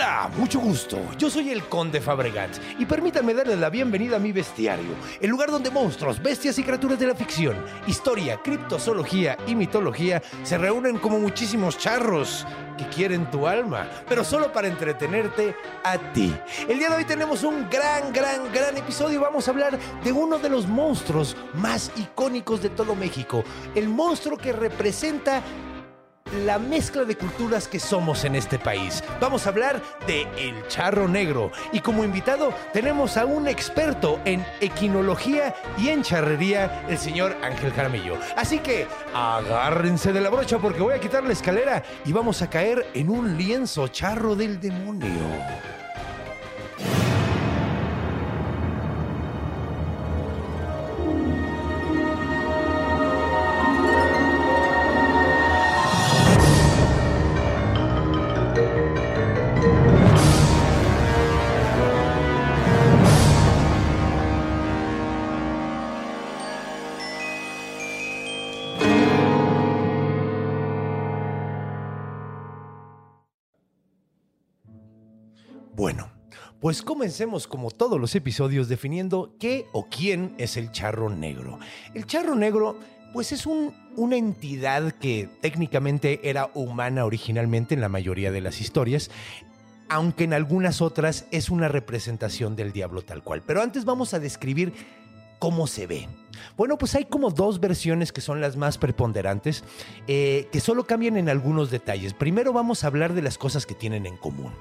Hola, 0.00 0.30
mucho 0.38 0.60
gusto. 0.60 0.98
Yo 1.18 1.28
soy 1.28 1.50
el 1.50 1.64
Conde 1.64 2.00
Fabregat 2.00 2.56
y 2.78 2.86
permítanme 2.86 3.34
darles 3.34 3.58
la 3.58 3.68
bienvenida 3.68 4.16
a 4.16 4.18
mi 4.18 4.32
bestiario, 4.32 4.94
el 5.20 5.28
lugar 5.28 5.50
donde 5.50 5.68
monstruos, 5.70 6.22
bestias 6.22 6.58
y 6.58 6.62
criaturas 6.62 6.98
de 6.98 7.06
la 7.06 7.14
ficción, 7.14 7.62
historia, 7.86 8.40
criptozoología 8.42 9.36
y 9.46 9.54
mitología 9.54 10.22
se 10.42 10.56
reúnen 10.56 10.96
como 10.96 11.18
muchísimos 11.18 11.76
charros 11.76 12.46
que 12.78 12.86
quieren 12.86 13.30
tu 13.30 13.46
alma, 13.46 13.90
pero 14.08 14.24
solo 14.24 14.50
para 14.50 14.68
entretenerte 14.68 15.54
a 15.84 15.98
ti. 16.14 16.34
El 16.66 16.78
día 16.78 16.88
de 16.88 16.96
hoy 16.96 17.04
tenemos 17.04 17.42
un 17.42 17.68
gran, 17.68 18.10
gran, 18.10 18.50
gran 18.54 18.78
episodio. 18.78 19.20
Vamos 19.20 19.46
a 19.46 19.50
hablar 19.50 19.78
de 20.02 20.12
uno 20.12 20.38
de 20.38 20.48
los 20.48 20.66
monstruos 20.66 21.36
más 21.52 21.92
icónicos 21.96 22.62
de 22.62 22.70
todo 22.70 22.94
México, 22.94 23.44
el 23.74 23.90
monstruo 23.90 24.38
que 24.38 24.54
representa 24.54 25.42
la 26.44 26.58
mezcla 26.58 27.04
de 27.04 27.16
culturas 27.16 27.66
que 27.68 27.80
somos 27.80 28.24
en 28.24 28.36
este 28.36 28.58
país. 28.58 29.02
Vamos 29.20 29.46
a 29.46 29.50
hablar 29.50 29.82
de 30.06 30.22
El 30.38 30.66
Charro 30.68 31.08
Negro 31.08 31.50
y 31.72 31.80
como 31.80 32.04
invitado 32.04 32.54
tenemos 32.72 33.16
a 33.16 33.26
un 33.26 33.48
experto 33.48 34.20
en 34.24 34.44
equinología 34.60 35.54
y 35.76 35.88
en 35.88 36.02
charrería, 36.02 36.86
el 36.88 36.98
señor 36.98 37.36
Ángel 37.42 37.72
Jaramillo. 37.72 38.16
Así 38.36 38.58
que 38.58 38.86
agárrense 39.14 40.12
de 40.12 40.20
la 40.20 40.30
brocha 40.30 40.58
porque 40.58 40.80
voy 40.80 40.94
a 40.94 41.00
quitar 41.00 41.24
la 41.24 41.32
escalera 41.32 41.82
y 42.04 42.12
vamos 42.12 42.42
a 42.42 42.50
caer 42.50 42.86
en 42.94 43.10
un 43.10 43.36
lienzo 43.36 43.88
charro 43.88 44.36
del 44.36 44.60
demonio. 44.60 45.08
Pues 76.60 76.82
comencemos 76.82 77.46
como 77.46 77.70
todos 77.70 77.98
los 78.00 78.14
episodios 78.14 78.68
definiendo 78.68 79.34
qué 79.38 79.66
o 79.72 79.86
quién 79.88 80.34
es 80.38 80.56
el 80.56 80.70
charro 80.72 81.08
negro. 81.10 81.58
El 81.94 82.06
charro 82.06 82.34
negro 82.34 82.78
pues 83.12 83.32
es 83.32 83.46
un- 83.46 83.74
una 83.96 84.16
entidad 84.16 84.92
que 84.92 85.28
técnicamente 85.40 86.20
era 86.28 86.50
humana 86.54 87.04
originalmente 87.04 87.74
en 87.74 87.80
la 87.80 87.88
mayoría 87.88 88.30
de 88.30 88.40
las 88.40 88.60
historias, 88.60 89.10
aunque 89.88 90.24
en 90.24 90.32
algunas 90.34 90.80
otras 90.80 91.26
es 91.32 91.50
una 91.50 91.66
representación 91.68 92.54
del 92.54 92.72
diablo 92.72 93.02
tal 93.02 93.22
cual. 93.24 93.42
Pero 93.44 93.62
antes 93.62 93.84
vamos 93.84 94.14
a 94.14 94.20
describir 94.20 94.72
cómo 95.40 95.66
se 95.66 95.86
ve. 95.88 96.08
Bueno, 96.56 96.78
pues 96.78 96.94
hay 96.94 97.06
como 97.06 97.30
dos 97.30 97.58
versiones 97.58 98.12
que 98.12 98.20
son 98.20 98.40
las 98.40 98.56
más 98.56 98.78
preponderantes, 98.78 99.64
eh, 100.06 100.46
que 100.52 100.60
solo 100.60 100.84
cambian 100.84 101.16
en 101.16 101.28
algunos 101.28 101.70
detalles. 101.70 102.14
Primero 102.14 102.52
vamos 102.52 102.84
a 102.84 102.86
hablar 102.86 103.14
de 103.14 103.22
las 103.22 103.38
cosas 103.38 103.66
que 103.66 103.74
tienen 103.74 104.06
en 104.06 104.16
común. 104.18 104.52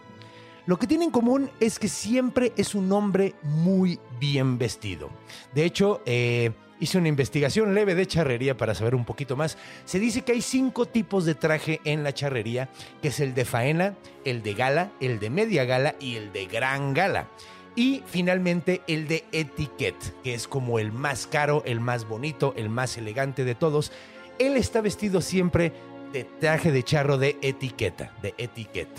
Lo 0.66 0.78
que 0.78 0.88
tiene 0.88 1.06
en 1.06 1.12
común 1.12 1.50
es 1.60 1.80
que 1.80 1.88
siempre 1.88 2.54
es 2.58 2.76
un 2.76 2.92
hombre 2.92 3.36
muy 3.44 4.00
bien 4.20 4.58
vestido. 4.58 5.10
De 5.54 5.66
hecho, 5.66 6.02
eh, 6.06 6.52
hice 6.80 6.98
una 6.98 7.08
investigación 7.08 7.74
leve 7.74 7.96
de 7.96 8.06
charrería 8.06 8.58
para 8.58 8.76
saber 8.76 8.96
un 8.96 9.06
poquito 9.06 9.36
más. 9.36 9.58
Se 9.86 10.00
dice 10.00 10.22
que 10.22 10.34
hay 10.34 10.42
cinco 10.42 10.86
tipos 10.86 11.26
de 11.26 11.36
traje 11.36 11.82
en 11.84 12.04
la 12.04 12.14
charrería, 12.14 12.70
que 13.02 13.10
es 13.10 13.20
el 13.20 13.34
de 13.34 13.46
faena, 13.46 13.96
el 14.26 14.44
de 14.44 14.54
gala, 14.54 14.92
el 15.00 15.20
de 15.20 15.30
media 15.30 15.66
gala 15.66 15.96
y 16.00 16.16
el 16.16 16.32
de 16.32 16.46
gran 16.46 16.94
gala. 16.94 17.30
Y 17.76 18.04
finalmente 18.06 18.82
el 18.88 19.08
de 19.08 19.24
etiquette, 19.32 20.22
que 20.24 20.34
es 20.34 20.48
como 20.48 20.80
el 20.80 20.92
más 20.92 21.28
caro, 21.28 21.64
el 21.66 21.80
más 21.80 22.08
bonito, 22.08 22.54
el 22.58 22.70
más 22.70 22.98
elegante 22.98 23.46
de 23.46 23.56
todos. 23.56 23.92
Él 24.38 24.58
está 24.58 24.82
vestido 24.82 25.22
siempre 25.22 25.74
de 26.12 26.24
traje 26.24 26.72
de 26.72 26.84
charro 26.84 27.18
de 27.18 27.38
etiqueta, 27.42 28.12
de 28.22 28.34
etiquette. 28.38 28.90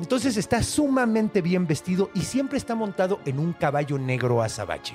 Entonces 0.00 0.36
está 0.36 0.62
sumamente 0.62 1.40
bien 1.42 1.66
vestido 1.66 2.10
y 2.14 2.20
siempre 2.22 2.58
está 2.58 2.74
montado 2.74 3.20
en 3.24 3.38
un 3.38 3.52
caballo 3.52 3.98
negro 3.98 4.42
azabache. 4.42 4.94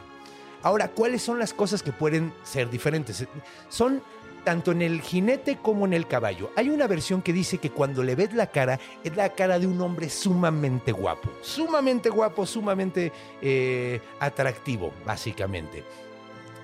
Ahora, 0.64 0.90
¿cuáles 0.90 1.22
son 1.22 1.40
las 1.40 1.54
cosas 1.54 1.84
que 1.84 1.92
pueden 1.92 2.34
ser 2.44 2.70
diferentes? 2.70 3.26
Son 3.70 4.02
tanto 4.44 4.72
en 4.72 4.82
el 4.82 5.02
jinete 5.02 5.58
como 5.62 5.86
en 5.86 5.94
el 5.94 6.08
caballo. 6.08 6.52
Hay 6.56 6.70
una 6.70 6.88
versión 6.88 7.22
que 7.22 7.34
dice 7.34 7.58
que 7.58 7.70
cuando 7.70 8.02
le 8.02 8.16
ves 8.16 8.34
la 8.34 8.48
cara, 8.48 8.80
es 9.04 9.16
la 9.16 9.30
cara 9.34 9.60
de 9.60 9.68
un 9.68 9.80
hombre 9.82 10.10
sumamente 10.10 10.94
guapo. 10.94 11.30
Sumamente 11.42 12.10
guapo, 12.10 12.46
sumamente 12.46 13.12
eh, 13.42 14.00
atractivo, 14.22 14.94
básicamente. 15.06 15.84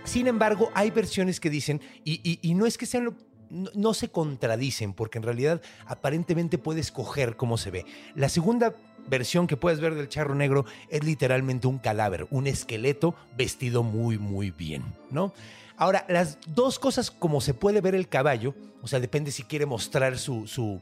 Sin 0.06 0.28
embargo, 0.28 0.72
hay 0.74 0.92
versiones 0.92 1.40
que 1.40 1.50
dicen, 1.50 1.82
y, 2.04 2.20
y- 2.24 2.40
y 2.42 2.54
no 2.56 2.66
es 2.66 2.78
que 2.78 2.86
sean 2.86 3.06
lo- 3.06 3.16
no, 3.54 3.94
se 3.94 4.10
contradicen, 4.10 4.94
porque 4.94 5.20
en 5.20 5.24
realidad 5.24 5.62
aparentemente 5.86 6.58
puedes 6.58 6.92
coger 6.92 7.36
cómo 7.36 7.58
se 7.58 7.72
ve. 7.72 7.86
La 8.16 8.30
segunda 8.30 8.76
versión 9.08 9.48
que 9.48 9.58
puedes 9.58 9.80
ver 9.80 9.96
del 9.96 10.10
charro 10.10 10.36
negro 10.36 10.66
es 10.90 11.04
literalmente 11.04 11.68
un 11.68 11.78
cadáver, 11.78 12.28
un 12.32 12.48
esqueleto 12.48 13.16
vestido 13.38 13.84
muy, 13.84 14.18
muy 14.18 14.52
bien, 14.52 14.84
¿no? 15.12 15.34
Ahora, 15.78 16.06
las 16.08 16.38
dos 16.48 16.80
cosas 16.80 17.12
como 17.12 17.42
se 17.42 17.54
puede 17.54 17.82
ver 17.82 17.96
el 17.96 18.08
caballo, 18.08 18.56
o 18.82 18.88
sea, 18.88 19.00
depende 19.00 19.32
si 19.32 19.44
quiere 19.44 19.66
mostrar 19.66 20.18
su, 20.18 20.48
su 20.48 20.82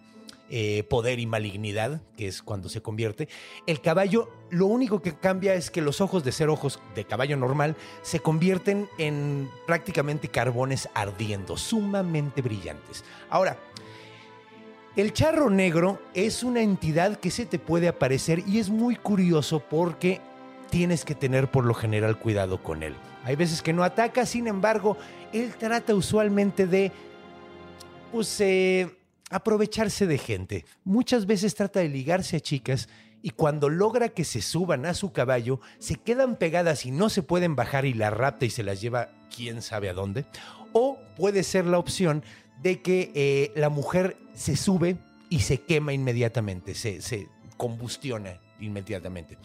eh, 0.53 0.84
poder 0.84 1.19
y 1.19 1.25
malignidad, 1.25 2.01
que 2.17 2.28
es 2.28 2.41
cuando 2.41 2.67
se 2.67 2.81
convierte. 2.81 3.29
El 3.67 3.79
caballo, 3.79 4.29
lo 4.50 4.66
único 4.66 5.01
que 5.01 5.16
cambia 5.16 5.53
es 5.53 5.72
que 5.72 5.81
los 5.81 6.01
ojos 6.01 6.25
de 6.25 6.34
ser 6.34 6.50
ojos 6.50 6.81
de 6.94 7.06
caballo 7.06 7.38
normal 7.38 7.78
se 8.01 8.19
convierten 8.19 8.90
en 8.97 9.50
prácticamente 9.66 10.28
carbones 10.28 10.90
ardiendo, 10.94 11.56
sumamente 11.56 12.41
brillantes. 12.41 13.06
Ahora, 13.29 13.57
el 14.97 15.13
charro 15.13 15.50
negro 15.50 16.01
es 16.13 16.44
una 16.44 16.61
entidad 16.61 17.17
que 17.17 17.31
se 17.31 17.45
te 17.45 17.57
puede 17.57 17.88
aparecer 17.88 18.44
y 18.45 18.59
es 18.59 18.69
muy 18.69 18.97
curioso 18.97 19.61
porque 19.61 20.19
tienes 20.69 21.06
que 21.06 21.16
tener 21.16 21.50
por 21.50 21.63
lo 21.63 21.73
general 21.73 22.19
cuidado 22.19 22.61
con 22.61 22.84
él. 22.84 22.94
Hay 23.23 23.38
veces 23.38 23.61
que 23.61 23.72
no 23.72 23.85
ataca, 23.85 24.25
sin 24.25 24.47
embargo, 24.47 24.97
él 25.31 25.56
trata 25.57 25.95
usualmente 25.95 26.67
de 26.67 26.91
pues, 28.11 28.41
eh, 28.41 28.97
aprovecharse 29.31 30.06
de 30.06 30.18
gente. 30.18 30.66
Muchas 30.84 31.25
veces 31.25 31.56
trata 31.56 31.80
de 31.80 31.90
ligarse 31.90 32.38
a 32.38 32.40
chicas 32.40 32.90
y 33.22 33.31
cuando 33.31 33.69
logra 33.69 34.09
que 34.09 34.24
se 34.24 34.42
suban 34.42 34.86
a 34.86 34.94
su 34.94 35.12
caballo, 35.12 35.59
se 35.80 35.96
quedan 35.96 36.36
pegadas 36.36 36.86
y 36.86 36.92
no 36.92 37.09
se 37.09 37.24
pueden 37.24 37.56
bajar 37.56 37.86
y 37.86 37.94
la 37.94 38.09
rapta 38.09 38.46
y 38.46 38.50
se 38.50 38.64
las 38.64 38.81
lleva 38.81 39.09
quién 39.36 39.62
sabe 39.62 39.90
a 39.90 39.94
dónde. 39.94 40.25
O 40.74 41.00
puede 41.16 41.44
ser 41.44 41.66
la 41.66 41.80
opción 41.80 42.24
de 42.62 42.81
que 42.81 43.12
eh, 43.16 43.52
la 43.56 43.70
mujer 43.70 44.18
se 44.34 44.56
sube 44.56 44.97
y 45.30 45.40
se 45.40 45.62
quema 45.62 45.94
inmediatamente, 45.94 46.76
se, 46.76 47.02
se 47.02 47.28
combustiona 47.58 48.40
inmediatamente. 48.59 49.38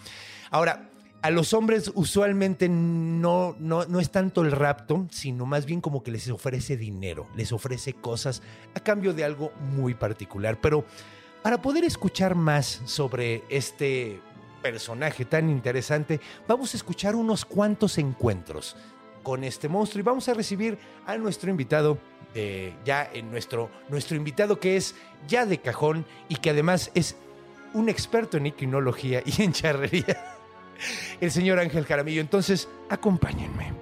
Ahora, 0.50 0.90
a 1.22 1.30
los 1.30 1.52
hombres 1.54 1.90
usualmente 1.94 2.68
no, 2.68 3.56
no, 3.58 3.84
no 3.86 4.00
es 4.00 4.10
tanto 4.10 4.42
el 4.42 4.52
rapto, 4.52 5.06
sino 5.10 5.46
más 5.46 5.66
bien 5.66 5.80
como 5.80 6.02
que 6.02 6.10
les 6.10 6.28
ofrece 6.28 6.76
dinero, 6.76 7.26
les 7.34 7.52
ofrece 7.52 7.94
cosas 7.94 8.42
a 8.74 8.80
cambio 8.80 9.12
de 9.12 9.24
algo 9.24 9.52
muy 9.72 9.94
particular. 9.94 10.60
Pero 10.60 10.84
para 11.42 11.60
poder 11.60 11.84
escuchar 11.84 12.34
más 12.34 12.82
sobre 12.84 13.44
este 13.48 14.20
personaje 14.62 15.24
tan 15.24 15.48
interesante, 15.48 16.20
vamos 16.46 16.74
a 16.74 16.76
escuchar 16.76 17.14
unos 17.14 17.44
cuantos 17.44 17.98
encuentros 17.98 18.76
con 19.22 19.42
este 19.42 19.68
monstruo 19.68 20.00
y 20.00 20.04
vamos 20.04 20.28
a 20.28 20.34
recibir 20.34 20.78
a 21.06 21.16
nuestro 21.16 21.50
invitado 21.50 21.98
eh, 22.34 22.74
ya 22.84 23.08
en 23.12 23.30
nuestro, 23.30 23.70
nuestro 23.88 24.16
invitado 24.16 24.60
que 24.60 24.76
es 24.76 24.94
ya 25.26 25.46
de 25.46 25.58
cajón 25.58 26.04
y 26.28 26.36
que 26.36 26.50
además 26.50 26.90
es 26.94 27.16
un 27.74 27.88
experto 27.88 28.36
en 28.36 28.46
equinología 28.46 29.22
y 29.24 29.42
en 29.42 29.52
charrería 29.52 30.35
el 31.20 31.30
señor 31.30 31.58
Ángel 31.58 31.84
Jaramillo. 31.84 32.20
Entonces, 32.20 32.68
acompáñenme. 32.88 33.74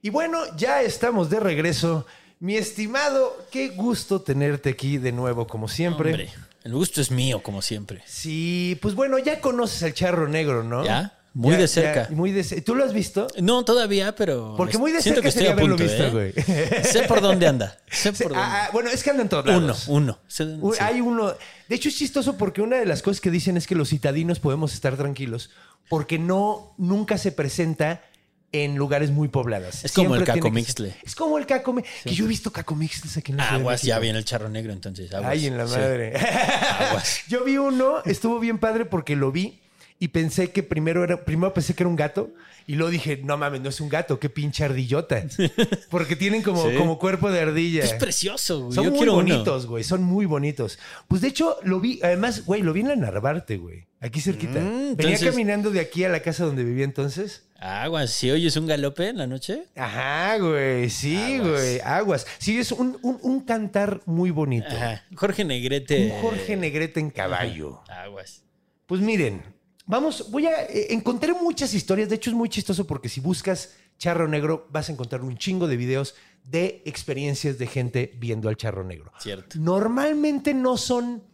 Y 0.00 0.10
bueno, 0.10 0.38
ya 0.56 0.82
estamos 0.82 1.28
de 1.28 1.40
regreso. 1.40 2.06
Mi 2.40 2.56
estimado, 2.56 3.36
qué 3.50 3.70
gusto 3.70 4.20
tenerte 4.22 4.70
aquí 4.70 4.96
de 4.96 5.10
nuevo, 5.10 5.46
como 5.46 5.66
siempre. 5.66 6.30
El 6.62 6.72
gusto 6.72 7.00
es 7.00 7.10
mío, 7.10 7.42
como 7.42 7.62
siempre. 7.62 8.02
Sí, 8.06 8.78
pues 8.80 8.94
bueno, 8.94 9.18
ya 9.18 9.40
conoces 9.40 9.82
al 9.82 9.94
charro 9.94 10.28
negro, 10.28 10.62
¿no? 10.62 10.84
Ya. 10.84 11.17
Muy 11.40 11.56
de 11.56 11.68
cerca. 11.68 12.08
muy 12.10 12.32
de 12.32 12.42
¿Tú 12.62 12.74
lo 12.74 12.84
has 12.84 12.92
visto? 12.92 13.28
No, 13.40 13.64
todavía, 13.64 14.14
pero. 14.16 14.54
Porque 14.56 14.76
muy 14.76 14.90
de 14.92 15.00
siento 15.00 15.22
cerca 15.22 15.28
que 15.28 15.32
sería 15.32 15.54
punto, 15.56 15.74
haberlo 15.84 15.84
visto, 16.10 16.18
¿eh? 16.18 16.32
güey. 16.34 16.82
Sé 16.84 17.02
por 17.04 17.20
dónde 17.20 17.46
anda. 17.46 17.78
Sé 17.90 18.12
Sí, 18.14 18.24
por 18.24 18.32
dónde. 18.32 18.44
ah, 18.44 18.64
ah, 18.64 18.70
bueno, 18.72 18.90
es 18.90 19.02
que 19.04 19.10
anda 19.10 19.22
en 19.22 19.28
todos 19.28 19.44
uno, 19.46 19.60
lados. 19.60 19.84
uno. 19.88 20.18
Uy, 20.60 20.76
sí. 20.76 20.82
Hay 20.82 21.00
uno. 21.00 21.32
De 21.68 21.74
hecho, 21.76 21.88
es 21.88 21.96
chistoso 21.96 22.36
porque 22.36 22.60
una 22.60 22.76
de 22.78 22.86
las 22.86 23.02
cosas 23.02 23.20
que 23.20 23.30
dicen 23.30 23.56
es 23.56 23.66
que 23.68 23.74
los 23.76 23.88
citadinos 23.90 24.40
podemos 24.40 24.74
estar 24.74 24.96
tranquilos 24.96 25.50
porque 25.88 26.18
no 26.18 26.74
nunca 26.76 27.16
se 27.18 27.30
presenta 27.30 28.02
en 28.50 28.76
lugares 28.76 29.10
muy 29.10 29.28
pobladas. 29.28 29.84
Es 29.84 29.92
como 29.92 30.14
el 30.16 30.24
que 30.24 30.32
Cacomixtle. 30.32 30.88
ser- 30.90 30.98
Es 31.04 31.14
como 31.14 31.38
el 31.38 31.46
Cacomixtle. 31.46 32.10
Que 32.10 32.16
yo 32.16 32.24
he 32.24 32.28
visto 32.28 32.50
Cacomixtles 32.50 33.16
aquí 33.16 33.30
en 33.30 33.36
la 33.38 33.48
Aguas, 33.50 33.82
ya 33.82 33.98
viene 34.00 34.18
el 34.18 34.24
charro 34.24 34.48
negro, 34.48 34.72
entonces. 34.72 35.12
Aguas. 35.14 35.30
Ay, 35.30 35.46
en 35.46 35.56
la 35.58 35.66
Sí. 35.68 35.74
madre. 35.76 36.14
Aguas. 36.88 37.20
Yo 37.28 37.44
vi 37.44 37.58
uno, 37.58 38.02
estuvo 38.06 38.40
bien 38.40 38.58
padre 38.58 38.86
porque 38.86 39.14
lo 39.16 39.30
vi 39.30 39.60
y 40.00 40.08
pensé 40.08 40.50
que 40.52 40.62
primero 40.62 41.02
era, 41.04 41.24
primero 41.24 41.52
pensé 41.52 41.74
que 41.74 41.82
era 41.82 41.88
un 41.90 41.96
gato 41.96 42.32
y 42.66 42.74
luego 42.76 42.90
dije, 42.90 43.20
no 43.24 43.36
mames, 43.36 43.60
no 43.62 43.68
es 43.70 43.80
un 43.80 43.88
gato, 43.88 44.20
qué 44.20 44.28
pinche 44.28 44.64
ardillota. 44.64 45.24
Porque 45.90 46.14
tienen 46.16 46.42
como, 46.42 46.68
Sí. 46.68 46.76
como 46.76 46.98
cuerpo 46.98 47.30
de 47.30 47.40
ardilla. 47.40 47.82
Es 47.82 47.94
precioso, 47.94 48.60
güey. 48.66 48.74
Son 48.74 48.84
Yo 48.84 48.90
muy 48.90 49.02
uno. 49.02 49.14
bonitos, 49.14 49.66
güey. 49.66 49.82
Son 49.84 50.02
muy 50.02 50.26
bonitos. 50.26 50.78
Pues 51.08 51.20
de 51.22 51.28
hecho, 51.28 51.56
lo 51.62 51.80
vi, 51.80 51.98
además, 52.02 52.44
güey, 52.44 52.62
lo 52.62 52.72
vi 52.72 52.80
en 52.80 52.88
la 52.88 52.96
Narvarte, 52.96 53.56
güey. 53.56 53.86
Aquí 54.00 54.20
cerquita. 54.20 54.60
Mm, 54.60 54.94
Venía 54.96 55.16
entonces- 55.16 55.30
caminando 55.30 55.70
de 55.70 55.80
aquí 55.80 56.04
a 56.04 56.08
la 56.08 56.20
casa 56.20 56.44
donde 56.44 56.62
vivía 56.62 56.84
entonces. 56.84 57.44
Aguas, 57.58 58.10
si 58.12 58.30
oyes 58.30 58.56
un 58.56 58.68
galope 58.68 59.08
en 59.08 59.16
la 59.18 59.26
noche. 59.26 59.64
Ajá, 59.74 60.38
güey. 60.38 60.90
Sí, 60.90 61.16
Aguas. 61.16 61.48
güey. 61.50 61.80
Aguas. 61.80 62.26
Sí, 62.38 62.58
es 62.58 62.70
un, 62.70 62.98
un- 63.02 63.18
un 63.22 63.40
cantar 63.40 64.00
muy 64.06 64.30
bonito. 64.30 64.68
Ajá. 64.68 65.02
Jorge 65.16 65.44
Negrete. 65.44 66.12
Un 66.14 66.20
Jorge 66.22 66.56
Negrete 66.56 67.00
en 67.00 67.10
caballo. 67.10 67.80
Aguas. 67.88 68.44
Pues 68.86 69.00
miren, 69.00 69.42
vamos, 69.88 70.30
voy 70.30 70.46
a. 70.46 70.62
eh, 70.66 70.86
encontré 70.90 71.32
muchas 71.32 71.74
historias. 71.74 72.08
De 72.08 72.14
hecho, 72.14 72.30
es 72.30 72.36
muy 72.36 72.48
chistoso 72.48 72.86
porque 72.86 73.08
si 73.08 73.20
buscas 73.20 73.74
charro 73.98 74.28
negro, 74.28 74.68
vas 74.70 74.88
a 74.88 74.92
encontrar 74.92 75.22
un 75.22 75.36
chingo 75.36 75.66
de 75.66 75.76
videos 75.76 76.14
de 76.44 76.82
experiencias 76.86 77.58
de 77.58 77.66
gente 77.66 78.12
viendo 78.18 78.48
al 78.48 78.56
charro 78.56 78.84
negro. 78.84 79.12
Cierto. 79.18 79.58
Normalmente 79.58 80.54
no 80.54 80.76
son 80.76 81.24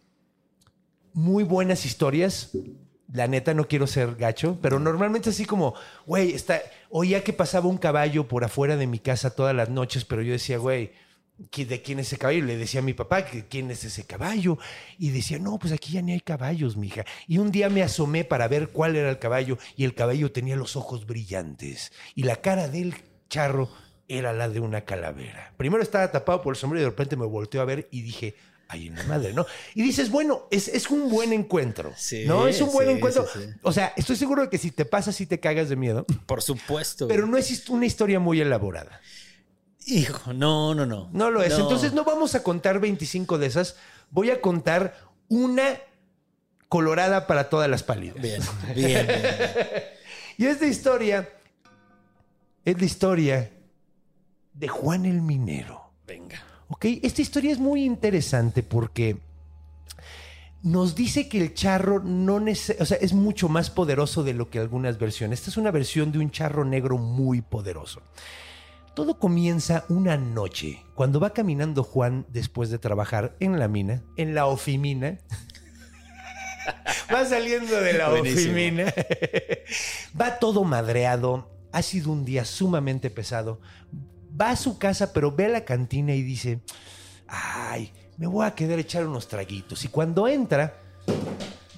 muy 1.13 1.43
buenas 1.43 1.85
historias. 1.85 2.51
La 3.13 3.27
neta, 3.27 3.53
no 3.53 3.67
quiero 3.67 3.85
ser 3.85 4.15
gacho, 4.15 4.57
pero 4.61 4.79
normalmente 4.79 5.29
así 5.29 5.45
como, 5.45 5.75
güey, 6.07 6.33
está, 6.33 6.59
oía 6.89 7.23
que 7.23 7.33
pasaba 7.33 7.67
un 7.67 7.77
caballo 7.77 8.27
por 8.27 8.43
afuera 8.43 8.77
de 8.77 8.87
mi 8.87 8.97
casa 8.97 9.35
todas 9.35 9.55
las 9.55 9.69
noches, 9.69 10.03
pero 10.03 10.23
yo 10.23 10.33
decía, 10.33 10.57
güey, 10.57 10.91
¿qui- 11.51 11.65
¿de 11.65 11.81
quién 11.81 11.99
es 11.99 12.07
ese 12.07 12.17
caballo? 12.17 12.43
Le 12.45 12.57
decía 12.57 12.79
a 12.79 12.83
mi 12.83 12.93
papá, 12.93 13.25
que 13.25 13.45
¿quién 13.45 13.69
es 13.71 13.83
ese 13.83 14.05
caballo? 14.05 14.57
Y 14.97 15.09
decía, 15.09 15.39
no, 15.39 15.57
pues 15.59 15.73
aquí 15.73 15.93
ya 15.93 16.01
ni 16.01 16.13
hay 16.13 16.21
caballos, 16.21 16.77
mija. 16.77 17.05
Y 17.27 17.37
un 17.37 17.51
día 17.51 17.69
me 17.69 17.83
asomé 17.83 18.23
para 18.23 18.47
ver 18.47 18.69
cuál 18.69 18.95
era 18.95 19.09
el 19.09 19.19
caballo 19.19 19.57
y 19.75 19.83
el 19.83 19.95
caballo 19.95 20.31
tenía 20.31 20.55
los 20.55 20.75
ojos 20.75 21.05
brillantes 21.05 21.91
y 22.15 22.23
la 22.23 22.37
cara 22.37 22.67
del 22.67 22.95
charro 23.29 23.69
era 24.07 24.33
la 24.33 24.49
de 24.49 24.59
una 24.59 24.81
calavera. 24.81 25.53
Primero 25.57 25.81
estaba 25.81 26.11
tapado 26.11 26.41
por 26.41 26.53
el 26.53 26.59
sombrero 26.59 26.81
y 26.81 26.85
de 26.85 26.89
repente 26.91 27.15
me 27.15 27.25
volteó 27.25 27.61
a 27.61 27.65
ver 27.65 27.87
y 27.91 28.01
dije, 28.03 28.35
ay, 28.67 28.87
en 28.87 28.95
la 28.95 29.03
madre, 29.03 29.33
¿no? 29.33 29.45
Y 29.73 29.81
dices, 29.81 30.09
bueno, 30.11 30.43
es, 30.51 30.67
es 30.67 30.89
un 30.91 31.09
buen 31.09 31.33
encuentro, 31.33 31.91
Sí, 31.97 32.23
¿no? 32.27 32.47
Es 32.47 32.61
un 32.61 32.71
buen 32.71 32.87
sí, 32.87 32.93
encuentro. 32.95 33.25
sí. 33.31 33.39
O 33.63 33.71
sea, 33.71 33.93
estoy 33.97 34.15
seguro 34.15 34.43
de 34.43 34.49
que 34.49 34.57
si 34.59 34.69
te 34.71 34.85
pasa, 34.85 35.11
sí 35.11 35.25
te 35.25 35.39
cagas 35.39 35.69
de 35.69 35.75
miedo, 35.75 36.05
Por 36.27 36.41
supuesto. 36.43 37.07
pero 37.07 37.25
no 37.25 37.35
es 37.37 37.67
una 37.69 37.85
historia 37.87 38.19
muy 38.19 38.39
elaborada. 38.41 39.01
Hijo, 39.85 40.33
no, 40.33 40.73
no, 40.73 40.85
no. 40.85 41.09
No 41.11 41.29
lo 41.29 41.41
es. 41.43 41.53
Entonces 41.53 41.93
no 41.93 42.03
vamos 42.03 42.35
a 42.35 42.43
contar 42.43 42.79
25 42.79 43.37
de 43.37 43.47
esas. 43.47 43.75
Voy 44.09 44.31
a 44.31 44.41
contar 44.41 44.97
una 45.27 45.79
colorada 46.69 47.27
para 47.27 47.49
todas 47.49 47.69
las 47.69 47.83
pálidas. 47.83 48.21
Bien, 48.21 48.41
bien, 48.75 49.07
bien. 49.07 49.07
Y 50.37 50.47
esta 50.47 50.65
historia 50.65 51.29
es 52.65 52.77
la 52.77 52.85
historia 52.85 53.51
de 54.53 54.67
Juan 54.67 55.05
el 55.05 55.21
Minero. 55.21 55.91
Venga. 56.05 56.43
¿Ok? 56.67 56.85
Esta 57.03 57.21
historia 57.21 57.53
es 57.53 57.59
muy 57.59 57.85
interesante 57.85 58.63
porque 58.63 59.17
nos 60.63 60.95
dice 60.95 61.29
que 61.29 61.39
el 61.39 61.53
charro 61.53 61.99
no 61.99 62.35
o 62.35 62.85
sea, 62.85 62.97
es 62.97 63.13
mucho 63.13 63.47
más 63.47 63.69
poderoso 63.69 64.23
de 64.23 64.33
lo 64.33 64.49
que 64.49 64.59
algunas 64.59 64.97
versiones. 64.97 65.39
Esta 65.39 65.51
es 65.51 65.57
una 65.57 65.71
versión 65.71 66.11
de 66.11 66.19
un 66.19 66.31
charro 66.31 66.65
negro 66.65 66.97
muy 66.97 67.41
poderoso. 67.41 68.01
Todo 68.95 69.19
comienza 69.19 69.83
una 69.89 70.15
noche, 70.15 70.85
cuando 70.95 71.19
va 71.19 71.31
caminando 71.33 71.83
Juan 71.83 72.25
después 72.29 72.69
de 72.69 72.79
trabajar 72.79 73.35
en 73.41 73.59
la 73.59 73.67
mina, 73.67 74.03
en 74.15 74.33
la 74.33 74.45
ofimina. 74.45 75.19
va 77.13 77.25
saliendo 77.25 77.75
de 77.81 77.93
la 77.93 78.09
Buenísimo. 78.09 78.53
ofimina. 78.53 78.93
va 80.19 80.39
todo 80.39 80.63
madreado. 80.63 81.51
Ha 81.73 81.81
sido 81.81 82.09
un 82.09 82.23
día 82.23 82.45
sumamente 82.45 83.09
pesado. 83.09 83.59
Va 84.39 84.51
a 84.51 84.55
su 84.55 84.77
casa, 84.77 85.11
pero 85.11 85.29
ve 85.33 85.47
a 85.47 85.49
la 85.49 85.65
cantina 85.65 86.15
y 86.15 86.21
dice, 86.21 86.61
ay, 87.27 87.91
me 88.17 88.27
voy 88.27 88.45
a 88.45 88.55
quedar 88.55 88.77
a 88.77 88.81
echar 88.81 89.05
unos 89.05 89.27
traguitos. 89.27 89.83
Y 89.83 89.89
cuando 89.89 90.25
entra, 90.29 90.79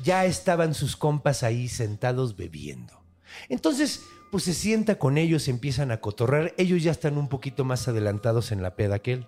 ya 0.04 0.26
estaban 0.26 0.76
sus 0.76 0.96
compas 0.96 1.42
ahí 1.42 1.68
sentados 1.68 2.36
bebiendo. 2.36 3.04
Entonces, 3.50 4.04
pues 4.32 4.44
se 4.44 4.54
sienta 4.54 5.00
con 5.00 5.18
ellos, 5.18 5.48
empiezan 5.48 5.92
a 5.92 6.02
cotorrar. 6.02 6.54
Ellos 6.58 6.84
ya 6.84 6.92
están 6.92 7.18
un 7.18 7.30
poquito 7.30 7.66
más 7.66 7.88
adelantados 7.88 8.52
en 8.52 8.62
la 8.62 8.76
peda 8.76 9.00
que 9.00 9.14
él. 9.14 9.28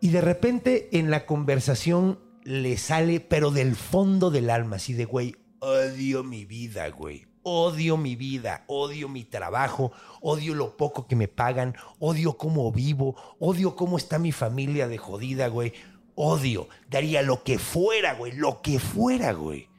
Y 0.00 0.08
de 0.10 0.20
repente 0.20 0.88
en 0.92 1.10
la 1.10 1.26
conversación 1.26 2.18
le 2.44 2.76
sale, 2.76 3.20
pero 3.20 3.50
del 3.50 3.76
fondo 3.76 4.30
del 4.30 4.50
alma, 4.50 4.76
así 4.76 4.94
de, 4.94 5.04
güey, 5.04 5.36
odio 5.60 6.24
mi 6.24 6.44
vida, 6.44 6.88
güey. 6.88 7.26
Odio 7.44 7.96
mi 7.96 8.14
vida, 8.14 8.64
odio 8.68 9.08
mi 9.08 9.24
trabajo, 9.24 9.90
odio 10.20 10.54
lo 10.54 10.76
poco 10.76 11.08
que 11.08 11.16
me 11.16 11.26
pagan, 11.26 11.74
odio 11.98 12.36
cómo 12.36 12.70
vivo, 12.70 13.16
odio 13.40 13.74
cómo 13.74 13.96
está 13.96 14.20
mi 14.20 14.30
familia 14.30 14.86
de 14.86 14.98
jodida, 14.98 15.48
güey. 15.48 15.72
Odio, 16.14 16.68
daría 16.88 17.22
lo 17.22 17.42
que 17.42 17.58
fuera, 17.58 18.14
güey, 18.14 18.32
lo 18.32 18.62
que 18.62 18.78
fuera, 18.78 19.32
güey 19.32 19.71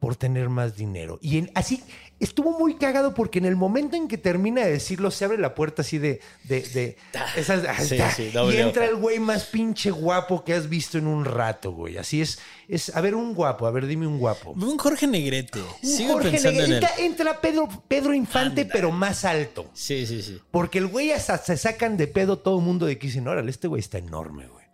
por 0.00 0.16
tener 0.16 0.48
más 0.48 0.76
dinero. 0.76 1.18
Y 1.20 1.38
en- 1.38 1.50
así 1.54 1.82
estuvo 2.20 2.58
muy 2.58 2.76
cagado 2.76 3.14
porque 3.14 3.38
en 3.38 3.44
el 3.44 3.56
momento 3.56 3.96
en 3.96 4.08
que 4.08 4.18
termina 4.18 4.64
de 4.64 4.72
decirlo, 4.72 5.10
se 5.10 5.24
abre 5.24 5.38
la 5.38 5.54
puerta 5.54 5.82
así 5.82 5.98
de. 5.98 6.20
de, 6.44 6.60
de 6.62 6.96
esas, 7.36 7.64
ah, 7.68 7.74
Sí, 7.82 7.98
sí, 8.16 8.30
y 8.32 8.56
entra 8.56 8.84
el 8.86 8.96
güey 8.96 9.18
más 9.18 9.44
pinche 9.46 9.90
guapo 9.90 10.44
que 10.44 10.54
has 10.54 10.68
visto 10.68 10.98
en 10.98 11.06
un 11.06 11.24
rato, 11.24 11.72
güey. 11.72 11.96
Así 11.98 12.20
es. 12.20 12.38
es 12.68 12.94
a 12.94 13.00
ver, 13.00 13.14
un 13.14 13.34
guapo, 13.34 13.66
a 13.66 13.70
ver, 13.70 13.86
dime 13.86 14.06
un 14.06 14.18
guapo. 14.18 14.52
Un 14.52 14.78
Jorge 14.78 15.06
Negrete. 15.06 15.60
Un 15.60 15.88
Sigo 15.88 16.12
Jorge 16.14 16.30
pensando 16.30 16.60
en 16.64 16.72
él. 16.72 16.80
Negrita, 16.80 17.02
entra 17.02 17.40
Pedro, 17.40 17.68
Pedro 17.88 18.14
Infante, 18.14 18.62
Anda. 18.62 18.72
pero 18.72 18.90
más 18.92 19.24
alto. 19.24 19.70
Sí, 19.74 20.06
sí, 20.06 20.22
sí. 20.22 20.40
Porque 20.50 20.78
el 20.78 20.86
güey 20.86 21.10
hasta 21.12 21.38
se 21.38 21.56
sacan 21.56 21.96
de 21.96 22.06
pedo 22.06 22.38
todo 22.38 22.58
el 22.58 22.64
mundo 22.64 22.86
de 22.86 22.98
que 22.98 23.08
dicen, 23.08 23.26
órale, 23.26 23.50
este 23.50 23.66
güey 23.68 23.80
está 23.80 23.98
enorme, 23.98 24.46
güey. 24.46 24.64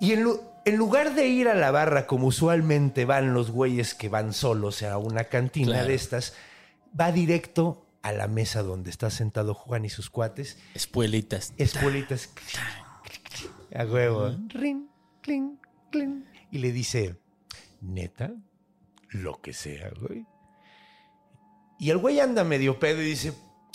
Y 0.00 0.12
en, 0.12 0.22
lu- 0.24 0.40
en 0.64 0.76
lugar 0.76 1.14
de 1.14 1.26
ir 1.28 1.48
a 1.48 1.54
la 1.54 1.70
barra 1.70 2.06
como 2.06 2.26
usualmente 2.28 3.04
van 3.04 3.34
los 3.34 3.50
güeyes 3.50 3.94
que 3.94 4.08
van 4.08 4.32
solos 4.32 4.82
a 4.82 4.96
una 4.98 5.24
cantina 5.24 5.72
Claro. 5.72 5.88
de 5.88 5.94
estas, 5.94 6.34
va 6.98 7.12
directo 7.12 7.86
a 8.02 8.12
la 8.12 8.28
mesa 8.28 8.62
donde 8.62 8.90
está 8.90 9.10
sentado 9.10 9.54
Juan 9.54 9.84
y 9.84 9.90
sus 9.90 10.10
cuates, 10.10 10.58
Espuelitas. 10.74 11.52
espuelitas, 11.56 12.30
a 13.74 13.84
huevo, 13.84 14.36
rin, 14.48 14.88
clink, 15.22 15.58
clink, 15.90 16.24
y 16.50 16.58
le 16.58 16.70
dice, 16.72 17.16
neta, 17.80 18.32
lo 19.10 19.40
que 19.40 19.52
sea, 19.52 19.90
güey. 20.00 20.26
Y 21.78 21.90
el 21.90 21.98
güey 21.98 22.20
anda 22.20 22.44
medio 22.44 22.78
pedo 22.78 23.02
y 23.02 23.06
dice, 23.06 23.32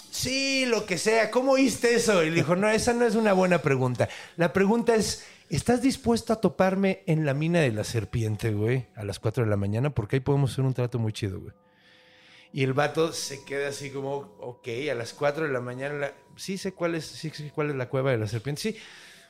sí, 0.09 0.65
lo 0.65 0.85
que 0.85 0.97
sea, 0.97 1.29
¿cómo 1.31 1.51
oíste 1.53 1.95
eso? 1.95 2.23
Y 2.23 2.29
le 2.29 2.37
dijo, 2.37 2.55
no, 2.55 2.69
esa 2.69 2.93
no 2.93 3.05
es 3.05 3.15
una 3.15 3.33
buena 3.33 3.61
pregunta. 3.61 4.07
La 4.37 4.53
pregunta 4.53 4.95
es, 4.95 5.25
¿estás 5.49 5.81
dispuesto 5.81 6.33
a 6.33 6.41
toparme 6.41 7.03
en 7.07 7.25
la 7.25 7.33
mina 7.33 7.59
de 7.59 7.71
la 7.71 7.83
serpiente, 7.83 8.51
güey? 8.51 8.87
A 8.95 9.03
las 9.03 9.19
4 9.19 9.43
de 9.43 9.49
la 9.49 9.57
mañana, 9.57 9.89
porque 9.89 10.17
ahí 10.17 10.19
podemos 10.21 10.51
hacer 10.51 10.65
un 10.65 10.73
trato 10.73 10.99
muy 10.99 11.13
chido, 11.13 11.39
güey. 11.39 11.53
Y 12.51 12.63
el 12.63 12.73
vato 12.73 13.13
se 13.13 13.43
queda 13.45 13.69
así 13.69 13.91
como, 13.91 14.35
ok, 14.39 14.67
a 14.91 14.95
las 14.95 15.13
4 15.13 15.45
de 15.45 15.53
la 15.53 15.61
mañana, 15.61 15.95
la- 15.95 16.13
sí 16.35 16.57
sé 16.57 16.73
cuál 16.73 16.95
es, 16.95 17.05
sí 17.05 17.29
sé 17.29 17.51
cuál 17.53 17.69
es 17.69 17.75
la 17.75 17.89
cueva 17.89 18.11
de 18.11 18.17
la 18.17 18.27
serpiente, 18.27 18.61
sí. 18.61 18.75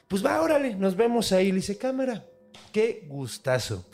Pues 0.08 0.26
va, 0.26 0.42
órale, 0.42 0.76
nos 0.76 0.96
vemos 0.96 1.32
ahí. 1.34 1.50
Le 1.52 1.58
dice, 1.58 1.78
cámara, 1.78 2.26
qué 2.72 3.06
gustazo. 3.08 3.86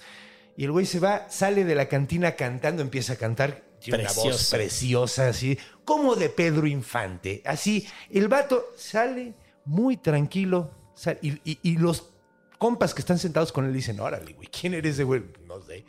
Y 0.56 0.64
el 0.64 0.72
güey 0.72 0.86
se 0.86 1.00
va, 1.00 1.30
sale 1.30 1.66
de 1.66 1.76
la 1.76 1.88
cantina 1.90 2.36
cantando, 2.36 2.82
empieza 2.82 3.14
a 3.14 3.16
cantar. 3.18 3.64
Tiene 3.82 4.04
una 4.04 4.14
voz 4.14 4.50
preciosa, 4.52 5.28
así, 5.28 5.58
como 5.84 6.16
de 6.16 6.30
Pedro 6.30 6.66
Infante. 6.66 7.42
Así, 7.46 7.86
el 8.10 8.28
vato 8.28 8.66
sale 8.78 9.34
muy 9.66 9.98
tranquilo. 9.98 10.72
sal- 10.96 11.20
y, 11.22 11.34
y- 11.44 11.60
y 11.62 11.78
los 11.78 12.14
compas 12.58 12.94
que 12.94 13.02
están 13.02 13.20
sentados 13.20 13.52
con 13.52 13.66
él 13.66 13.74
dicen, 13.74 14.00
órale, 14.00 14.34
güey, 14.34 14.48
¿quién 14.48 14.74
eres 14.74 14.94
ese 14.94 15.04
güey? 15.04 15.24
No 15.48 15.62
sé. 15.62 15.86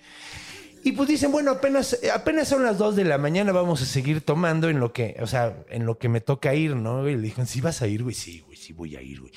Y 0.85 0.93
pues 0.93 1.09
dicen, 1.09 1.33
bueno, 1.33 1.51
apenas, 1.51 1.99
apenas 2.15 2.47
son 2.47 2.63
las 2.63 2.79
2 2.79 2.95
de 2.95 3.05
la 3.05 3.19
mañana, 3.19 3.51
vamos 3.51 3.83
a 3.83 3.87
seguir 3.87 4.21
tomando 4.21 4.69
en 4.69 4.79
lo 4.79 4.93
que, 4.93 5.17
o 5.21 5.27
sea, 5.27 5.57
en 5.69 5.85
lo 5.85 5.99
que 5.99 6.09
me 6.09 6.21
toca 6.21 6.55
ir, 6.55 6.77
¿no? 6.77 7.09
Y 7.09 7.17
le 7.17 7.23
dijeron, 7.23 7.49
¿sí 7.49 7.61
vas 7.61 7.83
a 7.83 7.89
ir, 7.89 8.05
güey? 8.05 8.15
Sí, 8.15 8.41
güey, 8.47 8.57
sí 8.57 8.73
voy 8.73 8.95
a 8.95 9.03
ir, 9.03 9.21
güey. 9.21 9.33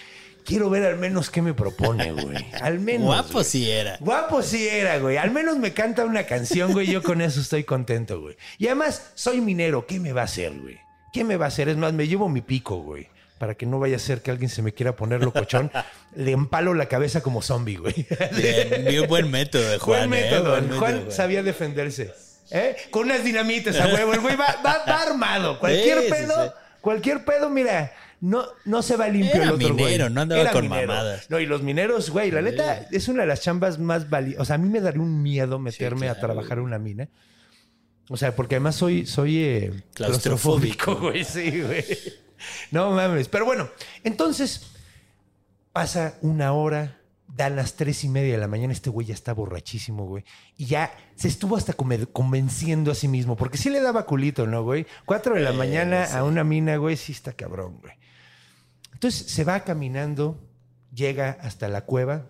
Quiero 0.45 0.69
ver 0.69 0.83
al 0.83 0.97
menos 0.97 1.29
qué 1.29 1.41
me 1.41 1.53
propone, 1.53 2.11
güey. 2.11 2.37
Al 2.61 2.79
menos. 2.79 3.05
Guapo 3.05 3.33
güey. 3.33 3.45
sí 3.45 3.69
era. 3.69 3.97
Guapo 3.99 4.41
sí 4.41 4.67
era, 4.67 4.97
güey. 4.99 5.17
Al 5.17 5.31
menos 5.31 5.57
me 5.57 5.73
canta 5.73 6.05
una 6.05 6.23
canción, 6.25 6.71
güey. 6.71 6.87
Yo 6.87 7.03
con 7.03 7.21
eso 7.21 7.39
estoy 7.39 7.63
contento, 7.63 8.19
güey. 8.21 8.35
Y 8.57 8.67
además, 8.67 9.11
soy 9.15 9.41
minero. 9.41 9.85
¿Qué 9.85 9.99
me 9.99 10.11
va 10.11 10.21
a 10.21 10.25
hacer, 10.25 10.53
güey? 10.59 10.79
¿Qué 11.13 11.23
me 11.23 11.37
va 11.37 11.45
a 11.45 11.47
hacer? 11.49 11.69
Es 11.69 11.77
más, 11.77 11.93
me 11.93 12.07
llevo 12.07 12.29
mi 12.29 12.41
pico, 12.41 12.77
güey. 12.77 13.07
Para 13.39 13.55
que 13.55 13.65
no 13.65 13.79
vaya 13.79 13.95
a 13.95 13.99
ser 13.99 14.21
que 14.21 14.29
alguien 14.29 14.49
se 14.49 14.61
me 14.61 14.73
quiera 14.73 14.95
poner 14.95 15.23
locochón. 15.23 15.71
Le 16.15 16.31
empalo 16.31 16.73
la 16.75 16.87
cabeza 16.87 17.21
como 17.21 17.41
zombie, 17.41 17.77
güey. 17.77 18.05
Bien, 18.35 18.85
bien 18.87 19.07
buen 19.07 19.31
método 19.31 19.79
Juan. 19.79 20.09
Buen 20.09 20.21
¿eh? 20.21 20.23
método. 20.29 20.49
Buen 20.51 20.63
método, 20.65 20.79
Juan 20.79 20.99
Juan. 21.01 21.11
sabía 21.11 21.41
defenderse. 21.41 22.13
¿Eh? 22.51 22.75
Con 22.91 23.03
unas 23.05 23.23
dinamitas 23.23 23.79
a 23.79 23.87
huevo. 23.87 24.13
El 24.13 24.19
güey 24.19 24.35
va, 24.35 24.57
va- 24.65 24.83
va 24.87 25.01
armado. 25.07 25.59
Cualquier 25.59 26.01
Sí, 26.03 26.09
pedo, 26.11 26.45
sí. 26.45 26.51
cualquier 26.81 27.25
pedo, 27.25 27.49
mira. 27.49 27.91
No, 28.21 28.43
no 28.65 28.81
se 28.81 28.97
va 28.97 29.07
limpio 29.07 29.35
Era 29.35 29.43
el 29.45 29.51
otro 29.51 29.69
güey. 29.73 29.85
minero, 29.85 30.09
no 30.09 30.19
andaba 30.19 30.41
Era 30.41 30.51
con 30.51 30.63
minero. 30.63 30.87
mamadas. 30.87 31.29
No, 31.29 31.39
y 31.39 31.45
los 31.45 31.61
mineros, 31.63 32.09
güey, 32.09 32.31
la 32.31 32.41
neta, 32.41 32.85
es 32.91 33.07
una 33.07 33.21
de 33.21 33.27
las 33.29 33.39
chambas 33.41 33.79
más 33.79 34.09
valiosas. 34.09 34.41
O 34.41 34.45
sea, 34.45 34.55
a 34.55 34.57
mí 34.57 34.67
me 34.67 34.81
daría 34.81 34.99
un 35.01 35.23
miedo 35.23 35.57
meterme 35.59 36.09
a 36.09 36.19
trabajar 36.19 36.57
en 36.57 36.65
una 36.65 36.77
mina. 36.79 37.07
O 38.09 38.17
sea, 38.17 38.35
porque 38.35 38.55
además 38.55 38.75
soy, 38.75 39.05
soy 39.05 39.37
eh, 39.41 39.71
claustrofóbico, 39.93 40.95
güey. 40.97 41.23
Sí, 41.23 41.61
güey. 41.61 41.85
No 42.71 42.91
mames. 42.91 43.27
Pero 43.27 43.45
bueno, 43.45 43.69
entonces 44.03 44.71
pasa 45.73 46.15
una 46.21 46.53
hora, 46.53 46.99
dan 47.27 47.55
las 47.55 47.75
tres 47.75 48.03
y 48.03 48.09
media 48.09 48.33
de 48.33 48.39
la 48.39 48.47
mañana, 48.47 48.73
este 48.73 48.89
güey 48.89 49.07
ya 49.07 49.13
está 49.13 49.33
borrachísimo, 49.33 50.05
güey. 50.07 50.23
Y 50.57 50.65
ya 50.65 50.91
se 51.15 51.27
estuvo 51.27 51.55
hasta 51.55 51.73
convenciendo 51.73 52.91
a 52.91 52.95
sí 52.95 53.07
mismo, 53.07 53.35
porque 53.37 53.57
sí 53.57 53.69
le 53.69 53.81
daba 53.81 54.05
culito, 54.05 54.47
¿no, 54.47 54.63
güey? 54.63 54.85
Cuatro 55.05 55.35
de 55.35 55.41
la 55.41 55.51
Eh, 55.51 55.53
mañana 55.53 56.05
sí. 56.07 56.15
a 56.17 56.23
una 56.23 56.43
mina, 56.43 56.77
güey, 56.77 56.97
sí 56.97 57.11
está 57.11 57.33
cabrón, 57.33 57.79
güey. 57.81 57.93
Entonces 58.93 59.31
se 59.31 59.43
va 59.43 59.61
caminando, 59.61 60.43
llega 60.93 61.37
hasta 61.41 61.67
la 61.67 61.85
cueva. 61.85 62.25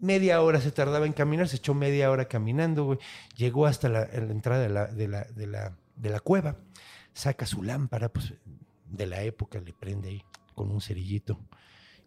Media 0.00 0.40
hora 0.42 0.60
se 0.60 0.70
tardaba 0.70 1.06
en 1.06 1.12
caminar, 1.12 1.48
se 1.48 1.56
echó 1.56 1.74
media 1.74 2.10
hora 2.10 2.26
caminando, 2.26 2.84
güey. 2.84 2.98
Llegó 3.36 3.66
hasta 3.66 3.88
la, 3.88 4.00
la 4.06 4.30
entrada 4.32 4.62
de 4.62 4.68
la, 4.68 4.86
de, 4.86 5.08
la, 5.08 5.24
de, 5.24 5.46
la, 5.46 5.76
de 5.96 6.10
la 6.10 6.20
cueva. 6.20 6.56
Saca 7.12 7.46
su 7.46 7.62
lámpara, 7.62 8.08
pues 8.08 8.32
de 8.96 9.06
la 9.06 9.22
época, 9.22 9.60
le 9.60 9.72
prende 9.72 10.08
ahí 10.08 10.22
con 10.54 10.70
un 10.70 10.80
cerillito 10.80 11.38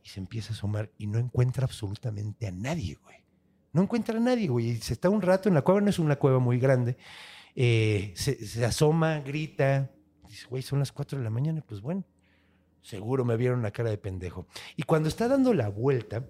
y 0.03 0.09
se 0.09 0.19
empieza 0.19 0.53
a 0.53 0.55
asomar 0.55 0.91
y 0.97 1.07
no 1.07 1.19
encuentra 1.19 1.65
absolutamente 1.65 2.47
a 2.47 2.51
nadie, 2.51 2.97
güey. 3.03 3.17
No 3.73 3.83
encuentra 3.83 4.17
a 4.17 4.21
nadie, 4.21 4.47
güey. 4.47 4.69
Y 4.69 4.77
se 4.77 4.93
está 4.93 5.09
un 5.09 5.21
rato 5.21 5.49
en 5.49 5.55
la 5.55 5.61
cueva, 5.61 5.81
no 5.81 5.89
es 5.89 5.99
una 5.99 6.15
cueva 6.15 6.39
muy 6.39 6.59
grande. 6.59 6.97
Eh, 7.55 8.13
se, 8.15 8.45
se 8.45 8.65
asoma, 8.65 9.19
grita. 9.19 9.91
Dice, 10.27 10.47
güey, 10.47 10.63
son 10.63 10.79
las 10.79 10.91
4 10.91 11.17
de 11.17 11.23
la 11.23 11.29
mañana, 11.29 11.61
pues 11.61 11.81
bueno. 11.81 12.05
Seguro 12.81 13.25
me 13.25 13.35
vieron 13.35 13.61
la 13.61 13.71
cara 13.71 13.89
de 13.89 13.97
pendejo. 13.97 14.47
Y 14.77 14.83
cuando 14.83 15.09
está 15.09 15.27
dando 15.27 15.53
la 15.53 15.67
vuelta, 15.67 16.25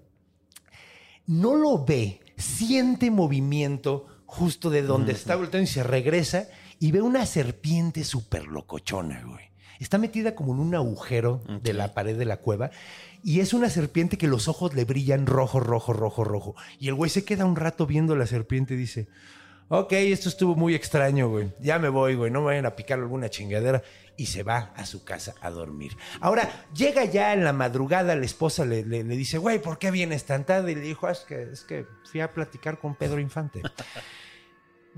no 1.27 1.55
lo 1.55 1.85
ve, 1.85 2.21
siente 2.37 3.11
movimiento 3.11 4.07
justo 4.25 4.69
de 4.69 4.81
donde 4.81 5.13
está 5.13 5.35
volteando 5.35 5.69
y 5.69 5.71
se 5.71 5.83
regresa 5.83 6.47
y 6.79 6.91
ve 6.91 7.01
una 7.01 7.25
serpiente 7.25 8.03
súper 8.03 8.47
locochona, 8.47 9.23
güey. 9.23 9.45
Está 9.79 9.97
metida 9.97 10.35
como 10.35 10.53
en 10.53 10.59
un 10.59 10.75
agujero 10.75 11.41
de 11.61 11.73
la 11.73 11.93
pared 11.93 12.17
de 12.17 12.25
la 12.25 12.37
cueva 12.37 12.71
y 13.23 13.39
es 13.41 13.53
una 13.53 13.69
serpiente 13.69 14.17
que 14.17 14.27
los 14.27 14.47
ojos 14.47 14.73
le 14.73 14.85
brillan 14.85 15.25
rojo, 15.25 15.59
rojo, 15.59 15.93
rojo, 15.93 16.23
rojo. 16.23 16.55
Y 16.79 16.87
el 16.87 16.93
güey 16.95 17.09
se 17.09 17.25
queda 17.25 17.45
un 17.45 17.55
rato 17.55 17.85
viendo 17.85 18.15
la 18.15 18.25
serpiente 18.27 18.73
y 18.73 18.77
dice, 18.77 19.07
ok, 19.69 19.91
esto 19.93 20.29
estuvo 20.29 20.55
muy 20.55 20.73
extraño, 20.75 21.29
güey. 21.29 21.49
Ya 21.59 21.77
me 21.79 21.89
voy, 21.89 22.15
güey. 22.15 22.31
No 22.31 22.39
me 22.39 22.47
vayan 22.47 22.65
a 22.65 22.75
picar 22.75 22.99
alguna 22.99 23.29
chingadera. 23.29 23.81
Y 24.19 24.27
se 24.27 24.41
va 24.41 24.71
a 24.75 24.85
su 24.87 25.03
casa 25.03 25.35
a 25.41 25.51
dormir. 25.51 25.95
Ahora, 26.21 26.49
llega 26.73 27.05
ya 27.05 27.33
en 27.33 27.43
la 27.43 27.53
madrugada, 27.53 28.15
la 28.15 28.25
esposa 28.25 28.65
le, 28.65 28.83
le- 28.83 29.03
le 29.03 29.15
dice, 29.15 29.37
güey, 29.37 29.61
¿por 29.61 29.77
qué 29.77 29.91
vienes 29.91 30.25
tan 30.25 30.43
tarde? 30.43 30.71
Y 30.71 30.75
le 30.75 30.81
dijo, 30.81 31.05
"Ah, 31.05 31.11
es 31.11 31.19
que, 31.19 31.43
es 31.51 31.61
que 31.63 31.85
fui 32.09 32.21
a 32.21 32.33
platicar 32.33 32.79
con 32.79 32.95
Pedro 32.95 33.19
Infante. 33.19 33.61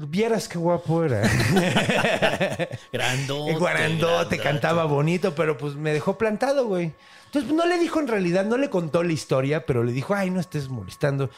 Vieras 0.07 0.47
qué 0.47 0.57
guapo 0.57 1.03
era. 1.03 1.21
Grandote. 2.93 3.51
El 3.51 3.59
grandote. 3.59 4.39
cantaba 4.39 4.85
bonito, 4.85 5.35
pero 5.35 5.57
pues 5.57 5.75
me 5.75 5.91
dejó 5.91 6.17
plantado, 6.17 6.67
güey. 6.67 6.93
Entonces, 7.25 7.51
no 7.51 7.65
le 7.65 7.77
dijo 7.77 7.99
en 7.99 8.07
realidad, 8.07 8.45
no 8.45 8.57
le 8.57 8.69
contó 8.69 9.03
la 9.03 9.11
historia, 9.11 9.65
pero 9.65 9.83
le 9.83 9.91
dijo, 9.91 10.15
ay, 10.15 10.29
no 10.29 10.39
estés 10.39 10.69
molestando. 10.69 11.29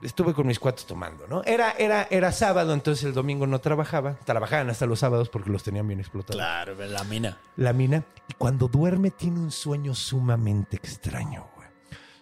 Estuve 0.00 0.32
con 0.32 0.46
mis 0.46 0.60
cuates 0.60 0.86
tomando, 0.86 1.26
¿no? 1.26 1.42
Era, 1.42 1.72
era, 1.72 2.06
era 2.08 2.30
sábado, 2.30 2.72
entonces 2.72 3.02
el 3.02 3.14
domingo 3.14 3.48
no 3.48 3.60
trabajaba. 3.60 4.14
Trabajaban 4.24 4.70
hasta 4.70 4.86
los 4.86 5.00
sábados 5.00 5.28
porque 5.28 5.50
los 5.50 5.64
tenían 5.64 5.88
bien 5.88 5.98
explotados. 5.98 6.36
Claro, 6.36 6.76
la 6.76 7.02
mina. 7.02 7.36
La 7.56 7.72
mina. 7.72 8.04
Y 8.28 8.34
cuando 8.34 8.68
duerme 8.68 9.10
tiene 9.10 9.40
un 9.40 9.50
sueño 9.50 9.96
sumamente 9.96 10.76
extraño, 10.76 11.48
güey. 11.56 11.68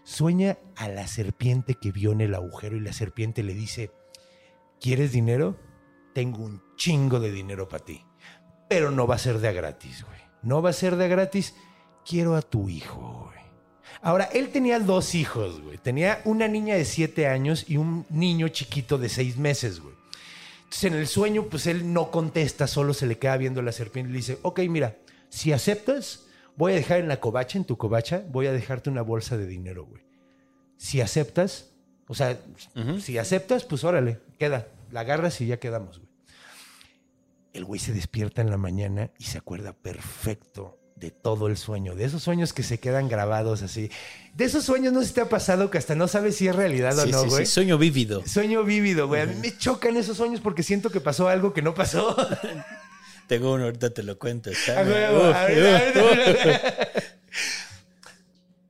Sueña 0.04 0.56
a 0.74 0.88
la 0.88 1.06
serpiente 1.06 1.74
que 1.74 1.92
vio 1.92 2.12
en 2.12 2.22
el 2.22 2.34
agujero 2.34 2.78
y 2.78 2.80
la 2.80 2.94
serpiente 2.94 3.42
le 3.42 3.52
dice, 3.52 3.90
¿quieres 4.80 5.12
dinero? 5.12 5.56
Tengo 6.14 6.42
un 6.42 6.62
chingo 6.76 7.20
de 7.20 7.30
dinero 7.30 7.68
para 7.68 7.84
ti. 7.84 8.04
Pero 8.68 8.90
no 8.90 9.06
va 9.06 9.16
a 9.16 9.18
ser 9.18 9.38
de 9.38 9.48
a 9.48 9.52
gratis, 9.52 10.04
güey. 10.04 10.20
No 10.42 10.62
va 10.62 10.70
a 10.70 10.74
ser 10.74 10.96
de 10.96 11.04
a 11.04 11.08
gratis. 11.08 11.54
Quiero 12.04 12.34
a 12.34 12.42
tu 12.42 12.68
hijo, 12.68 13.26
güey. 13.26 13.40
Ahora, 14.02 14.24
él 14.32 14.50
tenía 14.50 14.80
dos 14.80 15.14
hijos, 15.14 15.60
güey. 15.60 15.76
Tenía 15.76 16.22
una 16.24 16.48
niña 16.48 16.74
de 16.74 16.84
siete 16.84 17.26
años 17.26 17.64
y 17.68 17.76
un 17.76 18.06
niño 18.08 18.48
chiquito 18.48 18.96
de 18.96 19.08
seis 19.08 19.36
meses, 19.36 19.80
güey. 19.80 19.94
Entonces, 20.64 20.84
en 20.84 20.94
el 20.94 21.06
sueño, 21.08 21.44
pues 21.50 21.66
él 21.66 21.92
no 21.92 22.10
contesta, 22.10 22.66
solo 22.66 22.94
se 22.94 23.06
le 23.06 23.18
queda 23.18 23.36
viendo 23.36 23.60
la 23.60 23.72
serpiente 23.72 24.10
y 24.10 24.12
le 24.12 24.18
dice, 24.18 24.38
ok, 24.42 24.60
mira, 24.68 24.96
si 25.28 25.52
aceptas, 25.52 26.26
voy 26.56 26.72
a 26.72 26.76
dejar 26.76 27.00
en 27.00 27.08
la 27.08 27.18
covacha, 27.18 27.58
en 27.58 27.64
tu 27.64 27.76
covacha, 27.76 28.24
voy 28.28 28.46
a 28.46 28.52
dejarte 28.52 28.88
una 28.88 29.02
bolsa 29.02 29.36
de 29.36 29.46
dinero, 29.46 29.84
güey. 29.84 30.04
Si 30.76 31.00
aceptas, 31.00 31.72
o 32.10 32.14
sea, 32.14 32.36
si 32.98 33.18
aceptas, 33.18 33.62
pues 33.62 33.84
órale, 33.84 34.18
queda, 34.36 34.66
la 34.90 35.00
agarras 35.00 35.40
y 35.40 35.46
ya 35.46 35.58
quedamos, 35.60 36.00
güey. 36.00 36.10
El 37.52 37.64
güey 37.64 37.78
se 37.78 37.92
despierta 37.92 38.42
en 38.42 38.50
la 38.50 38.56
mañana 38.56 39.12
y 39.16 39.24
se 39.24 39.38
acuerda 39.38 39.72
perfecto 39.72 40.76
de 40.96 41.12
todo 41.12 41.46
el 41.46 41.56
sueño, 41.56 41.94
de 41.94 42.06
esos 42.06 42.24
sueños 42.24 42.52
que 42.52 42.64
se 42.64 42.80
quedan 42.80 43.08
grabados 43.08 43.62
así. 43.62 43.92
De 44.34 44.44
esos 44.44 44.64
sueños 44.64 44.92
no 44.92 45.04
se 45.04 45.12
te 45.12 45.20
ha 45.20 45.28
pasado 45.28 45.70
que 45.70 45.78
hasta 45.78 45.94
no 45.94 46.08
sabes 46.08 46.34
si 46.34 46.48
es 46.48 46.56
realidad 46.56 46.98
o 46.98 47.06
no, 47.06 47.22
sí, 47.22 47.28
güey. 47.28 47.46
sí, 47.46 47.52
sueño 47.52 47.78
vívido. 47.78 48.26
Sueño 48.26 48.64
vívido, 48.64 49.06
güey. 49.06 49.22
A 49.22 49.26
mí 49.26 49.36
me 49.36 49.56
chocan 49.56 49.96
esos 49.96 50.16
sueños 50.16 50.40
porque 50.40 50.64
siento 50.64 50.90
que 50.90 51.00
pasó 51.00 51.28
algo 51.28 51.52
que 51.52 51.62
no 51.62 51.74
pasó. 51.74 52.16
Tengo 53.28 53.54
uno, 53.54 53.66
ahorita 53.66 53.90
te 53.90 54.02
lo 54.02 54.18
cuento. 54.18 54.50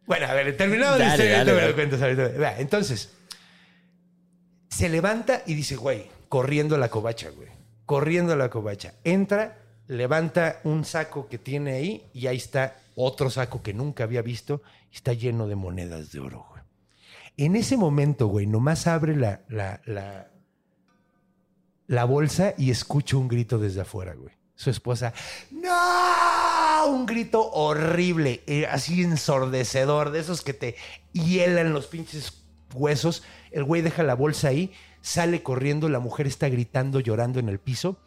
bueno, 0.05 0.27
a 0.27 0.35
ver, 0.35 0.55
terminado 0.59 0.99
Dale, 0.99 1.11
historia, 1.13 1.39
ahorita 1.39 1.55
dale, 1.55 1.63
me 1.63 1.69
lo 1.69 1.75
cuentas 1.75 2.03
ahorita. 2.03 2.61
Entonces, 2.61 3.09
se 4.71 4.89
levanta 4.89 5.43
y 5.47 5.55
dice, 5.55 5.77
güey, 5.77 6.07
corriendo 6.29 6.77
a 6.77 6.79
la 6.79 6.89
covacha, 6.89 7.29
güey. 7.31 7.49
Corriendo 7.85 8.33
a 8.33 8.37
la 8.37 8.49
covacha. 8.49 8.95
Entra, 9.05 9.59
levanta 9.89 10.61
un 10.65 10.85
saco 10.85 11.29
que 11.29 11.39
tiene 11.39 11.73
ahí 11.73 12.07
y 12.15 12.29
ahí 12.29 12.37
está 12.37 12.77
otro 12.95 13.31
saco 13.31 13.63
que 13.63 13.75
nunca 13.75 14.05
había 14.05 14.23
visto 14.23 14.63
está 14.93 15.13
lleno 15.13 15.47
de 15.47 15.57
monedas 15.57 16.13
de 16.13 16.21
oro, 16.21 16.47
güey. 16.51 16.63
En 17.37 17.57
ese 17.57 17.77
momento, 17.77 18.27
güey, 18.27 18.47
nomás 18.47 18.87
abre 18.87 19.17
la, 19.17 19.41
la, 19.49 19.81
la, 21.87 22.05
bolsa 22.05 22.55
y 22.59 22.71
escucho 22.71 23.19
un 23.19 23.29
grito 23.29 23.59
desde 23.59 23.81
afuera, 23.81 24.15
güey. 24.15 24.35
Su 24.55 24.69
esposa, 24.69 25.15
¡No! 25.51 26.87
Un 26.87 27.07
grito 27.07 27.51
horrible, 27.53 28.43
eh, 28.47 28.67
así 28.67 29.03
ensordecedor, 29.03 30.11
de 30.11 30.21
esos 30.21 30.43
que 30.43 30.53
te 30.53 30.77
hielan 31.13 31.73
los 31.73 31.87
pinches 31.87 32.43
huesos. 32.75 33.23
El 33.51 33.65
güey 33.65 33.83
deja 33.83 34.03
la 34.03 34.15
bolsa 34.15 34.49
ahí, 34.49 34.73
sale 35.01 35.43
corriendo, 35.43 35.89
la 35.89 35.99
mujer 36.01 36.27
está 36.27 36.49
gritando, 36.49 37.01
llorando 37.01 37.39
en 37.41 37.49
el 37.49 37.59
piso. 37.59 37.99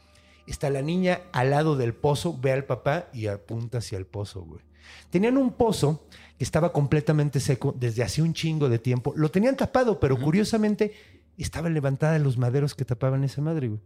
Está 0.47 0.69
la 0.69 0.81
niña 0.81 1.21
al 1.31 1.51
lado 1.51 1.75
del 1.77 1.93
pozo, 1.93 2.37
ve 2.37 2.51
al 2.51 2.65
papá 2.65 3.07
y 3.13 3.27
apunta 3.27 3.77
hacia 3.77 3.97
el 3.97 4.05
pozo, 4.05 4.41
güey. 4.41 4.61
Tenían 5.09 5.37
un 5.37 5.53
pozo 5.53 6.05
que 6.37 6.43
estaba 6.43 6.73
completamente 6.73 7.39
seco 7.39 7.73
desde 7.77 8.03
hace 8.03 8.21
un 8.21 8.33
chingo 8.33 8.67
de 8.67 8.79
tiempo. 8.79 9.13
Lo 9.15 9.31
tenían 9.31 9.55
tapado, 9.55 9.99
pero 9.99 10.19
curiosamente 10.19 10.93
estaban 11.37 11.73
levantadas 11.73 12.21
los 12.21 12.37
maderos 12.37 12.75
que 12.75 12.83
tapaban 12.83 13.23
esa 13.23 13.41
madre, 13.41 13.69
güey. 13.69 13.79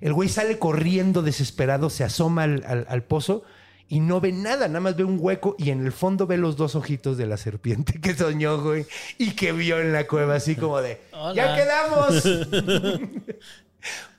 El 0.00 0.12
güey 0.12 0.28
sale 0.28 0.58
corriendo 0.58 1.22
desesperado, 1.22 1.88
se 1.90 2.04
asoma 2.04 2.42
al, 2.42 2.64
al- 2.66 2.86
al 2.88 3.04
pozo 3.04 3.42
y 3.88 4.00
no 4.00 4.20
ve 4.20 4.32
nada, 4.32 4.68
nada 4.68 4.80
más 4.80 4.96
ve 4.96 5.04
un 5.04 5.18
hueco 5.20 5.54
y 5.58 5.70
en 5.70 5.84
el 5.84 5.92
fondo 5.92 6.26
ve 6.26 6.36
los 6.36 6.56
dos 6.56 6.74
ojitos 6.74 7.16
de 7.16 7.26
la 7.26 7.36
serpiente 7.36 7.94
que 8.00 8.14
soñó, 8.14 8.60
güey, 8.60 8.86
y 9.18 9.32
que 9.32 9.52
vio 9.52 9.80
en 9.80 9.92
la 9.92 10.06
cueva, 10.06 10.36
así 10.36 10.56
como 10.56 10.80
de, 10.80 11.00
Hola. 11.12 11.34
¡ya 11.34 11.56
quedamos! 11.56 12.24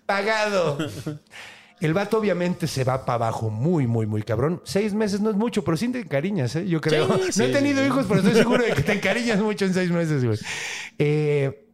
Pagado. 0.06 0.78
El 1.80 1.94
vato 1.94 2.18
obviamente 2.18 2.66
se 2.66 2.84
va 2.84 3.06
para 3.06 3.16
abajo 3.16 3.50
muy, 3.50 3.86
muy, 3.86 4.08
muy 4.08 4.24
cabrón. 4.24 4.62
Seis 4.64 4.94
meses 4.94 5.22
no 5.22 5.30
es 5.30 5.36
mucho, 5.36 5.64
pero 5.64 5.78
sí 5.78 5.90
te 5.90 6.00
encariñas, 6.00 6.56
¿eh? 6.56 6.68
Yo 6.68 6.82
creo. 6.82 7.08
Sí, 7.32 7.40
no 7.40 7.46
he 7.46 7.52
tenido 7.52 7.86
hijos, 7.86 8.06
pero 8.08 8.22
estoy 8.22 8.36
seguro 8.36 8.64
de 8.64 8.74
que 8.74 8.82
te 8.82 8.94
encariñas 8.94 9.40
mucho 9.40 9.66
en 9.66 9.74
seis 9.74 9.92
meses, 9.92 10.24
güey. 10.24 10.40
Eh, 10.98 11.68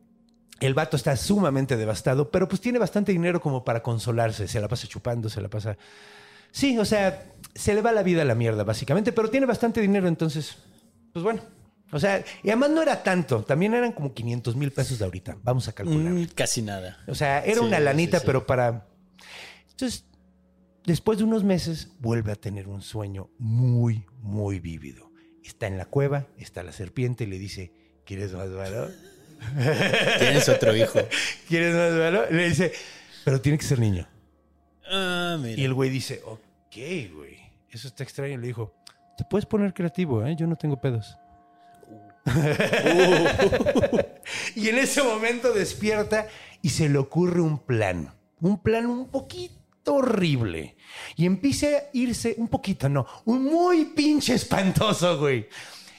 El 0.60 0.74
vato 0.74 0.98
está 0.98 1.16
sumamente 1.16 1.78
devastado, 1.78 2.32
pero 2.32 2.50
pues 2.50 2.60
tiene 2.60 2.80
bastante 2.80 3.14
dinero 3.14 3.40
como 3.40 3.64
para 3.64 3.82
consolarse. 3.82 4.48
Se 4.48 4.60
la 4.60 4.68
pasa 4.68 4.88
chupando, 4.88 5.30
se 5.30 5.40
la 5.40 5.48
pasa... 5.48 5.78
Sí, 6.52 6.78
o 6.78 6.86
sea, 6.86 7.33
se 7.56 7.74
le 7.74 7.82
va 7.82 7.92
la 7.92 8.04
vida 8.04 8.22
a 8.22 8.26
la 8.26 8.36
mierda, 8.36 8.64
básicamente, 8.64 9.12
pero 9.12 9.30
tiene 9.30 9.46
bastante 9.46 9.82
dinero, 9.82 10.08
entonces, 10.08 10.58
pues 11.12 11.24
bueno. 11.24 11.42
O 11.92 12.00
sea, 12.00 12.24
y 12.42 12.50
además 12.50 12.72
no 12.72 12.82
era 12.82 13.04
tanto, 13.04 13.44
también 13.44 13.76
eran 13.76 13.92
como 13.92 14.14
500 14.16 14.56
mil 14.56 14.72
pesos 14.72 14.98
de 14.98 15.06
ahorita. 15.06 15.38
Vamos 15.44 15.68
a 15.68 15.74
calcular. 15.74 16.12
Mm, 16.12 16.26
casi 16.34 16.64
nada. 16.64 16.98
O 17.08 17.14
sea, 17.14 17.44
era 17.46 17.60
Sí, 17.60 17.66
una 17.68 17.80
lanita, 17.80 18.18
sí, 18.18 18.22
sí. 18.22 18.26
pero 18.26 18.48
para... 18.48 18.88
Entonces, 19.70 20.06
después 20.86 21.20
de 21.20 21.24
unos 21.26 21.44
meses, 21.44 21.90
vuelve 22.00 22.32
a 22.32 22.36
tener 22.36 22.68
un 22.68 22.82
sueño 22.82 23.30
muy, 23.38 24.06
muy 24.22 24.60
vívido. 24.60 25.12
Está 25.44 25.68
en 25.68 25.78
la 25.78 25.86
cueva, 25.86 26.26
está 26.40 26.64
la 26.64 26.72
serpiente 26.72 27.26
y 27.26 27.28
le 27.28 27.38
dice, 27.38 27.72
¿quieres 28.06 28.34
más 28.34 28.52
varo? 28.52 28.90
Tienes 30.20 30.50
otro 30.50 30.76
hijo. 30.76 31.00
¿Quieres 31.48 31.76
más 31.76 31.96
varo? 32.00 32.26
Le 32.32 32.50
dice, 32.50 32.72
pero 33.24 33.40
tiene 33.40 33.60
que 33.60 33.66
ser 33.66 33.78
niño. 33.78 34.08
Ah, 34.90 35.38
mira. 35.40 35.62
Y 35.62 35.64
el 35.66 35.76
güey 35.76 35.92
dice, 35.92 36.22
ok, 36.26 36.76
güey, 37.14 37.38
eso 37.78 37.88
está 37.88 38.04
extraño. 38.04 38.38
Le 38.38 38.48
dijo, 38.48 38.74
te 39.18 39.26
puedes 39.26 39.46
poner 39.46 39.74
creativo, 39.74 40.26
¿eh? 40.26 40.36
Yo 40.36 40.48
no 40.48 40.56
tengo 40.56 40.80
pedos. 40.80 41.18
y 44.56 44.70
en 44.70 44.78
ese 44.78 45.04
momento 45.04 45.52
despierta 45.52 46.28
y 46.62 46.70
se 46.70 46.90
le 46.90 46.98
ocurre 46.98 47.42
un 47.42 47.60
plan. 47.60 48.14
Un 48.40 48.62
plan 48.62 48.86
un 48.86 49.10
poquito 49.10 49.96
horrible. 49.96 50.78
Y 51.16 51.26
empieza 51.26 51.68
a 51.68 51.84
irse, 51.94 52.36
un 52.38 52.48
poquito, 52.48 52.90
no, 52.90 53.06
un 53.26 53.44
muy 53.44 53.86
pinche 53.86 54.34
espantoso, 54.34 55.20
güey. 55.20 55.48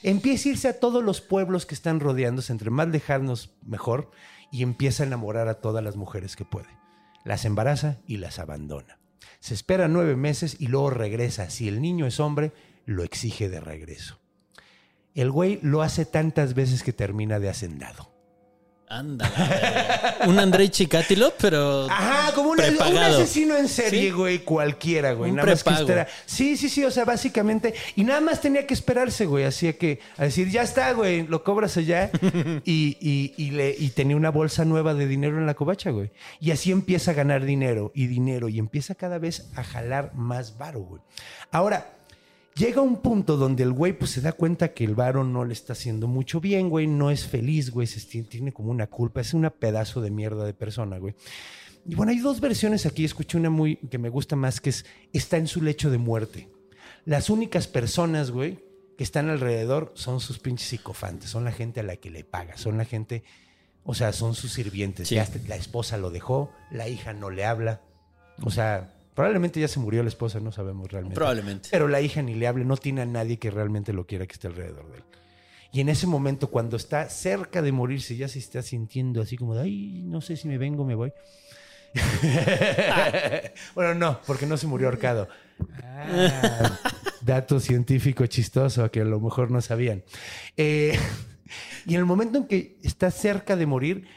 Empieza 0.03 0.49
a 0.49 0.51
irse 0.51 0.67
a 0.67 0.79
todos 0.79 1.03
los 1.03 1.21
pueblos 1.21 1.65
que 1.65 1.75
están 1.75 1.99
rodeándose, 1.99 2.51
entre 2.51 2.69
más 2.69 2.87
lejanos 2.87 3.53
mejor, 3.65 4.11
y 4.51 4.63
empieza 4.63 5.03
a 5.03 5.07
enamorar 5.07 5.47
a 5.47 5.55
todas 5.55 5.83
las 5.83 5.95
mujeres 5.95 6.35
que 6.35 6.45
puede. 6.45 6.69
Las 7.23 7.45
embaraza 7.45 7.97
y 8.05 8.17
las 8.17 8.39
abandona. 8.39 8.99
Se 9.45 9.53
espera 9.53 9.87
nueve 9.87 10.15
meses 10.15 10.57
y 10.57 10.69
luego 10.69 10.89
regresa. 10.89 11.51
Si 11.51 11.67
el 11.67 11.79
niño 11.79 12.07
es 12.07 12.19
hombre, 12.19 12.51
lo 12.87 13.03
exige 13.03 13.47
de 13.47 13.59
regreso. 13.59 14.17
El 15.13 15.29
güey 15.29 15.59
lo 15.61 15.83
hace 15.83 16.03
tantas 16.03 16.55
veces 16.55 16.81
que 16.81 16.93
termina 16.93 17.39
de 17.39 17.49
hacendado. 17.49 18.14
Anda. 18.97 20.17
Un 20.27 20.39
Andrei 20.39 20.69
Chikatilo, 20.69 21.33
pero. 21.39 21.89
Ajá, 21.89 22.33
como 22.33 22.51
un, 22.51 22.59
asesino 22.61 23.57
en 23.57 23.67
serie, 23.67 24.01
Sí. 24.03 24.11
güey, 24.11 24.39
cualquiera, 24.39 25.13
güey. 25.13 25.31
Un 25.31 25.37
nada 25.37 25.51
más 25.51 25.63
que. 25.63 26.07
Sí, 26.25 26.57
sí, 26.57 26.69
sí, 26.69 26.83
o 26.83 26.91
sea, 26.91 27.05
básicamente. 27.05 27.73
Y 27.95 28.03
nada 28.03 28.21
más 28.21 28.41
tenía 28.41 28.65
que 28.65 28.73
esperarse, 28.73 29.25
güey. 29.25 29.43
Así 29.45 29.71
que, 29.73 29.99
a 30.17 30.23
decir, 30.23 30.49
ya 30.49 30.61
está, 30.63 30.91
güey, 30.93 31.27
lo 31.27 31.43
cobras 31.43 31.77
allá. 31.77 32.09
y, 32.65 32.97
y, 32.99 33.33
y, 33.37 33.51
le, 33.51 33.75
y 33.77 33.89
tenía 33.89 34.15
una 34.15 34.31
bolsa 34.31 34.65
nueva 34.65 34.93
de 34.93 35.07
dinero 35.07 35.37
en 35.37 35.45
la 35.45 35.53
covacha, 35.53 35.91
güey. 35.91 36.11
Y 36.39 36.51
así 36.51 36.71
empieza 36.71 37.11
a 37.11 37.13
ganar 37.13 37.43
dinero 37.45 37.91
y 37.93 38.07
dinero 38.07 38.49
y 38.49 38.59
empieza 38.59 38.95
cada 38.95 39.17
vez 39.17 39.49
a 39.55 39.63
jalar 39.63 40.13
más 40.15 40.57
varo, 40.57 40.81
güey. 40.81 41.01
Ahora, 41.51 41.94
llega 42.55 42.81
un 42.81 43.01
punto 43.01 43.37
donde 43.37 43.63
el 43.63 43.73
güey 43.73 43.93
pues 43.93 44.11
se 44.11 44.21
da 44.21 44.31
cuenta 44.31 44.73
que 44.73 44.85
el 44.85 44.95
varo 44.95 45.23
no 45.23 45.45
le 45.45 45.53
está 45.53 45.73
haciendo 45.73 46.07
mucho 46.07 46.39
bien, 46.39 46.69
güey, 46.69 46.87
no 46.87 47.11
es 47.11 47.27
feliz, 47.27 47.69
güey, 47.69 47.87
se 47.87 48.23
tiene 48.23 48.53
como 48.53 48.71
una 48.71 48.87
culpa, 48.87 49.21
es 49.21 49.33
una 49.33 49.49
pedazo 49.49 50.01
de 50.01 50.11
mierda 50.11 50.45
de 50.45 50.53
persona, 50.53 50.97
güey. 50.97 51.15
Y 51.87 51.95
bueno, 51.95 52.11
hay 52.11 52.19
dos 52.19 52.39
versiones 52.39 52.85
aquí, 52.85 53.05
escuché 53.05 53.37
una 53.37 53.49
muy 53.49 53.75
que 53.75 53.97
me 53.97 54.09
gusta 54.09 54.35
más 54.35 54.59
que 54.59 54.71
es 54.71 54.85
está 55.13 55.37
en 55.37 55.47
su 55.47 55.61
lecho 55.61 55.91
de 55.91 55.97
muerte. 55.97 56.49
Las 57.03 57.29
únicas 57.29 57.67
personas, 57.67 58.31
güey, 58.31 58.59
que 58.97 59.03
están 59.03 59.29
alrededor 59.29 59.91
son 59.95 60.19
sus 60.19 60.39
pinches 60.39 60.69
psicofantes, 60.69 61.29
son 61.29 61.43
la 61.43 61.51
gente 61.51 61.81
a 61.81 61.83
la 61.83 61.97
que 61.97 62.09
le 62.09 62.23
paga, 62.23 62.57
son 62.57 62.77
la 62.77 62.85
gente, 62.85 63.23
o 63.83 63.93
sea, 63.93 64.13
son 64.13 64.33
sus 64.33 64.53
sirvientes. 64.53 65.09
Sí. 65.09 65.15
Ya 65.15 65.27
la 65.47 65.57
esposa 65.57 65.97
lo 65.97 66.09
dejó, 66.09 66.51
la 66.71 66.87
hija 66.87 67.13
no 67.13 67.29
le 67.29 67.45
habla. 67.45 67.81
O 68.41 68.49
sea, 68.49 68.94
probablemente 69.15 69.59
ya 69.59 69.67
se 69.67 69.79
murió 69.79 70.03
la 70.03 70.09
esposa, 70.09 70.39
no 70.39 70.51
sabemos 70.51 70.91
realmente. 70.91 71.15
Probablemente. 71.15 71.69
Pero 71.71 71.87
la 71.87 72.01
hija 72.01 72.21
ni 72.21 72.35
le 72.35 72.45
hable, 72.45 72.65
no 72.65 72.77
tiene 72.77 73.01
a 73.01 73.05
nadie 73.05 73.39
que 73.39 73.49
realmente 73.49 73.93
lo 73.93 74.05
quiera 74.05 74.27
que 74.27 74.33
esté 74.33 74.47
alrededor 74.47 74.91
de 74.91 74.97
él. 74.97 75.03
Y 75.71 75.81
en 75.81 75.89
ese 75.89 76.07
momento, 76.07 76.49
cuando 76.49 76.77
está 76.77 77.09
cerca 77.09 77.61
de 77.61 77.71
morirse, 77.71 78.15
ya 78.15 78.27
se 78.27 78.39
está 78.39 78.61
sintiendo 78.61 79.21
así 79.21 79.35
como 79.35 79.55
de, 79.55 79.63
ay, 79.63 80.03
no 80.05 80.21
sé 80.21 80.37
si 80.37 80.47
me 80.47 80.57
vengo, 80.57 80.85
me 80.85 80.95
voy. 80.95 81.11
bueno, 83.75 83.93
no, 83.95 84.21
porque 84.27 84.45
no 84.45 84.57
se 84.57 84.67
murió 84.67 84.87
ahorcado. 84.87 85.27
Ah, 85.83 86.79
dato 87.21 87.59
científico 87.59 88.25
chistoso 88.27 88.89
que 88.91 89.01
a 89.01 89.05
lo 89.05 89.19
mejor 89.19 89.51
no 89.51 89.61
sabían. 89.61 90.03
Eh, 90.57 90.97
y 91.85 91.95
en 91.95 91.99
el 91.99 92.05
momento 92.05 92.37
en 92.37 92.47
que 92.47 92.77
está 92.83 93.11
cerca 93.11 93.55
de 93.55 93.65
morir, 93.65 94.07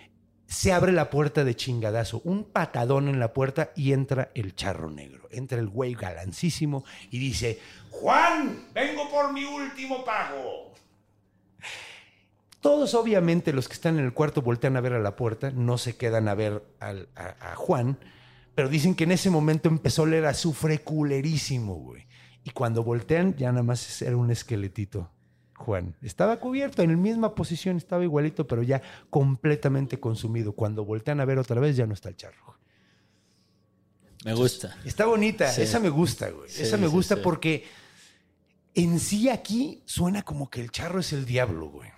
se 0.50 0.72
abre 0.72 0.92
la 0.92 1.10
puerta 1.10 1.44
de 1.44 1.54
chingadazo, 1.54 2.22
un 2.24 2.44
patadón 2.44 3.08
en 3.08 3.20
la 3.20 3.34
puerta 3.34 3.70
y 3.76 3.92
entra 3.92 4.30
el 4.34 4.56
charro 4.56 4.90
negro. 4.90 5.28
Entra 5.30 5.58
el 5.58 5.68
güey 5.68 5.92
galancísimo 5.94 6.84
y 7.10 7.18
dice, 7.18 7.60
Juan, 7.90 8.68
vengo 8.72 9.10
por 9.10 9.30
mi 9.32 9.44
último 9.44 10.02
pago. 10.06 10.72
Todos, 12.60 12.94
obviamente, 12.94 13.52
los 13.52 13.68
que 13.68 13.74
están 13.74 13.98
en 13.98 14.06
el 14.06 14.14
cuarto 14.14 14.40
voltean 14.40 14.76
a 14.76 14.80
ver 14.80 14.94
a 14.94 14.98
la 14.98 15.16
puerta, 15.16 15.50
no 15.50 15.76
se 15.76 15.96
quedan 15.96 16.28
a 16.28 16.34
ver 16.34 16.64
al- 16.80 17.08
a, 17.14 17.54
Juan, 17.54 17.98
pero 18.54 18.70
dicen 18.70 18.94
que 18.94 19.04
en 19.04 19.12
ese 19.12 19.28
momento 19.30 19.68
empezó 19.68 20.04
a 20.06 20.26
a 20.26 20.30
azufre 20.30 20.80
culerísimo, 20.80 21.74
güey. 21.74 22.06
Y 22.42 22.50
cuando 22.50 22.82
voltean, 22.82 23.36
ya 23.36 23.52
nada 23.52 23.62
más 23.62 24.00
era 24.00 24.16
un 24.16 24.30
esqueletito. 24.30 25.10
Juan 25.58 25.94
estaba 26.02 26.38
cubierto 26.38 26.82
en 26.82 26.90
la 26.92 26.96
misma 26.96 27.34
posición, 27.34 27.76
estaba 27.76 28.04
igualito, 28.04 28.46
pero 28.46 28.62
ya 28.62 28.80
completamente 29.10 29.98
consumido. 30.00 30.52
Cuando 30.52 30.84
voltean 30.84 31.20
a 31.20 31.24
ver 31.24 31.38
otra 31.38 31.60
vez, 31.60 31.76
ya 31.76 31.86
no 31.86 31.94
está 31.94 32.08
el 32.08 32.16
charro. 32.16 32.56
Me 34.24 34.34
gusta. 34.34 34.76
Está 34.84 35.06
bonita, 35.06 35.50
Sí. 35.52 35.62
esa 35.62 35.78
me 35.80 35.88
gusta, 35.90 36.30
güey. 36.30 36.48
Sí, 36.48 36.62
esa 36.62 36.76
me 36.76 36.86
gusta 36.86 37.16
sí. 37.16 37.20
porque 37.22 37.64
en 38.74 38.98
sí 39.00 39.28
aquí 39.28 39.82
suena 39.84 40.22
como 40.22 40.50
que 40.50 40.60
el 40.60 40.70
charro 40.70 41.00
es 41.00 41.12
el 41.12 41.24
diablo, 41.24 41.68
güey. 41.68 41.90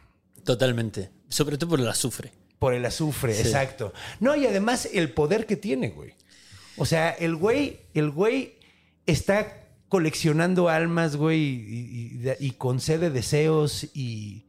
Totalmente. 0.44 1.11
Sobre 1.29 1.57
todo 1.59 1.70
por 1.70 1.81
el 1.81 1.88
azufre. 1.88 2.33
Por 2.59 2.75
el 2.75 2.85
azufre, 2.85 3.38
exacto. 3.38 3.92
No, 4.20 4.37
y 4.37 4.46
además 4.46 4.88
el 4.92 5.12
poder 5.12 5.46
que 5.46 5.57
tiene, 5.57 5.90
güey. 5.90 6.14
O 6.77 6.85
sea, 6.85 7.11
el 7.11 7.37
güey, 7.37 7.81
el 7.94 8.11
güey 8.11 8.59
está 9.07 9.64
coleccionando 9.90 10.70
almas, 10.70 11.16
güey, 11.16 11.40
y, 11.40 12.22
y- 12.40 12.46
y 12.46 12.50
concede 12.53 13.11
deseos 13.11 13.85
y... 13.94 14.46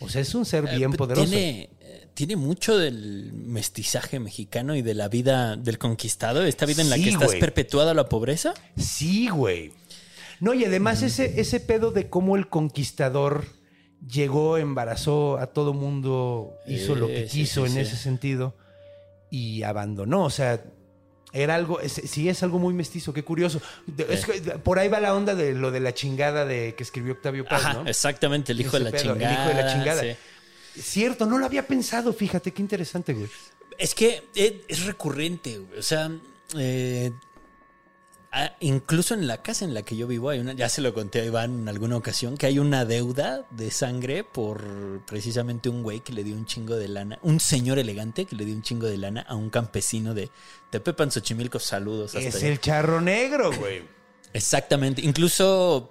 O 0.00 0.08
sea, 0.08 0.20
es 0.22 0.34
un 0.34 0.44
ser 0.44 0.64
bien 0.76 0.92
Eh, 0.94 0.96
poderoso. 0.96 1.28
Tiene, 1.28 1.70
eh, 1.80 2.06
tiene 2.14 2.36
mucho 2.36 2.76
del 2.78 3.32
mestizaje 3.32 4.18
mexicano 4.20 4.74
y 4.76 4.82
de 4.82 4.94
la 4.94 5.08
vida 5.08 5.56
del 5.56 5.76
conquistado, 5.78 6.44
esta 6.44 6.66
vida 6.66 6.82
en 6.82 6.90
la 6.90 6.96
Sí, 6.96 7.02
que 7.04 7.10
estás 7.10 7.28
güey. 7.28 7.40
perpetuado 7.40 7.90
a 7.90 7.94
la 7.94 8.08
pobreza. 8.08 8.54
Sí, 8.76 9.28
güey. 9.28 9.72
No, 10.40 10.54
y 10.54 10.64
además 10.64 11.02
ese, 11.02 11.40
ese 11.40 11.58
pedo 11.60 11.90
de 11.90 12.08
cómo 12.08 12.36
el 12.36 12.48
conquistador 12.48 13.44
llegó, 14.08 14.56
embarazó 14.56 15.36
a 15.38 15.48
todo 15.48 15.74
mundo, 15.74 16.54
hizo 16.68 16.94
lo 16.94 17.08
que 17.08 17.24
Eh, 17.24 17.28
sí, 17.28 17.40
quiso 17.40 17.66
sí, 17.66 17.72
en 17.72 17.78
ese 17.78 17.96
sentido 17.96 18.54
y 19.30 19.64
abandonó. 19.64 20.24
O 20.24 20.30
sea, 20.30 20.62
era 21.32 21.54
algo, 21.54 21.80
es- 21.80 21.92
sí 22.04 22.28
es 22.28 22.42
algo 22.42 22.58
muy 22.58 22.74
mestizo, 22.74 23.12
qué 23.12 23.22
curioso. 23.24 23.60
Es 24.08 24.24
que 24.24 24.40
por 24.58 24.78
ahí 24.78 24.88
va 24.88 25.00
la 25.00 25.14
onda 25.14 25.34
de 25.34 25.52
lo 25.54 25.70
de 25.70 25.80
la 25.80 25.92
chingada 25.94 26.44
de 26.44 26.74
que 26.74 26.82
escribió 26.82 27.12
Octavio 27.14 27.44
Paz, 27.44 27.64
Ajá, 27.64 27.74
¿no? 27.82 27.88
exactamente, 27.88 28.52
el 28.52 28.60
hijo 28.60 28.78
de 28.78 28.84
la 28.84 28.90
pedo, 28.90 29.02
chingada. 29.14 29.30
El 29.34 29.38
hijo 29.40 29.48
de 29.56 29.62
la 29.62 29.72
chingada. 29.72 30.02
sí. 30.02 30.80
Cierto, 30.80 31.26
no 31.26 31.38
lo 31.38 31.46
había 31.46 31.66
pensado, 31.66 32.12
fíjate, 32.12 32.52
qué 32.52 32.62
interesante, 32.62 33.12
güey. 33.12 33.28
Es 33.78 33.94
que 33.94 34.22
eh, 34.34 34.62
es 34.68 34.84
recurrente, 34.84 35.58
güey. 35.58 35.78
o 35.78 35.82
sea, 35.82 36.10
eh, 36.56 37.12
ah, 38.32 38.52
incluso 38.60 39.14
en 39.14 39.26
la 39.26 39.42
casa 39.42 39.64
en 39.64 39.74
la 39.74 39.82
que 39.82 39.96
yo 39.96 40.06
vivo, 40.06 40.30
hay 40.30 40.38
una, 40.40 40.52
ya 40.52 40.68
se 40.68 40.80
lo 40.80 40.92
conté 40.94 41.20
a 41.20 41.24
Iván 41.24 41.60
en 41.60 41.68
alguna 41.68 41.96
ocasión, 41.96 42.36
que 42.36 42.46
hay 42.46 42.58
una 42.58 42.84
deuda 42.84 43.46
de 43.50 43.70
sangre 43.70 44.24
por 44.24 45.04
precisamente 45.06 45.68
un 45.68 45.82
güey 45.82 46.00
que 46.00 46.12
le 46.12 46.24
dio 46.24 46.34
un 46.36 46.46
chingo 46.46 46.76
de 46.76 46.88
lana, 46.88 47.18
un 47.22 47.40
señor 47.40 47.78
elegante 47.78 48.24
que 48.24 48.36
le 48.36 48.44
dio 48.44 48.54
un 48.54 48.62
chingo 48.62 48.86
de 48.86 48.96
lana 48.98 49.22
a 49.22 49.34
un 49.34 49.50
campesino 49.50 50.14
de 50.14 50.30
Tepepan, 50.70 51.10
Xochimilco, 51.10 51.58
saludos. 51.58 52.14
hasta 52.14 52.28
Es 52.28 52.34
allá. 52.36 52.48
el 52.48 52.60
charro 52.60 53.00
negro, 53.00 53.50
güey. 53.52 53.82
Exactamente. 54.32 55.00
Incluso 55.02 55.90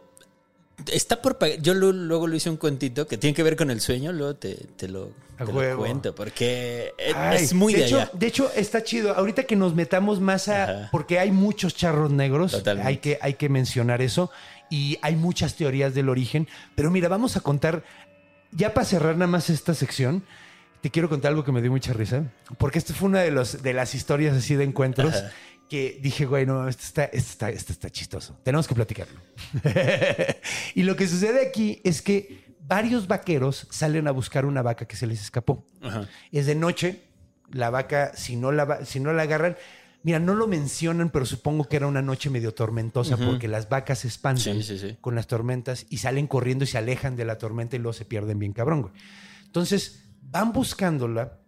está 0.92 1.22
por 1.22 1.38
pagar. 1.38 1.60
Yo 1.62 1.74
lo- 1.74 1.92
luego 1.92 2.28
lo 2.28 2.36
hice 2.36 2.50
un 2.50 2.58
cuentito 2.58 3.08
que 3.08 3.18
tiene 3.18 3.34
que 3.34 3.44
ver 3.44 3.56
con 3.56 3.72
el 3.72 3.82
sueño, 3.82 4.12
luego 4.12 4.36
te, 4.36 4.56
te 4.76 4.88
lo, 4.88 5.12
te 5.38 5.46
cuento, 5.76 6.14
porque 6.16 6.94
es, 6.98 7.16
Ay, 7.16 7.44
es 7.44 7.54
muy 7.54 7.74
de, 7.74 7.86
allá. 7.86 8.12
De 8.14 8.28
hecho, 8.28 8.52
está 8.56 8.84
chido. 8.84 9.14
Ahorita 9.16 9.44
que 9.44 9.56
nos 9.56 9.74
metamos 9.76 10.20
más 10.22 10.48
a. 10.48 10.64
Ajá. 10.64 10.90
Porque 10.92 11.20
hay 11.20 11.32
muchos 11.32 11.76
charros 11.76 12.12
negros. 12.12 12.52
Totalmente. 12.52 12.88
Hay 12.88 12.98
que, 12.98 13.18
hay 13.22 13.34
que 13.34 13.50
mencionar 13.50 14.02
eso. 14.02 14.32
Y 14.70 14.98
hay 15.02 15.16
muchas 15.16 15.56
teorías 15.56 15.94
del 15.94 16.10
origen. 16.10 16.48
Pero 16.76 16.92
mira, 16.92 17.08
vamos 17.10 17.38
a 17.38 17.40
contar. 17.42 17.84
Ya 18.52 18.74
para 18.74 18.86
cerrar 18.86 19.16
nada 19.16 19.28
más 19.28 19.50
esta 19.50 19.74
sección, 19.74 20.24
te 20.82 20.90
quiero 20.90 21.10
contar 21.10 21.30
algo 21.32 21.44
que 21.44 21.52
me 21.52 21.62
dio 21.62 21.72
mucha 21.72 21.94
risa. 21.94 22.24
Porque 22.58 22.78
esta 22.80 22.94
fue 22.94 23.10
una 23.10 23.22
de, 23.22 23.32
los, 23.32 23.62
de 23.62 23.74
las 23.74 23.94
historias 23.96 24.36
así 24.38 24.56
de 24.56 24.64
encuentros. 24.64 25.14
Ajá. 25.16 25.32
Que 25.70 26.00
dije, 26.02 26.26
güey, 26.26 26.46
no, 26.46 26.68
esto 26.68 26.84
está, 26.84 27.04
esto 27.06 27.32
está, 27.32 27.50
esto 27.50 27.74
está 27.74 27.90
chistoso. 27.90 28.40
Tenemos 28.44 28.68
que 28.68 28.76
platicarlo. 28.76 29.20
y 30.76 30.84
lo 30.84 30.96
que 30.96 31.08
sucede 31.08 31.46
aquí 31.46 31.82
es 31.84 32.02
que 32.02 32.56
varios 32.62 33.08
vaqueros 33.08 33.68
salen 33.70 34.08
a 34.08 34.12
buscar 34.12 34.46
una 34.46 34.62
vaca 34.62 34.86
que 34.86 34.96
se 34.96 35.08
les 35.08 35.22
escapó. 35.22 35.66
Ajá. 35.82 36.08
Es 36.32 36.46
de 36.46 36.56
noche, 36.56 37.02
la 37.52 37.70
vaca, 37.70 38.14
si 38.16 38.36
no 38.36 38.52
la, 38.52 38.86
si 38.86 39.00
no 39.00 39.12
la 39.14 39.24
agarran, 39.24 39.58
mira, 40.04 40.20
no 40.20 40.36
lo 40.36 40.48
mencionan, 40.48 41.10
pero 41.10 41.26
supongo 41.26 41.66
que 41.66 41.76
era 41.76 41.88
una 41.88 42.02
noche 42.02 42.30
medio 42.30 42.54
tormentosa 42.54 43.18
porque 43.18 43.48
las 43.50 43.68
vacas 43.68 44.00
se 44.00 44.08
espantan 44.08 44.56
Sí, 44.56 44.64
sí, 44.64 44.80
sí. 44.80 44.98
con 45.02 45.16
las 45.16 45.28
tormentas 45.28 45.86
y 45.90 45.98
salen 45.98 46.28
corriendo 46.28 46.64
y 46.64 46.68
se 46.68 46.78
alejan 46.78 47.16
de 47.18 47.26
la 47.26 47.38
tormenta 47.38 47.76
y 47.76 47.80
luego 47.80 47.94
se 47.94 48.06
pierden 48.06 48.40
bien 48.40 48.54
cabrón, 48.54 48.84
güey. 48.84 48.94
Entonces, 49.46 50.06
van 50.22 50.54
buscándola 50.54 51.40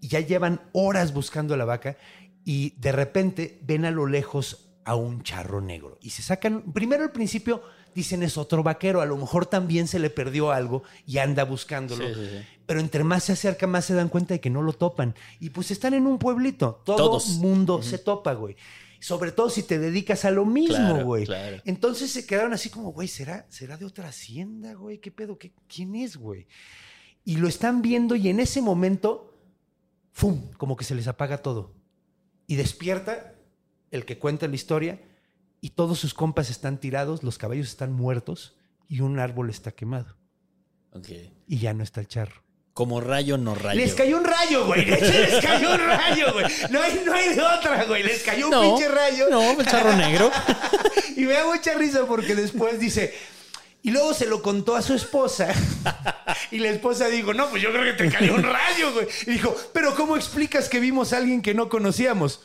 y 0.00 0.08
ya 0.08 0.20
llevan 0.20 0.60
horas 0.72 1.12
buscando 1.14 1.54
a 1.54 1.56
la 1.56 1.64
vaca 1.64 1.96
y 2.44 2.70
de 2.78 2.92
repente 2.92 3.58
ven 3.62 3.84
a 3.84 3.90
lo 3.90 4.06
lejos 4.06 4.70
a 4.84 4.94
un 4.96 5.22
charro 5.22 5.60
negro 5.62 5.98
y 6.02 6.10
se 6.10 6.22
sacan, 6.22 6.60
primero 6.72 7.02
al 7.04 7.12
principio 7.12 7.62
dicen 7.94 8.22
es 8.22 8.36
otro 8.36 8.62
vaquero, 8.62 9.00
a 9.00 9.06
lo 9.06 9.16
mejor 9.16 9.46
también 9.46 9.88
se 9.88 9.98
le 9.98 10.10
perdió 10.10 10.50
algo 10.52 10.82
y 11.06 11.18
anda 11.18 11.44
buscándolo, 11.44 12.06
Sí, 12.06 12.14
sí, 12.14 12.26
sí. 12.38 12.44
pero 12.66 12.80
entre 12.80 13.02
más 13.04 13.24
se 13.24 13.32
acerca 13.32 13.66
más 13.66 13.86
se 13.86 13.94
dan 13.94 14.08
cuenta 14.10 14.34
de 14.34 14.40
que 14.40 14.50
no 14.50 14.60
lo 14.62 14.72
topan 14.74 15.14
y 15.40 15.50
pues 15.50 15.70
están 15.70 15.94
en 15.94 16.06
un 16.06 16.18
pueblito, 16.18 16.82
todo 16.84 16.96
Todos. 16.98 17.28
mundo 17.38 17.82
se 17.82 17.98
topa, 17.98 18.34
güey. 18.34 18.56
Sobre 19.00 19.32
todo 19.32 19.50
si 19.50 19.62
te 19.62 19.78
dedicas 19.78 20.24
a 20.24 20.30
lo 20.30 20.46
mismo, 20.46 20.76
Claro, 20.76 21.04
güey. 21.04 21.26
claro. 21.26 21.60
Entonces 21.66 22.10
se 22.10 22.26
quedaron 22.26 22.54
así 22.54 22.70
como, 22.70 22.90
güey, 22.92 23.06
¿será, 23.06 23.44
¿será 23.50 23.76
de 23.76 23.84
otra 23.84 24.08
hacienda, 24.08 24.72
güey? 24.74 24.96
¿Qué 24.98 25.10
pedo? 25.10 25.38
¿Qué, 25.38 25.52
¿Quién 25.68 25.94
es, 25.94 26.16
güey? 26.16 26.46
Y 27.22 27.36
lo 27.36 27.46
están 27.46 27.82
viendo 27.82 28.16
y 28.16 28.28
en 28.30 28.40
ese 28.40 28.62
momento, 28.62 29.38
¡fum! 30.12 30.50
Como 30.56 30.74
que 30.76 30.84
se 30.86 30.94
les 30.94 31.06
apaga 31.06 31.38
todo. 31.38 31.72
Y 32.46 32.56
despierta 32.56 33.34
el 33.90 34.04
que 34.04 34.18
cuenta 34.18 34.48
la 34.48 34.54
historia 34.54 35.00
y 35.60 35.70
todos 35.70 35.98
sus 35.98 36.14
compas 36.14 36.50
están 36.50 36.78
tirados, 36.78 37.22
los 37.22 37.38
caballos 37.38 37.68
están 37.68 37.92
muertos 37.92 38.56
y 38.88 39.00
un 39.00 39.18
árbol 39.18 39.50
está 39.50 39.72
quemado. 39.72 40.16
Ok. 40.92 41.08
Y 41.46 41.58
ya 41.58 41.72
no 41.74 41.82
está 41.82 42.00
el 42.00 42.08
charro. 42.08 42.42
Como 42.74 43.00
rayo, 43.00 43.38
no 43.38 43.54
rayo. 43.54 43.80
Les 43.80 43.94
cayó 43.94 44.18
un 44.18 44.24
rayo, 44.24 44.66
güey. 44.66 44.84
Les 44.84 45.40
cayó 45.40 45.72
un 45.74 45.78
rayo, 45.78 46.32
güey. 46.32 46.46
No 46.70 46.82
hay, 46.82 47.02
no 47.06 47.14
hay 47.14 47.34
de 47.34 47.40
otra, 47.40 47.84
güey. 47.84 48.02
Les 48.02 48.22
cayó 48.24 48.46
un 48.46 48.50
no, 48.50 48.62
pinche 48.62 48.88
rayo. 48.88 49.30
No, 49.30 49.60
el 49.60 49.66
charro 49.66 49.96
negro. 49.96 50.30
Y 51.16 51.26
me 51.26 51.34
da 51.34 51.46
mucha 51.46 51.74
risa 51.74 52.06
porque 52.06 52.34
después 52.34 52.80
dice. 52.80 53.14
Y 53.84 53.90
luego 53.90 54.14
se 54.14 54.24
lo 54.24 54.40
contó 54.40 54.74
a 54.74 54.82
su 54.82 54.94
esposa. 54.94 55.52
Y 56.50 56.58
la 56.58 56.70
esposa 56.70 57.08
dijo, 57.08 57.34
no, 57.34 57.48
pues 57.50 57.62
yo 57.62 57.70
creo 57.70 57.84
que 57.84 57.92
te 57.92 58.10
cayó 58.10 58.34
un 58.34 58.42
rayo, 58.42 58.92
güey. 58.92 59.06
Y 59.26 59.32
dijo, 59.32 59.54
pero 59.72 59.94
¿cómo 59.94 60.16
explicas 60.16 60.68
que 60.68 60.80
vimos 60.80 61.12
a 61.12 61.18
alguien 61.18 61.42
que 61.42 61.52
no 61.52 61.68
conocíamos? 61.68 62.40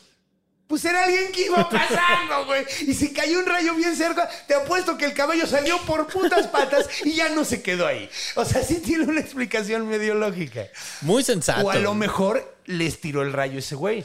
Pues 0.66 0.84
era 0.84 1.04
alguien 1.04 1.32
que 1.32 1.46
iba 1.46 1.68
pasando, 1.68 2.46
güey. 2.46 2.64
Y 2.86 2.94
se 2.94 3.12
cayó 3.12 3.38
un 3.40 3.46
rayo 3.46 3.74
bien 3.74 3.96
cerca. 3.96 4.28
Te 4.46 4.54
apuesto 4.54 4.96
que 4.96 5.06
el 5.06 5.14
caballo 5.14 5.46
salió 5.46 5.78
por 5.86 6.06
putas 6.06 6.46
patas 6.48 6.88
y 7.04 7.14
ya 7.14 7.28
no 7.30 7.44
se 7.44 7.62
quedó 7.62 7.86
ahí. 7.86 8.08
O 8.36 8.44
sea, 8.44 8.62
sí 8.62 8.76
tiene 8.80 9.04
una 9.04 9.20
explicación 9.20 9.88
medio 9.88 10.14
lógica. 10.14 10.66
Muy 11.00 11.24
sensato. 11.24 11.66
O 11.66 11.70
a 11.70 11.76
lo 11.76 11.94
mejor 11.94 12.56
les 12.66 13.00
tiró 13.00 13.22
el 13.22 13.32
rayo 13.32 13.58
ese 13.58 13.74
güey. 13.74 14.04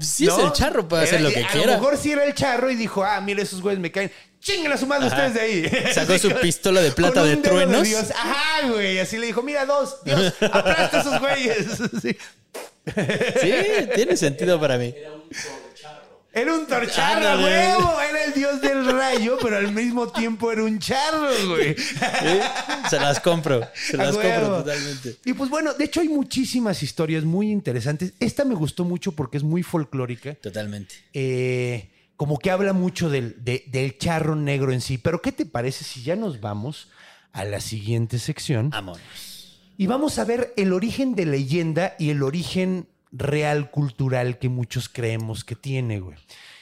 Si 0.00 0.26
¿no? 0.26 0.38
es 0.38 0.44
el 0.44 0.52
charro, 0.52 0.86
puede 0.88 1.04
hacer 1.04 1.20
Era- 1.20 1.28
lo 1.28 1.34
que 1.34 1.44
a 1.44 1.48
quiera. 1.48 1.66
lo 1.66 1.72
mejor 1.78 1.96
sí 1.96 2.12
era 2.12 2.24
el 2.24 2.34
charro 2.34 2.70
y 2.70 2.76
dijo, 2.76 3.02
ah, 3.04 3.20
mira, 3.20 3.42
esos 3.42 3.60
güeyes 3.62 3.80
me 3.80 3.90
caen. 3.90 4.10
Chinguen 4.40 4.70
a 4.70 4.76
su 4.76 4.86
madre 4.86 5.08
ustedes 5.08 5.34
de 5.34 5.40
ahí. 5.40 5.70
Sacó 5.92 6.16
su 6.16 6.30
pistola 6.30 6.80
de 6.80 6.92
plata 6.92 7.20
con 7.20 7.24
de 7.24 7.30
dedo 7.36 7.42
truenos. 7.42 7.82
Dios. 7.82 8.10
Ajá, 8.12 8.68
güey. 8.68 8.98
Así 9.00 9.18
le 9.18 9.26
dijo, 9.26 9.42
mira, 9.42 9.66
dos. 9.66 9.96
Dios, 10.04 10.32
aplasta 10.40 10.98
a 10.98 11.00
esos 11.00 11.20
güeyes. 11.20 11.66
Sí. 12.02 12.16
Sí, 13.40 13.52
tiene 13.94 14.16
sentido 14.16 14.58
para 14.58 14.78
mí. 14.78 14.94
Era 14.96 15.12
un 15.12 15.28
torcharro, 16.66 17.28
Ándale. 17.28 17.44
huevo. 17.44 18.00
Era 18.00 18.24
el 18.24 18.34
dios 18.34 18.60
del 18.60 18.86
rayo, 18.92 19.38
pero 19.42 19.56
al 19.56 19.72
mismo 19.72 20.08
tiempo 20.08 20.50
era 20.52 20.64
un 20.64 20.78
charro, 20.78 21.28
güey. 21.48 21.74
Se 22.90 22.98
las 23.00 23.20
compro. 23.20 23.66
Se 23.74 23.96
las 23.96 24.12
compro 24.16 24.58
totalmente. 24.58 25.16
Y 25.24 25.32
pues 25.32 25.50
bueno, 25.50 25.74
de 25.74 25.84
hecho 25.84 26.00
hay 26.00 26.08
muchísimas 26.08 26.82
historias 26.82 27.24
muy 27.24 27.50
interesantes. 27.50 28.12
Esta 28.20 28.44
me 28.44 28.54
gustó 28.54 28.84
mucho 28.84 29.12
porque 29.12 29.36
es 29.38 29.42
muy 29.42 29.62
folclórica. 29.62 30.34
Totalmente. 30.34 30.94
eh, 31.12 31.90
como 32.16 32.38
que 32.40 32.50
habla 32.50 32.72
mucho 32.72 33.10
del, 33.10 33.36
de- 33.44 33.64
del 33.68 33.96
charro 33.96 34.34
negro 34.34 34.72
en 34.72 34.80
sí. 34.80 34.98
Pero 34.98 35.22
¿qué 35.22 35.30
te 35.30 35.46
parece 35.46 35.84
si 35.84 36.02
ya 36.02 36.16
nos 36.16 36.40
vamos 36.40 36.88
a 37.32 37.44
la 37.44 37.60
siguiente 37.60 38.18
sección? 38.18 38.70
Vámonos. 38.70 39.00
Y 39.76 39.86
vamos 39.86 40.18
a 40.18 40.24
ver 40.24 40.52
el 40.56 40.72
origen 40.72 41.14
de 41.14 41.26
leyenda 41.26 41.94
y 41.96 42.10
el 42.10 42.24
origen 42.24 42.88
real 43.12 43.70
cultural 43.70 44.38
que 44.38 44.48
muchos 44.48 44.88
creemos 44.88 45.44
que 45.44 45.54
tiene, 45.56 46.00
güey. 46.00 46.16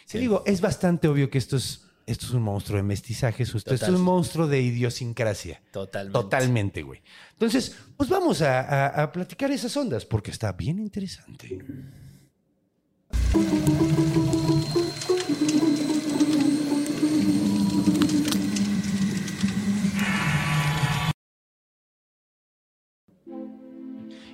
Te 0.08 0.18
digo, 0.18 0.42
es 0.46 0.60
bastante 0.60 1.08
obvio 1.08 1.28
que 1.30 1.38
esto 1.38 1.56
es, 1.56 1.82
esto 2.06 2.26
es 2.26 2.32
un 2.32 2.42
monstruo 2.42 2.76
de 2.76 2.82
mestizaje, 2.84 3.42
esto, 3.42 3.58
esto 3.58 3.74
es 3.74 3.82
un 3.88 4.00
monstruo 4.02 4.46
de 4.46 4.60
idiosincrasia. 4.62 5.60
Totalmente. 5.72 6.12
Totalmente, 6.20 6.82
güey. 6.82 7.02
Entonces, 7.32 7.74
pues 7.96 8.08
vamos 8.08 8.40
a, 8.42 8.60
a- 8.60 9.02
a 9.02 9.12
platicar 9.12 9.50
esas 9.50 9.76
ondas 9.76 10.04
porque 10.04 10.30
está 10.30 10.52
bien 10.52 10.78
interesante. 10.78 11.58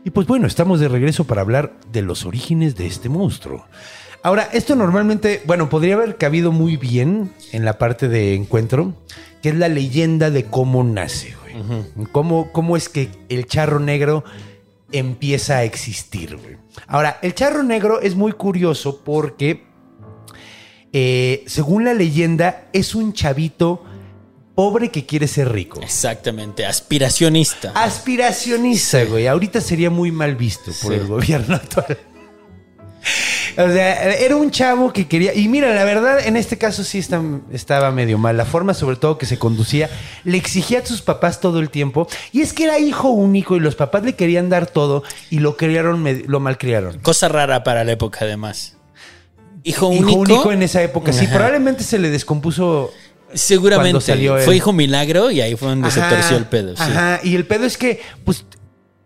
Y 0.04 0.10
pues 0.10 0.26
bueno, 0.26 0.46
estamos 0.46 0.80
de 0.80 0.88
regreso 0.88 1.24
para 1.24 1.42
hablar 1.42 1.74
de 1.92 2.02
los 2.02 2.24
orígenes 2.26 2.76
de 2.76 2.86
este 2.86 3.08
monstruo. 3.08 3.64
Ahora, 4.24 4.48
esto 4.52 4.74
normalmente, 4.74 5.42
bueno, 5.46 5.68
podría 5.68 5.94
haber 5.94 6.16
cabido 6.16 6.52
muy 6.52 6.76
bien 6.76 7.32
en 7.52 7.64
la 7.64 7.78
parte 7.78 8.08
de 8.08 8.34
encuentro, 8.34 8.94
que 9.42 9.50
es 9.50 9.56
la 9.56 9.68
leyenda 9.68 10.30
de 10.30 10.44
cómo 10.44 10.84
nace, 10.84 11.34
güey. 11.42 12.06
cómo, 12.12 12.52
cómo 12.52 12.76
es 12.76 12.88
que 12.88 13.10
el 13.28 13.46
charro 13.46 13.80
negro 13.80 14.24
empieza 14.90 15.58
a 15.58 15.64
existir, 15.64 16.36
güey. 16.36 16.56
Ahora, 16.86 17.18
el 17.22 17.34
charro 17.34 17.62
negro 17.62 18.00
es 18.00 18.14
muy 18.14 18.32
curioso 18.32 19.02
porque, 19.04 19.64
eh, 20.92 21.44
según 21.46 21.84
la 21.84 21.94
leyenda, 21.94 22.68
es 22.72 22.94
un 22.94 23.12
chavito 23.12 23.84
pobre 24.54 24.90
que 24.90 25.06
quiere 25.06 25.26
ser 25.28 25.50
rico. 25.52 25.80
Exactamente. 25.82 26.66
Aspiracionista. 26.66 27.72
Aspiracionista, 27.74 29.04
güey. 29.04 29.26
Ahorita 29.26 29.60
sería 29.60 29.90
muy 29.90 30.12
mal 30.12 30.36
visto 30.36 30.72
por 30.82 30.92
Sí. 30.92 30.98
el 31.00 31.06
gobierno 31.06 31.54
actual. 31.56 31.98
O 33.58 33.68
sea, 33.70 34.14
era 34.14 34.36
un 34.36 34.50
chavo 34.50 34.92
que 34.92 35.08
quería. 35.08 35.34
Y 35.34 35.48
mira, 35.48 35.74
la 35.74 35.84
verdad, 35.84 36.24
en 36.26 36.36
este 36.36 36.56
caso 36.56 36.84
sí 36.84 36.98
está- 36.98 37.20
estaba 37.52 37.90
medio 37.90 38.16
mal. 38.16 38.36
La 38.36 38.44
forma, 38.46 38.72
sobre 38.74 38.96
todo, 38.96 39.18
que 39.18 39.26
se 39.26 39.38
conducía, 39.38 39.90
le 40.24 40.38
exigía 40.38 40.78
a 40.78 40.86
sus 40.86 41.02
papás 41.02 41.40
todo 41.40 41.58
el 41.58 41.68
tiempo. 41.68 42.06
Y 42.32 42.40
es 42.40 42.52
que 42.54 42.64
era 42.64 42.78
hijo 42.78 43.08
único 43.10 43.56
y 43.56 43.60
los 43.60 43.74
papás 43.74 44.04
le 44.04 44.14
querían 44.14 44.48
dar 44.48 44.66
todo 44.68 45.02
y 45.30 45.40
lo 45.40 45.56
criaron, 45.56 46.02
lo 46.26 46.40
malcriaron. 46.40 47.00
Cosa 47.00 47.28
rara 47.28 47.62
para 47.64 47.84
la 47.84 47.92
época, 47.92 48.20
además. 48.22 48.76
Hijo 49.64 49.92
Hijo 49.92 50.02
único. 50.02 50.18
único 50.20 50.52
en 50.52 50.62
esa 50.62 50.82
época. 50.82 51.12
Sí, 51.12 51.26
Ajá. 51.26 51.34
probablemente 51.34 51.84
se 51.84 51.98
le 51.98 52.08
descompuso 52.08 52.90
Seguramente. 53.34 54.00
salió. 54.00 54.38
Fue 54.38 54.56
hijo 54.56 54.72
milagro 54.72 55.30
y 55.30 55.40
ahí 55.40 55.56
fue 55.56 55.68
donde 55.68 55.90
se 55.90 56.00
torció 56.00 56.36
el 56.36 56.46
pedo. 56.46 56.76
sí. 56.76 56.82
Ajá, 56.82 57.20
y 57.22 57.34
el 57.36 57.46
pedo 57.46 57.64
es 57.64 57.76
que, 57.78 58.00
pues, 58.24 58.44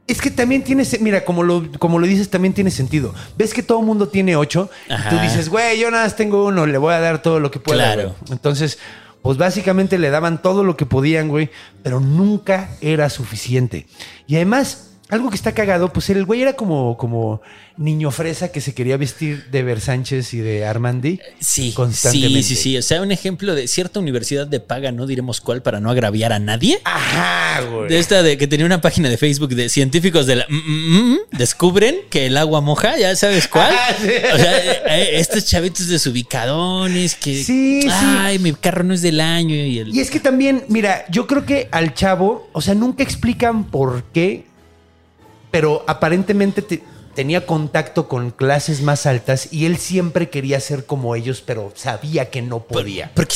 es 0.07 0.21
que 0.21 0.31
también 0.31 0.63
tiene, 0.63 0.85
se- 0.85 0.99
mira, 1.01 1.25
como 1.25 1.43
lo, 1.43 1.69
como 1.79 1.99
lo 1.99 2.07
dices, 2.07 2.31
también 2.31 2.55
tiene 2.55 2.71
sentido. 2.71 3.13
Ves 3.37 3.53
que 3.53 3.63
todo 3.63 3.81
el 3.81 3.87
mundo 3.87 4.09
tiene 4.09 4.37
ocho, 4.37 4.71
Ajá. 4.89 5.11
tú 5.11 5.19
dices, 5.19 5.49
güey, 5.49 5.79
yo 5.81 5.91
nada 5.91 6.05
más 6.05 6.15
tengo 6.17 6.47
uno, 6.47 6.67
le 6.67 6.79
voy 6.79 6.95
a 6.95 7.01
dar 7.01 7.23
todo 7.23 7.41
lo 7.41 7.51
que 7.51 7.59
pueda. 7.59 7.95
Claro. 7.95 8.15
güey". 8.21 8.33
Entonces, 8.33 8.79
pues 9.23 9.37
básicamente 9.39 9.99
le 9.99 10.11
daban 10.11 10.41
todo 10.43 10.63
lo 10.63 10.77
que 10.77 10.87
podían, 10.87 11.29
güey, 11.29 11.51
pero 11.83 11.99
nunca 12.01 12.71
era 12.81 13.11
suficiente. 13.11 13.87
Y 14.29 14.37
además, 14.37 14.86
algo 15.09 15.31
que 15.31 15.37
está 15.37 15.53
cagado, 15.53 15.93
pues 15.93 16.11
el 16.11 16.25
güey 16.25 16.43
era 16.43 16.55
como, 16.55 16.97
como 16.97 17.41
niño 17.77 18.11
fresa 18.11 18.51
que 18.51 18.61
se 18.61 18.75
quería 18.75 18.97
vestir 18.97 19.45
de 19.51 19.63
Versánchez 19.63 20.35
y 20.35 20.39
de 20.39 20.65
Armandi. 20.67 21.21
Sí, 21.39 21.73
Constantemente. 21.73 22.43
sí, 22.43 22.57
sí, 22.57 22.63
sí. 22.63 22.79
O 22.79 22.83
sea, 22.83 23.03
un 23.03 23.13
ejemplo 23.13 23.55
de 23.55 23.69
cierta 23.69 24.01
universidad 24.01 24.47
de 24.47 24.59
paga, 24.61 24.91
no 24.93 25.07
diremos 25.07 25.41
cuál 25.41 25.63
para 25.63 25.79
no 25.79 25.91
agraviar 25.91 26.33
a 26.33 26.39
nadie. 26.39 26.81
Ajá, 26.85 27.61
güey. 27.63 27.89
De 27.89 27.99
esta 27.99 28.23
de 28.23 28.37
que 28.37 28.47
tenía 28.49 28.67
una 28.67 28.81
página 28.81 29.09
de 29.09 29.17
Facebook 29.17 29.51
de 29.55 29.69
científicos 29.69 30.27
de 30.27 30.37
la 30.37 30.47
mm, 30.49 30.55
mm, 30.55 31.13
mm, 31.13 31.19
descubren 31.39 31.97
que 32.11 32.27
el 32.27 32.37
agua 32.37 32.61
moja, 32.61 32.97
ya 32.99 33.15
sabes 33.15 33.47
cuál. 33.47 33.73
Ah, 33.79 33.95
sí. 34.01 34.09
O 34.35 34.39
sea, 34.39 34.59
eh, 34.59 34.83
eh, 34.89 35.09
estos 35.21 35.45
chavitos 35.47 35.87
desubicadones 35.89 37.15
que 37.15 37.45
Sí, 37.45 37.83
sí. 37.83 37.89
ay, 37.91 38.39
mi 38.39 38.53
carro 38.55 38.83
no 38.85 38.95
es 38.95 39.03
del 39.03 39.21
año 39.21 39.55
y 39.55 39.79
el 39.79 39.95
Y 39.95 40.01
es 40.01 40.11
que 40.11 40.19
también, 40.21 40.65
mira, 40.69 41.05
yo 41.11 41.27
creo 41.27 41.45
que 41.47 41.69
al 41.71 41.95
chavo, 41.95 42.49
o 42.53 42.61
sea, 42.61 42.75
nunca 42.75 43.03
explican 43.03 43.65
por 43.65 44.05
qué, 44.13 44.47
pero 45.57 45.83
aparentemente 45.87 46.61
te- 46.61 46.83
tenía 47.17 47.47
contacto 47.47 48.07
con 48.07 48.31
clases 48.31 48.83
más 48.83 49.07
altas 49.07 49.49
y 49.51 49.65
él 49.67 49.79
siempre 49.79 50.31
quería 50.31 50.61
ser 50.61 50.85
como 50.87 51.17
ellos, 51.17 51.43
pero 51.45 51.73
sabía 51.75 52.31
que 52.31 52.43
no 52.43 52.61
podía. 52.61 53.11
Porque, 53.15 53.35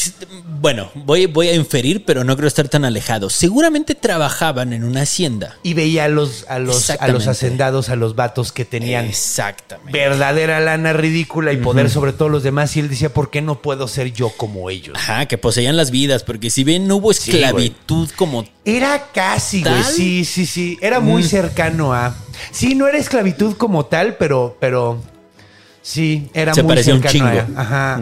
bueno, 0.61 0.91
voy, 0.95 1.27
voy 1.27 1.49
a 1.49 1.55
inferir, 1.55 2.05
pero 2.05 2.23
no 2.23 2.37
creo 2.37 2.47
estar 2.47 2.69
tan 2.69 2.85
alejado. 2.85 3.31
Seguramente 3.31 3.95
trabajaban 3.97 4.73
en 4.73 4.85
una 4.85 5.03
hacienda. 5.03 5.57
Y 5.65 5.75
veía 5.75 6.05
a 6.05 6.09
los, 6.09 6.45
a 6.49 6.59
los, 6.61 6.91
a 6.91 7.09
los 7.09 7.27
hacendados, 7.27 7.89
a 7.89 7.97
los 7.97 8.15
vatos 8.15 8.53
que 8.53 8.65
tenían 8.65 9.07
Exactamente. 9.07 9.91
verdadera 9.99 10.61
lana 10.61 10.93
ridícula 10.93 11.53
y 11.53 11.57
poder 11.57 11.89
sobre 11.91 12.13
todos 12.13 12.31
los 12.31 12.43
demás. 12.43 12.77
Y 12.77 12.81
él 12.81 12.89
decía, 12.91 13.13
¿por 13.13 13.31
qué 13.31 13.41
no 13.43 13.63
puedo 13.63 13.89
ser 13.89 14.13
yo 14.13 14.29
como 14.37 14.71
ellos? 14.71 14.95
Ajá, 14.97 15.27
que 15.27 15.39
poseían 15.39 15.77
las 15.77 15.91
vidas, 15.91 16.23
porque 16.23 16.51
si 16.51 16.63
bien 16.65 16.87
no 16.87 16.97
hubo 16.97 17.13
Sí, 17.15 17.31
esclavitud 17.31 18.11
como 18.17 18.45
Era 18.65 19.09
casi, 19.15 19.63
güey. 19.63 19.83
Sí, 19.85 20.25
sí, 20.27 20.45
sí. 20.47 20.79
Era 20.83 21.01
muy 21.01 21.23
Mm. 21.23 21.27
cercano 21.27 21.95
a. 21.95 22.15
Sí, 22.51 22.75
no 22.75 22.87
era 22.89 22.99
esclavitud 22.99 23.55
como 23.57 23.87
tal, 23.87 24.17
pero, 24.17 24.57
pero 24.61 24.99
sí, 25.83 26.29
era 26.35 26.55
Se 26.55 26.63
muy 26.63 26.71
parecía 26.71 26.95
un 26.95 27.03
chingo. 27.03 27.29
Ajá. 27.57 28.01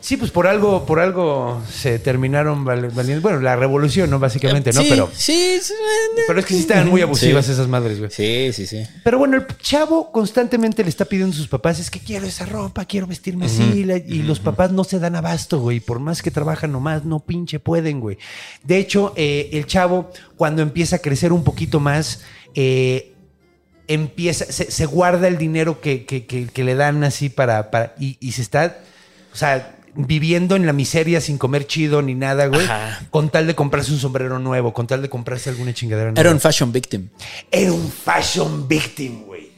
Sí, 0.00 0.16
pues 0.16 0.30
por 0.30 0.46
algo, 0.46 0.86
por 0.86 1.00
algo 1.00 1.60
se 1.70 1.98
terminaron 1.98 2.64
val- 2.64 2.88
valiendo. 2.90 3.20
Bueno, 3.20 3.40
la 3.40 3.56
revolución, 3.56 4.08
¿no? 4.08 4.18
Básicamente, 4.18 4.72
¿no? 4.72 4.80
Sí, 4.80 4.86
Pero, 4.88 5.10
sí, 5.12 5.58
sí, 5.60 5.74
pero 6.26 6.40
es 6.40 6.46
que 6.46 6.54
sí 6.54 6.60
estaban 6.60 6.88
muy 6.88 7.02
abusivas 7.02 7.44
Sí. 7.44 7.52
esas 7.52 7.68
madres, 7.68 7.98
güey. 7.98 8.10
Sí, 8.10 8.50
sí, 8.54 8.66
sí. 8.66 8.84
Pero 9.04 9.18
bueno, 9.18 9.36
el 9.36 9.46
chavo 9.58 10.10
constantemente 10.10 10.82
le 10.82 10.88
está 10.88 11.04
pidiendo 11.04 11.34
a 11.34 11.36
sus 11.36 11.48
papás, 11.48 11.78
es 11.78 11.90
que 11.90 11.98
quiero 12.00 12.26
esa 12.26 12.46
ropa, 12.46 12.86
quiero 12.86 13.06
vestirme 13.06 13.46
así, 13.46 13.84
la- 13.84 13.98
y 13.98 14.22
los 14.22 14.40
papás 14.40 14.70
no 14.72 14.82
se 14.84 14.98
dan 14.98 15.14
abasto, 15.14 15.58
güey, 15.60 15.80
por 15.80 15.98
más 15.98 16.22
que 16.22 16.30
trabajan 16.30 16.72
nomás, 16.72 17.04
no 17.04 17.20
pinche 17.20 17.58
pueden, 17.58 18.00
güey. 18.00 18.16
De 18.64 18.78
hecho, 18.78 19.12
eh, 19.16 19.50
el 19.52 19.66
chavo, 19.66 20.10
cuando 20.36 20.62
empieza 20.62 20.96
a 20.96 20.98
crecer 21.00 21.32
un 21.34 21.44
poquito 21.44 21.80
más, 21.80 22.22
eh, 22.54 23.12
empieza, 23.88 24.44
se, 24.46 24.70
se 24.70 24.86
guarda 24.86 25.26
el 25.28 25.38
dinero 25.38 25.80
que, 25.80 26.04
que- 26.06 26.26
que- 26.26 26.46
que 26.46 26.64
le 26.64 26.74
dan 26.74 27.02
así 27.04 27.28
para, 27.28 27.70
para 27.70 27.94
y, 27.98 28.16
y 28.20 28.32
se 28.32 28.42
está, 28.42 28.78
o 29.32 29.36
sea, 29.36 29.74
viviendo 29.94 30.54
en 30.54 30.64
la 30.66 30.72
miseria 30.72 31.20
sin 31.20 31.38
comer 31.38 31.66
chido 31.66 32.02
ni 32.02 32.14
nada, 32.14 32.46
güey, 32.46 32.64
Ajá. 32.64 33.00
con 33.10 33.30
tal 33.30 33.46
de 33.48 33.54
comprarse 33.56 33.90
un 33.90 33.98
sombrero 33.98 34.38
nuevo, 34.38 34.72
con 34.72 34.86
tal 34.86 35.02
de 35.02 35.08
comprarse 35.08 35.50
alguna 35.50 35.74
chingadera 35.74 36.10
nueva. 36.10 36.20
Era 36.20 36.30
un 36.30 36.38
fashion 36.40 36.70
victim. 36.70 37.08
Era 37.50 37.72
un 37.72 37.90
fashion 37.90 38.68
victim, 38.68 39.24
güey. 39.24 39.50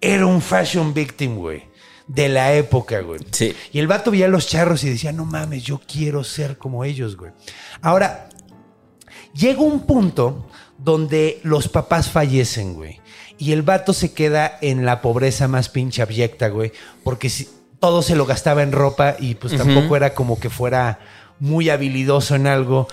Era 0.00 0.26
un 0.26 0.40
fashion 0.42 0.92
victim, 0.92 1.36
güey. 1.36 1.62
De 2.08 2.28
la 2.28 2.54
época, 2.54 3.00
güey. 3.00 3.20
Sí. 3.30 3.54
Y 3.72 3.78
el 3.78 3.86
vato 3.88 4.10
veía 4.10 4.26
a 4.26 4.28
los 4.28 4.46
charros 4.48 4.82
y 4.84 4.88
decía, 4.90 5.12
no 5.12 5.24
mames, 5.24 5.62
yo 5.64 5.80
quiero 5.86 6.22
ser 6.24 6.56
como 6.56 6.84
ellos, 6.84 7.16
güey. 7.16 7.32
Ahora, 7.82 8.28
llega 9.34 9.60
un 9.60 9.86
punto 9.86 10.48
donde 10.78 11.40
los 11.42 11.68
papás 11.68 12.10
fallecen, 12.10 12.74
güey. 12.74 13.00
Y 13.38 13.52
el 13.52 13.62
vato 13.62 13.92
se 13.92 14.12
queda 14.12 14.58
en 14.60 14.84
la 14.84 15.02
pobreza 15.02 15.48
más 15.48 15.68
pinche 15.68 16.02
abyecta, 16.02 16.48
güey. 16.48 16.72
Porque 17.04 17.28
si, 17.28 17.48
todo 17.80 18.02
se 18.02 18.16
lo 18.16 18.26
gastaba 18.26 18.62
en 18.62 18.72
ropa 18.72 19.16
y 19.18 19.34
pues 19.34 19.56
tampoco 19.56 19.96
era 19.96 20.14
como 20.14 20.40
que 20.40 20.50
fuera 20.50 20.98
muy 21.38 21.68
habilidoso 21.68 22.34
en 22.34 22.46
algo. 22.46 22.88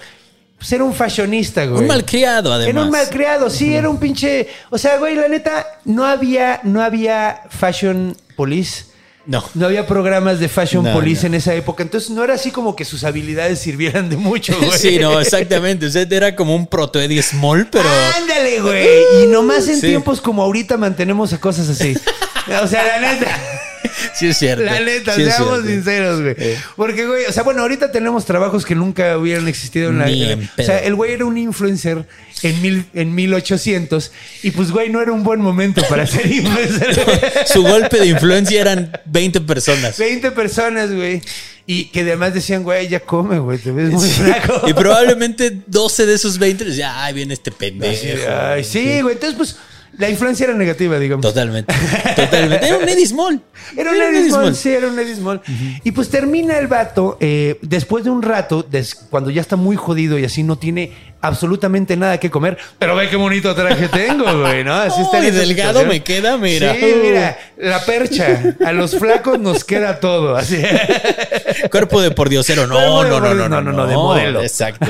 Pues 0.57 0.71
era 0.71 0.83
un 0.83 0.93
fashionista, 0.93 1.65
güey. 1.65 1.81
Un 1.81 1.87
malcriado, 1.87 2.53
además. 2.53 2.69
Era 2.69 2.83
un 2.83 2.89
malcriado, 2.89 3.49
sí, 3.49 3.73
era 3.73 3.89
un 3.89 3.99
pinche. 3.99 4.47
O 4.69 4.77
sea, 4.77 4.97
güey, 4.97 5.15
la 5.15 5.27
neta, 5.27 5.65
no 5.85 6.05
había, 6.05 6.61
no 6.63 6.81
había 6.81 7.43
fashion 7.49 8.15
police. 8.35 8.85
No. 9.25 9.43
No 9.53 9.67
había 9.67 9.87
programas 9.87 10.39
de 10.39 10.49
fashion 10.49 10.83
No, 10.83 10.93
police 10.93 11.21
no. 11.23 11.27
en 11.27 11.33
esa 11.35 11.53
época. 11.53 11.81
Entonces 11.83 12.09
no 12.09 12.23
era 12.23 12.33
así 12.33 12.51
como 12.51 12.75
que 12.75 12.83
sus 12.83 13.03
habilidades 13.05 13.59
sirvieran 13.59 14.09
de 14.09 14.17
mucho, 14.17 14.53
güey. 14.61 14.77
Sí, 14.77 14.99
no, 14.99 15.19
exactamente. 15.19 15.85
Usted 15.87 16.11
era 16.11 16.35
como 16.35 16.55
un 16.55 16.67
proto 16.67 16.99
Eddie 16.99 17.21
Small, 17.23 17.67
pero. 17.71 17.85
Ándale, 18.17 18.59
güey. 18.59 18.87
Y 19.23 19.27
nomás 19.27 19.67
en 19.69 19.75
Sí. 19.79 19.87
tiempos 19.87 20.19
como 20.19 20.43
ahorita 20.43 20.75
mantenemos 20.77 21.31
a 21.33 21.39
cosas 21.39 21.69
así. 21.69 21.95
O 22.61 22.67
sea, 22.67 22.83
la 22.83 22.99
neta. 22.99 23.41
Sí, 24.15 24.27
es 24.27 24.37
cierto. 24.37 24.63
La 24.63 24.79
neta, 24.79 25.15
Sí 25.15 25.23
seamos 25.25 25.61
cierto. 25.61 25.67
sinceros, 25.67 26.21
güey. 26.21 26.35
Eh. 26.37 26.57
Porque, 26.75 27.05
güey, 27.05 27.25
o 27.25 27.31
sea, 27.31 27.43
bueno, 27.43 27.61
ahorita 27.61 27.91
tenemos 27.91 28.25
trabajos 28.25 28.65
que 28.65 28.75
nunca 28.75 29.17
hubieran 29.17 29.47
existido 29.47 29.89
en 29.89 29.99
la 29.99 30.09
en- 30.09 30.49
O 30.57 30.63
sea, 30.63 30.79
el 30.79 30.95
güey 30.95 31.13
era 31.13 31.25
un 31.25 31.37
influencer 31.37 32.05
en, 32.43 32.61
mil, 32.61 32.85
en 32.93 33.15
1800 33.15 34.11
y 34.43 34.51
pues, 34.51 34.71
güey, 34.71 34.89
no 34.89 35.01
era 35.01 35.11
un 35.11 35.23
buen 35.23 35.41
momento 35.41 35.81
para 35.89 36.05
ser 36.05 36.25
influencer. 36.31 36.99
Su 37.45 37.63
golpe 37.63 37.99
de 37.99 38.07
influencia 38.07 38.61
eran 38.61 38.91
20 39.05 39.41
personas. 39.41 39.97
20 39.97 40.31
personas, 40.31 40.91
güey. 40.93 41.21
Y 41.65 41.85
que 41.85 42.01
además 42.01 42.33
decían, 42.33 42.63
güey, 42.63 42.89
ya 42.89 42.99
come, 42.99 43.39
güey, 43.39 43.57
te 43.57 43.71
ves 43.71 43.89
muy 43.89 44.09
flaco. 44.09 44.67
Y 44.67 44.73
probablemente 44.73 45.59
12 45.65 46.05
de 46.05 46.13
esos 46.15 46.37
20 46.37 46.65
les 46.65 46.73
decía, 46.75 47.03
ay, 47.05 47.13
viene 47.13 47.33
este 47.33 47.51
pendejo. 47.53 48.03
de, 48.05 48.27
Ay, 48.27 48.63
sí, 48.65 48.99
güey. 49.01 49.13
Entonces, 49.15 49.37
pues, 49.37 49.55
la 49.97 50.09
influencia 50.09 50.45
era 50.45 50.53
negativa, 50.53 50.97
digamos. 50.97 51.23
Totalmente. 51.23 51.73
Totalmente. 52.15 52.67
Era 52.67 52.77
un 52.77 52.89
Eddie 52.89 53.05
Small. 53.05 53.41
Era 53.77 53.91
un 53.91 54.01
Eddie 54.01 54.29
Small, 54.29 54.55
sí, 54.55 54.69
era 54.69 54.87
un 54.87 54.97
Eddie 54.97 55.15
Small. 55.15 55.41
Y 55.83 55.91
pues 55.91 56.09
termina 56.09 56.57
el 56.57 56.67
vato, 56.67 57.17
eh, 57.19 57.57
después 57.61 58.03
de 58.03 58.09
un 58.09 58.21
rato, 58.21 58.67
cuando 59.09 59.29
ya 59.29 59.41
está 59.41 59.55
muy 59.55 59.75
jodido 59.75 60.17
y 60.17 60.25
así 60.25 60.43
no 60.43 60.57
tiene 60.57 61.13
absolutamente 61.23 61.95
nada 61.95 62.19
que 62.19 62.29
comer, 62.29 62.57
pero 62.77 62.97
ve 62.97 63.09
qué 63.09 63.15
bonito 63.15 63.55
traje 63.55 63.87
tengo, 63.87 64.25
güey, 64.41 64.65
¿no? 64.65 64.73
Así 64.73 65.01
está 65.01 65.21
delgado 65.21 65.79
situación. 65.79 65.87
me 65.87 66.03
queda, 66.03 66.37
mira. 66.37 66.73
Sí, 66.73 66.93
mira, 67.01 67.37
la 67.57 67.85
percha. 67.85 68.55
A 68.65 68.73
los 68.73 68.97
flacos 68.97 69.39
nos 69.39 69.63
queda 69.63 70.01
todo, 70.01 70.35
así. 70.35 70.61
Cuerpo 71.71 72.01
de 72.01 72.11
pordiosero. 72.11 72.67
No, 72.67 73.03
no, 73.03 73.03
no, 73.03 73.19
por- 73.19 73.35
no, 73.35 73.47
no, 73.47 73.61
no, 73.61 73.71
no, 73.71 73.87
de 73.87 73.95
modelo. 73.95 74.41
Exacto. 74.41 74.85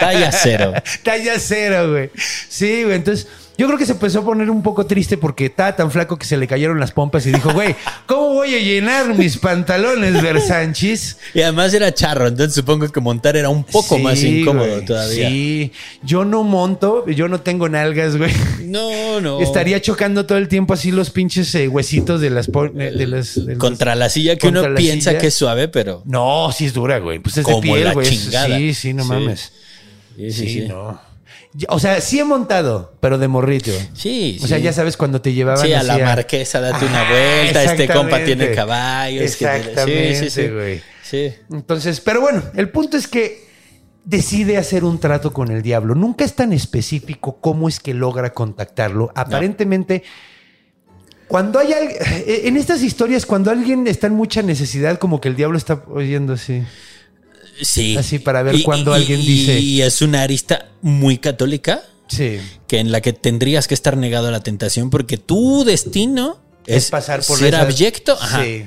Talla 0.00 0.32
cero. 0.32 0.72
Talla 1.04 1.38
cero, 1.38 1.90
güey. 1.90 2.10
Sí, 2.48 2.82
güey, 2.82 2.96
entonces... 2.96 3.28
Yo 3.60 3.66
creo 3.66 3.78
que 3.78 3.84
se 3.84 3.92
empezó 3.92 4.20
a 4.20 4.24
poner 4.24 4.48
un 4.48 4.62
poco 4.62 4.86
triste 4.86 5.18
porque 5.18 5.44
estaba 5.46 5.76
tan 5.76 5.90
flaco 5.90 6.16
que 6.18 6.24
se 6.24 6.38
le 6.38 6.46
cayeron 6.46 6.80
las 6.80 6.92
pompas 6.92 7.26
y 7.26 7.30
dijo, 7.32 7.52
güey, 7.52 7.76
¿cómo 8.06 8.32
voy 8.32 8.54
a 8.54 8.58
llenar 8.58 9.14
mis 9.14 9.36
pantalones, 9.36 10.22
Versanchis? 10.22 11.18
Y 11.34 11.42
además 11.42 11.74
era 11.74 11.92
charro, 11.92 12.28
entonces 12.28 12.54
supongo 12.54 12.88
que 12.88 13.00
montar 13.00 13.36
era 13.36 13.50
un 13.50 13.62
poco 13.64 13.96
Sí, 13.96 14.02
más 14.02 14.22
incómodo 14.22 14.66
güey, 14.66 14.84
todavía. 14.86 15.28
Sí, 15.28 15.72
yo 16.02 16.24
no 16.24 16.42
monto, 16.42 17.06
yo 17.06 17.28
no 17.28 17.42
tengo 17.42 17.68
nalgas, 17.68 18.16
güey. 18.16 18.32
No, 18.64 19.20
no. 19.20 19.40
Estaría 19.42 19.82
chocando 19.82 20.24
todo 20.24 20.38
el 20.38 20.48
tiempo 20.48 20.72
así 20.72 20.90
los 20.90 21.10
pinches 21.10 21.54
eh, 21.54 21.68
huesitos 21.68 22.22
de 22.22 22.30
las... 22.30 22.46
De 22.50 23.06
las 23.06 23.44
de 23.44 23.58
Contra 23.58 23.94
la 23.94 24.08
silla 24.08 24.36
que 24.36 24.48
uno 24.48 24.74
piensa 24.74 25.10
silla. 25.10 25.20
que 25.20 25.26
es 25.26 25.34
suave, 25.34 25.68
pero. 25.68 26.02
No, 26.06 26.50
sí 26.56 26.64
es 26.64 26.72
dura, 26.72 26.98
güey. 26.98 27.18
Pues 27.18 27.36
es 27.36 27.44
de 27.44 27.52
Como 27.52 27.60
piel, 27.60 27.84
la 27.84 27.92
güey. 27.92 28.08
chingada. 28.08 28.56
Sí, 28.56 28.72
sí, 28.72 28.94
no 28.94 29.02
Sí. 29.02 29.08
mames. 29.10 29.52
Sí, 30.16 30.30
Sí, 30.30 30.32
sí, 30.32 30.48
sí. 30.62 30.68
no. 30.68 31.09
O 31.68 31.80
sea, 31.80 32.00
sí 32.00 32.18
he 32.20 32.24
montado, 32.24 32.94
pero 33.00 33.18
de 33.18 33.26
morrito. 33.26 33.72
Sí, 33.92 34.38
O 34.42 34.46
sea, 34.46 34.58
ya 34.58 34.72
sabes 34.72 34.96
cuando 34.96 35.20
te 35.20 35.32
llevaban 35.32 35.66
Sí, 35.66 35.72
a 35.72 35.82
la 35.82 35.98
marquesa, 35.98 36.60
date 36.60 36.84
una 36.84 37.00
Ah, 37.08 37.10
vuelta. 37.10 37.64
Este 37.64 37.86
compa 37.88 38.02
exactamente. 38.18 38.24
tiene 38.36 38.54
caballos. 38.54 39.36
que 39.36 39.44
te- 39.46 39.56
Exactamente, 39.56 40.14
sí, 40.14 40.30
sí, 40.30 40.42
sí. 40.42 40.48
güey. 40.48 40.82
Sí. 41.02 41.32
Entonces, 41.52 42.00
pero 42.00 42.20
bueno, 42.20 42.42
el 42.54 42.68
punto 42.68 42.96
es 42.96 43.08
que 43.08 43.48
decide 44.04 44.58
hacer 44.58 44.84
un 44.84 45.00
trato 45.00 45.32
con 45.32 45.50
el 45.50 45.60
diablo. 45.62 45.96
Nunca 45.96 46.24
es 46.24 46.34
tan 46.34 46.52
específico 46.52 47.38
cómo 47.40 47.68
es 47.68 47.80
que 47.80 47.94
logra 47.94 48.32
contactarlo. 48.32 49.10
Aparentemente, 49.16 50.04
cuando 51.26 51.58
hay 51.58 51.72
al- 51.72 51.88
eh, 51.90 52.42
en 52.44 52.56
estas 52.56 52.82
historias, 52.82 53.26
cuando 53.26 53.50
alguien 53.50 53.86
está 53.88 54.06
en 54.06 54.14
mucha 54.14 54.42
necesidad, 54.42 54.98
como 54.98 55.20
que 55.20 55.28
el 55.28 55.36
diablo 55.36 55.58
está 55.58 55.82
oyendo 55.88 56.34
así. 56.34 56.62
Sí. 57.62 57.96
Así 57.96 58.18
para 58.18 58.42
ver 58.42 58.62
cuando 58.62 58.92
alguien 58.92 59.20
y- 59.20 59.26
dice- 59.26 59.58
Y 59.58 59.82
es 59.82 60.02
una 60.02 60.22
arista 60.22 60.68
muy 60.82 61.18
católica 61.18 61.82
Sí. 62.08 62.38
que 62.66 62.78
en 62.78 62.90
la 62.92 63.00
que 63.00 63.12
tendrías 63.12 63.68
que 63.68 63.74
estar 63.74 63.96
negado 63.96 64.28
a 64.28 64.30
la 64.30 64.40
tentación 64.42 64.90
porque 64.90 65.16
tu 65.16 65.64
destino 65.64 66.38
Es, 66.66 66.84
es, 66.84 66.90
pasar 66.90 67.22
por 67.24 67.38
ser 67.38 67.54
abyecto. 67.56 68.16
Ajá. 68.20 68.42
Sí. 68.44 68.64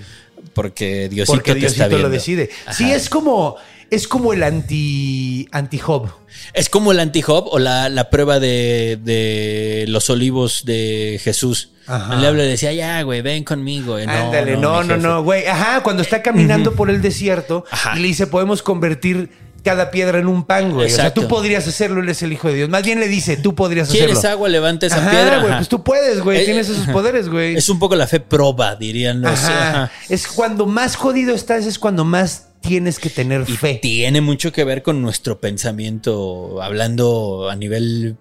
Porque 0.53 1.09
Diosito 1.09 1.33
Porque 1.33 1.53
te 1.53 1.59
Diosito 1.59 1.83
está 1.83 1.87
viendo. 1.87 2.07
lo 2.09 2.13
decide. 2.13 2.49
Sí, 2.71 2.91
es 2.91 3.09
como 3.09 3.55
es 3.89 4.07
como 4.07 4.33
el 4.33 4.43
anti 4.43 5.47
anti 5.51 5.77
Job. 5.79 6.09
Es 6.53 6.69
como 6.69 6.91
el 6.91 6.99
anti-Job 6.99 7.47
o 7.51 7.59
la, 7.59 7.89
la 7.89 8.09
prueba 8.09 8.39
de, 8.39 8.97
de 9.01 9.85
los 9.87 10.09
olivos 10.09 10.65
de 10.65 11.19
Jesús. 11.23 11.69
Ajá. 11.85 12.13
El 12.15 12.19
diablo 12.21 12.41
le 12.41 12.47
decía, 12.47 12.73
ya, 12.73 13.01
güey, 13.03 13.21
ven 13.21 13.43
conmigo. 13.43 13.99
Eh, 13.99 14.05
Ándale, 14.07 14.57
no, 14.57 14.83
no, 14.83 14.97
no, 14.97 15.23
güey. 15.23 15.45
Ajá, 15.47 15.83
cuando 15.83 16.01
está 16.01 16.21
caminando 16.21 16.73
por 16.73 16.89
el 16.89 17.01
desierto 17.01 17.65
Ajá. 17.69 17.97
y 17.97 18.01
le 18.01 18.07
dice, 18.07 18.27
podemos 18.27 18.63
convertir 18.63 19.29
cada 19.63 19.91
piedra 19.91 20.19
en 20.19 20.27
un 20.27 20.43
pan, 20.43 20.71
güey. 20.73 20.87
O 20.87 20.89
sea, 20.89 21.05
Exacto. 21.05 21.21
tú 21.21 21.27
podrías 21.27 21.67
hacerlo, 21.67 22.01
él 22.01 22.09
es 22.09 22.21
el 22.23 22.33
hijo 22.33 22.47
de 22.49 22.55
Dios. 22.55 22.69
Más 22.69 22.83
bien 22.83 22.99
le 22.99 23.07
dice, 23.07 23.37
tú 23.37 23.53
podrías 23.55 23.89
¿Quieres 23.89 24.17
hacerlo. 24.17 24.37
agua? 24.37 24.49
Levanta 24.49 24.87
esa 24.87 24.97
Ajá, 24.97 25.11
piedra. 25.11 25.39
güey, 25.39 25.53
pues 25.55 25.69
tú 25.69 25.83
puedes, 25.83 26.19
güey. 26.21 26.41
Eh, 26.41 26.45
Tienes 26.45 26.67
esos 26.69 26.83
ajá. 26.83 26.93
poderes, 26.93 27.29
güey. 27.29 27.55
Es 27.55 27.69
un 27.69 27.79
poco 27.79 27.95
la 27.95 28.07
fe 28.07 28.19
proba, 28.19 28.75
dirían 28.75 29.21
los. 29.21 29.31
Ajá. 29.31 29.91
Es 30.09 30.27
cuando 30.27 30.65
más 30.65 30.95
jodido 30.95 31.33
estás, 31.35 31.65
es 31.65 31.79
cuando 31.79 32.03
más 32.03 32.49
tienes 32.63 32.97
que 32.97 33.09
tener 33.11 33.43
Y 33.47 33.57
fe. 33.57 33.75
tiene 33.81 34.21
mucho 34.21 34.51
que 34.51 34.63
ver 34.63 34.81
con 34.81 35.01
nuestro 35.01 35.39
pensamiento, 35.39 36.61
hablando 36.63 37.49
a 37.51 37.55
nivel 37.55 38.17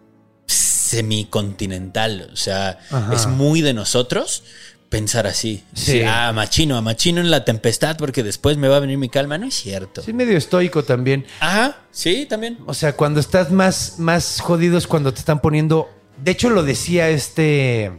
semicontinental. 0.47 2.29
O 2.33 2.37
sea, 2.37 2.79
Ajá. 2.91 3.15
es 3.15 3.27
muy 3.27 3.61
de 3.63 3.73
nosotros 3.75 4.43
pensar 4.89 5.27
así. 5.27 5.65
Sí. 5.73 6.03
Ah, 6.07 6.33
machino, 6.35 6.77
a 6.77 6.83
machino 6.83 7.21
en 7.21 7.31
la 7.31 7.45
tempestad 7.47 7.97
porque 7.97 8.23
después 8.23 8.59
me 8.59 8.69
va 8.69 8.77
a 8.77 8.81
venir 8.81 8.99
mi 8.99 9.09
calma. 9.09 9.39
No 9.39 9.47
es 9.47 9.55
cierto. 9.55 10.03
Sí, 10.03 10.13
medio 10.13 10.37
estoico 10.37 10.83
también. 10.85 11.25
Ajá, 11.41 11.79
sí, 11.91 12.27
también. 12.29 12.59
O 12.67 12.75
sea, 12.75 12.95
cuando 12.95 13.21
estás 13.21 13.51
más, 13.51 13.95
más 13.99 14.41
jodido 14.41 14.77
es 14.77 14.87
cuando 14.87 15.13
te 15.15 15.21
están 15.21 15.41
poniendo. 15.41 15.89
De 16.23 16.31
hecho, 16.33 16.51
lo 16.51 16.63
decía 16.63 17.09
este. 17.09 17.91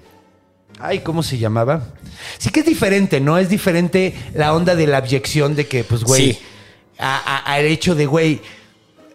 Ay, 0.79 0.99
¿cómo 0.99 1.23
se 1.23 1.37
llamaba? 1.37 1.93
Sí 2.37 2.49
que 2.49 2.61
es 2.61 2.65
diferente, 2.65 3.19
¿no? 3.19 3.37
Es 3.37 3.49
diferente 3.49 4.13
la 4.33 4.53
onda 4.53 4.75
de 4.75 4.87
la 4.87 4.97
abyección 4.97 5.55
de 5.55 5.67
que, 5.67 5.83
pues, 5.83 6.03
güey. 6.03 6.33
Sí. 6.33 6.39
Al 6.97 7.65
hecho 7.65 7.95
de, 7.95 8.05
güey. 8.05 8.41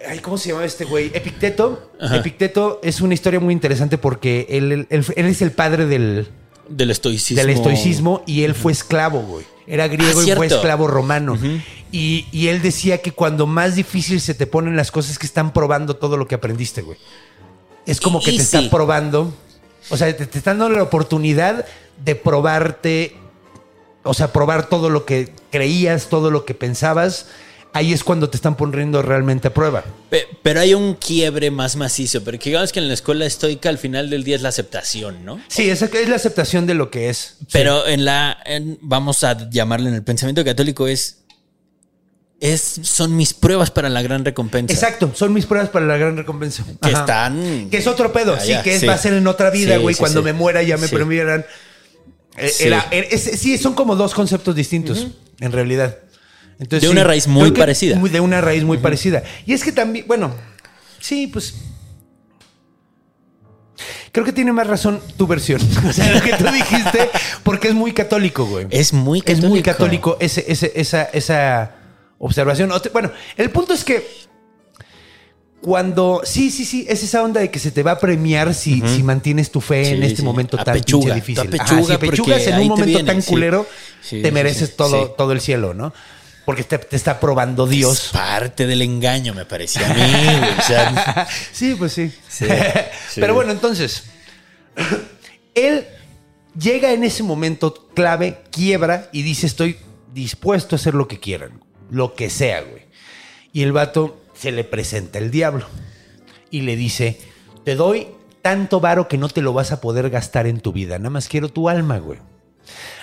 Ay, 0.08 0.20
¿cómo 0.20 0.38
se 0.38 0.50
llama 0.50 0.64
este 0.64 0.84
güey? 0.84 1.10
Epicteto. 1.14 1.90
Ajá. 2.00 2.16
Epicteto 2.16 2.80
es 2.82 3.00
una 3.00 3.14
historia 3.14 3.40
muy 3.40 3.52
interesante 3.52 3.98
porque 3.98 4.46
él, 4.48 4.70
él- 4.72 4.86
él- 4.90 5.04
él 5.16 5.26
es 5.26 5.42
el 5.42 5.50
padre 5.52 5.86
del, 5.86 6.28
Del 6.68 6.90
estoicismo. 6.90 7.40
del 7.42 7.50
estoicismo 7.50 8.22
y 8.26 8.44
él 8.44 8.54
fue 8.54 8.72
esclavo, 8.72 9.20
güey. 9.22 9.44
Era 9.66 9.86
griego 9.88 10.20
Ah, 10.20 10.24
y 10.26 10.32
fue 10.32 10.46
esclavo 10.46 10.86
romano. 10.86 11.36
y, 11.92 12.26
y 12.32 12.46
él 12.48 12.62
decía 12.62 12.98
que 12.98 13.12
cuando 13.12 13.46
más 13.46 13.74
difícil 13.74 14.20
se 14.20 14.34
te 14.34 14.46
ponen 14.46 14.76
las 14.76 14.90
cosas 14.90 15.18
que 15.18 15.26
están 15.26 15.52
probando 15.52 15.96
todo 15.96 16.16
lo 16.16 16.26
que 16.28 16.36
aprendiste, 16.36 16.82
güey. 16.82 16.96
Es 17.84 18.00
como 18.00 18.20
que 18.22 18.30
Y 18.30 18.36
te 18.38 18.44
sí. 18.44 18.56
está 18.56 18.70
probando. 18.70 19.34
O 19.90 19.96
sea, 19.96 20.14
te, 20.16 20.26
te 20.26 20.38
están 20.38 20.58
dando 20.58 20.76
la 20.76 20.82
oportunidad 20.84 21.66
de 22.04 22.14
probarte, 22.14 23.16
o 24.04 24.14
sea, 24.14 24.32
probar 24.32 24.68
todo 24.68 24.90
lo 24.90 25.04
que 25.04 25.32
creías, 25.50 26.08
todo 26.08 26.30
lo 26.30 26.44
que 26.44 26.54
pensabas. 26.54 27.26
Ahí 27.74 27.92
es 27.92 28.02
cuando 28.02 28.30
te 28.30 28.36
están 28.38 28.56
poniendo 28.56 29.02
realmente 29.02 29.48
a 29.48 29.54
prueba. 29.54 29.84
Pe- 30.08 30.26
Pero 30.42 30.60
hay 30.60 30.72
un 30.72 30.94
quiebre 30.94 31.50
más 31.50 31.76
macizo, 31.76 32.24
porque 32.24 32.48
digamos 32.48 32.72
que 32.72 32.78
en 32.80 32.88
la 32.88 32.94
escuela 32.94 33.26
estoica 33.26 33.68
al 33.68 33.76
final 33.76 34.08
del 34.08 34.24
día 34.24 34.36
es 34.36 34.42
la 34.42 34.48
aceptación, 34.48 35.24
¿no? 35.26 35.38
Sí, 35.48 35.68
esa 35.68 35.84
es 35.84 36.08
la 36.08 36.16
aceptación 36.16 36.66
de 36.66 36.72
lo 36.74 36.90
que 36.90 37.10
es. 37.10 37.36
Pero 37.52 37.86
en 37.86 38.06
la, 38.06 38.38
en- 38.46 38.78
vamos 38.80 39.22
a 39.22 39.50
llamarle 39.50 39.90
en 39.90 39.96
el 39.96 40.02
pensamiento 40.02 40.42
católico 40.46 40.88
es, 40.88 41.18
es, 42.40 42.62
son 42.82 43.16
mis 43.16 43.34
pruebas 43.34 43.70
para 43.70 43.88
la 43.90 44.00
gran 44.00 44.24
recompensa. 44.24 44.72
Exacto, 44.72 45.12
son 45.14 45.32
mis 45.34 45.44
pruebas 45.44 45.68
para 45.70 45.84
la 45.86 45.96
gran 45.98 46.16
recompensa. 46.16 46.64
Que 46.80 46.88
Ajá. 46.90 47.00
están... 47.00 47.68
Que 47.70 47.78
es 47.78 47.86
otro 47.86 48.12
pedo, 48.12 48.34
allá, 48.34 48.58
sí, 48.58 48.62
que 48.64 48.74
es- 48.76 48.80
sí. 48.80 48.86
va 48.86 48.94
a 48.94 48.98
ser 48.98 49.12
en 49.12 49.26
otra 49.26 49.50
vida, 49.50 49.76
güey. 49.76 49.94
sí, 49.94 49.98
cuando 50.00 50.22
me 50.22 50.32
muera 50.32 50.62
ya 50.62 50.76
me 50.78 50.86
Sí. 50.88 50.94
Eh, 52.40 52.48
Sí. 52.48 52.64
era- 52.66 52.86
es- 52.90 53.22
sí, 53.40 53.58
son 53.58 53.74
como 53.74 53.96
dos 53.96 54.14
conceptos 54.14 54.54
distintos, 54.54 55.08
en 55.40 55.52
realidad. 55.52 55.98
Entonces, 56.60 56.82
De 56.82 56.88
sí, 56.88 56.92
una 56.92 57.04
raíz 57.04 57.26
muy 57.28 57.52
parecida. 57.52 57.96
de 57.98 58.20
una 58.20 58.40
raíz 58.40 58.64
muy 58.64 58.78
parecida. 58.78 59.22
Y 59.46 59.52
es 59.52 59.62
que 59.62 59.70
también, 59.72 60.06
bueno, 60.08 60.34
sí, 61.00 61.26
pues. 61.28 61.54
Creo 64.10 64.24
que 64.24 64.32
tiene 64.32 64.52
más 64.52 64.66
razón 64.66 65.00
tu 65.16 65.26
versión. 65.26 65.60
O 65.88 65.92
sea, 65.92 66.10
lo 66.12 66.20
que 66.22 66.32
tú 66.32 66.44
dijiste, 66.50 67.10
porque 67.44 67.68
es 67.68 67.74
muy 67.74 67.92
católico, 67.92 68.44
güey. 68.46 68.66
Es 68.70 68.92
muy 68.92 69.18
Es 69.18 69.24
católico. 69.24 69.48
muy 69.48 69.62
católico 69.62 70.16
ese, 70.20 70.44
ese- 70.48 70.72
esa, 70.74 71.02
esa 71.04 71.72
observación. 72.18 72.72
Bueno, 72.92 73.12
el 73.36 73.50
punto 73.50 73.74
es 73.74 73.84
que 73.84 74.04
cuando. 75.60 76.22
Sí, 76.24 76.50
sí, 76.50 76.64
sí, 76.64 76.86
es 76.88 77.02
esa 77.02 77.22
onda 77.22 77.40
de 77.40 77.50
que 77.50 77.58
se 77.58 77.70
te 77.70 77.82
va 77.82 77.92
a 77.92 77.98
premiar 77.98 78.54
si, 78.54 78.80
si 78.86 79.02
mantienes 79.02 79.50
tu 79.50 79.60
fe 79.60 79.90
en 79.90 80.02
este 80.02 80.18
sí. 80.18 80.22
momento 80.22 80.56
tan 80.56 80.80
pinche 80.80 81.14
difícil. 81.14 81.50
si 81.50 81.56
apechugas 81.58 81.98
porque 81.98 82.44
en 82.48 82.60
un 82.60 82.68
momento 82.68 82.86
viene, 82.86 83.04
tan 83.04 83.22
culero, 83.22 83.66
Sí, 84.00 84.22
te 84.22 84.30
mereces 84.30 84.76
todo, 84.76 85.10
todo 85.10 85.32
el 85.32 85.40
cielo, 85.40 85.74
¿no? 85.74 85.92
Porque 86.44 86.64
te, 86.64 86.78
te 86.78 86.96
está 86.96 87.20
probando 87.20 87.64
Es 87.64 87.70
Dios. 87.70 88.10
parte 88.12 88.66
del 88.66 88.80
engaño, 88.80 89.34
me 89.34 89.44
parecía 89.44 89.90
a 89.90 89.94
mí. 89.94 90.46
O 90.58 90.62
sea, 90.62 91.28
sí, 91.52 91.74
pues 91.74 91.92
sí. 91.92 92.10
Pero 93.16 93.34
bueno, 93.34 93.52
entonces, 93.52 94.04
él 95.54 95.86
llega 96.58 96.92
en 96.92 97.04
ese 97.04 97.22
momento 97.22 97.88
clave, 97.94 98.42
quiebra 98.50 99.08
y 99.12 99.22
dice, 99.22 99.46
estoy 99.46 99.76
dispuesto 100.14 100.74
a 100.74 100.78
hacer 100.78 100.94
lo 100.94 101.06
que 101.06 101.20
quieran, 101.20 101.62
lo 101.90 102.14
que 102.14 102.30
sea, 102.30 102.62
güey. 102.62 102.82
Y 103.52 103.62
el 103.62 103.72
vato 103.72 104.20
se 104.38 104.52
le 104.52 104.64
presenta 104.64 105.18
el 105.18 105.30
diablo 105.30 105.66
y 106.50 106.62
le 106.62 106.76
dice, 106.76 107.20
te 107.64 107.74
doy 107.74 108.08
tanto 108.42 108.80
varo 108.80 109.08
que 109.08 109.18
no 109.18 109.28
te 109.28 109.42
lo 109.42 109.52
vas 109.52 109.72
a 109.72 109.80
poder 109.80 110.10
gastar 110.10 110.46
en 110.46 110.60
tu 110.60 110.72
vida, 110.72 110.98
nada 110.98 111.10
más 111.10 111.28
quiero 111.28 111.48
tu 111.48 111.68
alma, 111.68 111.98
güey. 111.98 112.20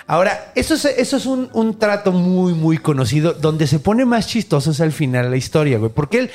Ahora, 0.06 0.52
eso 0.54 0.74
es, 0.74 0.84
eso 0.84 1.16
es 1.16 1.26
un, 1.26 1.50
un 1.52 1.78
trato 1.78 2.12
muy, 2.12 2.54
muy 2.54 2.78
conocido, 2.78 3.32
donde 3.32 3.66
se 3.66 3.80
pone 3.80 4.04
más 4.04 4.28
chistoso 4.28 4.70
es 4.70 4.80
al 4.80 4.92
final 4.92 5.30
la 5.30 5.36
historia, 5.36 5.78
güey. 5.78 5.90
Porque 5.92 6.20
él, 6.20 6.30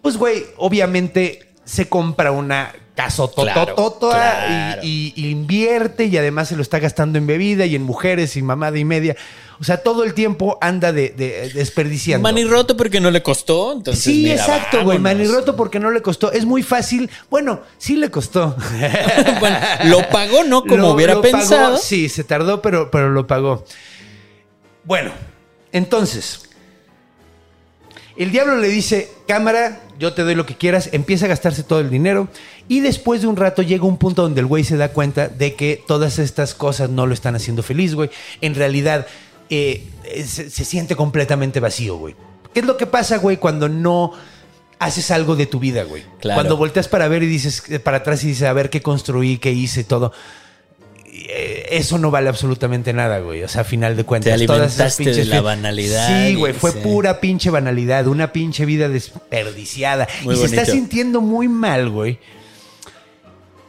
pues, 0.00 0.16
güey, 0.16 0.44
obviamente 0.56 1.50
se 1.64 1.88
compra 1.88 2.32
una 2.32 2.72
casotototota 2.96 4.10
Claro, 4.10 4.82
y 4.82 5.12
invierte 5.16 6.06
y 6.06 6.16
además 6.16 6.48
se 6.48 6.56
lo 6.56 6.62
está 6.62 6.80
gastando 6.80 7.18
en 7.18 7.26
bebida 7.26 7.64
y 7.64 7.76
en 7.76 7.82
mujeres 7.84 8.36
y 8.36 8.42
mamada 8.42 8.76
y 8.76 8.84
media. 8.84 9.16
O 9.62 9.64
sea, 9.64 9.76
todo 9.76 10.02
el 10.02 10.12
tiempo 10.12 10.58
anda 10.60 10.92
de, 10.92 11.10
de- 11.10 11.48
desperdiciando. 11.54 12.20
manirroto 12.22 12.76
porque 12.76 12.98
no 13.00 13.12
le 13.12 13.22
costó. 13.22 13.72
Entonces, 13.72 14.02
Sí, 14.02 14.24
mira, 14.24 14.34
exacto, 14.34 14.82
güey. 14.82 14.98
Manirroto 14.98 15.54
porque 15.54 15.78
no 15.78 15.92
le 15.92 16.02
costó. 16.02 16.32
Es 16.32 16.44
muy 16.44 16.64
fácil. 16.64 17.08
Bueno, 17.30 17.60
sí 17.78 17.94
le 17.94 18.10
costó. 18.10 18.56
bueno, 19.40 19.56
lo 19.84 20.08
pagó, 20.10 20.42
¿no? 20.42 20.62
Como 20.62 20.76
Lo- 20.78 20.90
hubiera 20.94 21.14
lo 21.14 21.22
pagó, 21.22 21.38
pensado. 21.38 21.78
sí, 21.78 22.08
se 22.08 22.24
tardó, 22.24 22.60
pero, 22.60 22.90
pero 22.90 23.08
lo 23.10 23.28
pagó. 23.28 23.64
Bueno, 24.82 25.12
entonces, 25.70 26.42
el 28.16 28.30
diablo 28.32 28.56
le 28.56 28.66
dice, 28.68 29.10
cámara, 29.28 29.80
yo 29.98 30.12
te 30.12 30.22
doy 30.22 30.34
lo 30.34 30.44
que 30.44 30.56
quieras, 30.56 30.90
empieza 30.92 31.26
a 31.26 31.28
gastarse 31.28 31.62
todo 31.62 31.78
el 31.80 31.88
dinero 31.88 32.26
y 32.68 32.80
después 32.80 33.22
de 33.22 33.28
un 33.28 33.36
rato 33.36 33.62
llega 33.62 33.84
un 33.84 33.96
punto 33.96 34.22
donde 34.22 34.40
el 34.40 34.46
güey 34.46 34.64
se 34.64 34.76
da 34.76 34.88
cuenta 34.88 35.28
de 35.28 35.54
que 35.54 35.82
todas 35.86 36.18
estas 36.18 36.54
cosas 36.54 36.90
no 36.90 37.06
lo 37.06 37.14
están 37.14 37.36
haciendo 37.36 37.62
feliz, 37.62 37.94
güey. 37.94 38.10
En 38.40 38.54
realidad, 38.56 39.06
eh, 39.50 39.86
eh, 40.04 40.24
se, 40.24 40.50
se 40.50 40.64
siente 40.64 40.96
completamente 40.96 41.60
vacío, 41.60 41.96
güey. 41.96 42.14
¿Qué 42.54 42.60
es 42.60 42.66
lo 42.66 42.76
que 42.76 42.86
pasa, 42.86 43.18
güey, 43.18 43.36
cuando 43.38 43.68
no 43.68 44.12
haces 44.78 45.10
algo 45.10 45.36
de 45.36 45.46
tu 45.46 45.58
vida, 45.58 45.84
güey? 45.84 46.04
Claro. 46.20 46.36
Cuando 46.36 46.56
volteas 46.56 46.88
para 46.88 47.08
ver 47.08 47.22
y 47.22 47.26
dices, 47.26 47.62
eh, 47.68 47.78
para 47.78 47.98
atrás 47.98 48.22
y 48.24 48.28
dices, 48.28 48.44
a 48.44 48.52
ver 48.52 48.70
qué 48.70 48.82
construí, 48.82 49.38
qué 49.38 49.52
hice, 49.52 49.84
todo 49.84 50.12
eso 51.70 51.98
no 51.98 52.10
vale 52.10 52.28
absolutamente 52.28 52.92
nada, 52.92 53.18
güey. 53.20 53.42
O 53.42 53.48
sea, 53.48 53.62
a 53.62 53.64
final 53.64 53.96
de 53.96 54.04
cuentas. 54.04 54.38
Te 54.38 54.46
todas 54.46 54.74
esas 54.74 54.98
alimentaste 54.98 55.04
de 55.04 55.10
pinches 55.10 55.28
la 55.28 55.40
banalidad 55.40 56.26
Sí, 56.26 56.34
güey. 56.34 56.52
Fue 56.52 56.72
sí. 56.72 56.78
pura 56.82 57.20
pinche 57.20 57.50
banalidad. 57.50 58.06
Una 58.06 58.32
pinche 58.32 58.64
vida 58.64 58.88
desperdiciada. 58.88 60.08
Muy 60.22 60.34
y 60.34 60.38
se 60.38 60.46
está 60.46 60.64
sintiendo 60.64 61.20
muy 61.20 61.48
mal, 61.48 61.88
güey. 61.90 62.18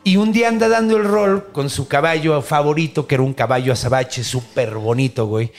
Y 0.03 0.17
un 0.17 0.33
día 0.33 0.49
anda 0.49 0.67
dando 0.67 0.97
el 0.97 1.05
rol 1.05 1.51
con 1.53 1.69
su 1.69 1.87
caballo 1.87 2.41
favorito, 2.41 3.07
que 3.07 3.15
era 3.15 3.23
un 3.23 3.33
caballo 3.33 3.71
azabache 3.73 4.23
súper 4.23 4.75
bonito, 4.75 5.27
güey. 5.27 5.51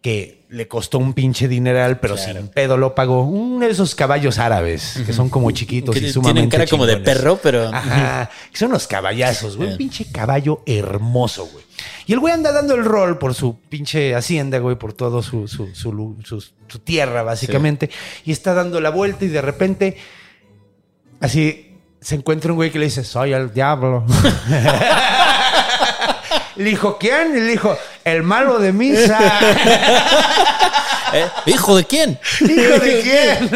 Que 0.00 0.40
le 0.48 0.66
costó 0.66 0.96
un 0.98 1.12
pinche 1.12 1.46
dineral, 1.46 2.00
pero 2.00 2.14
Claro. 2.14 2.40
sin 2.40 2.48
pedo 2.48 2.78
lo 2.78 2.94
pagó. 2.94 3.24
Uno 3.24 3.66
de 3.66 3.70
esos 3.72 3.94
caballos 3.94 4.38
árabes, 4.38 4.98
que 5.04 5.12
son 5.12 5.28
como 5.28 5.50
chiquitos 5.50 5.92
Que 5.92 5.98
y 5.98 6.02
tienen 6.02 6.14
sumamente 6.14 6.56
cara 6.56 6.66
como 6.66 6.86
de 6.86 6.94
chingones. 6.94 7.14
perro, 7.18 7.38
pero- 7.42 7.68
Ajá, 7.68 8.30
que 8.50 8.56
son 8.58 8.70
los 8.70 8.86
caballazos, 8.86 9.58
güey. 9.58 9.72
Un 9.72 9.76
pinche 9.76 10.06
caballo 10.10 10.62
hermoso, 10.64 11.46
güey. 11.52 11.64
Y 12.06 12.14
el 12.14 12.20
güey 12.20 12.32
anda 12.32 12.50
dando 12.52 12.74
el 12.74 12.84
rol 12.86 13.18
por 13.18 13.34
su 13.34 13.58
pinche 13.68 14.14
hacienda, 14.14 14.58
güey, 14.58 14.76
por 14.76 14.94
todo 14.94 15.22
su, 15.22 15.46
su, 15.46 15.74
su 15.74 15.92
lu- 15.92 16.16
su- 16.24 16.40
su 16.40 16.78
tierra, 16.78 17.22
básicamente. 17.22 17.90
Y 18.24 18.32
está 18.32 18.54
dando 18.54 18.80
la 18.80 18.88
vuelta 18.90 19.26
y 19.26 19.28
de 19.28 19.42
repente, 19.42 19.96
así, 21.20 21.69
se 22.00 22.14
encuentra 22.14 22.52
un 22.52 22.56
güey 22.56 22.70
que 22.70 22.78
le 22.78 22.86
dice, 22.86 23.04
soy 23.04 23.32
el 23.32 23.52
diablo. 23.52 24.04
le 26.56 26.64
dijo, 26.64 26.98
¿quién? 26.98 27.36
Y 27.36 27.40
le 27.40 27.46
dijo, 27.46 27.76
el 28.04 28.22
malo 28.22 28.58
de 28.58 28.72
misa. 28.72 29.18
¿Eh? 31.12 31.26
¿Hijo 31.46 31.76
de 31.76 31.84
quién? 31.84 32.18
¿Hijo 32.40 32.78
de 32.78 33.00
quién? 33.02 33.50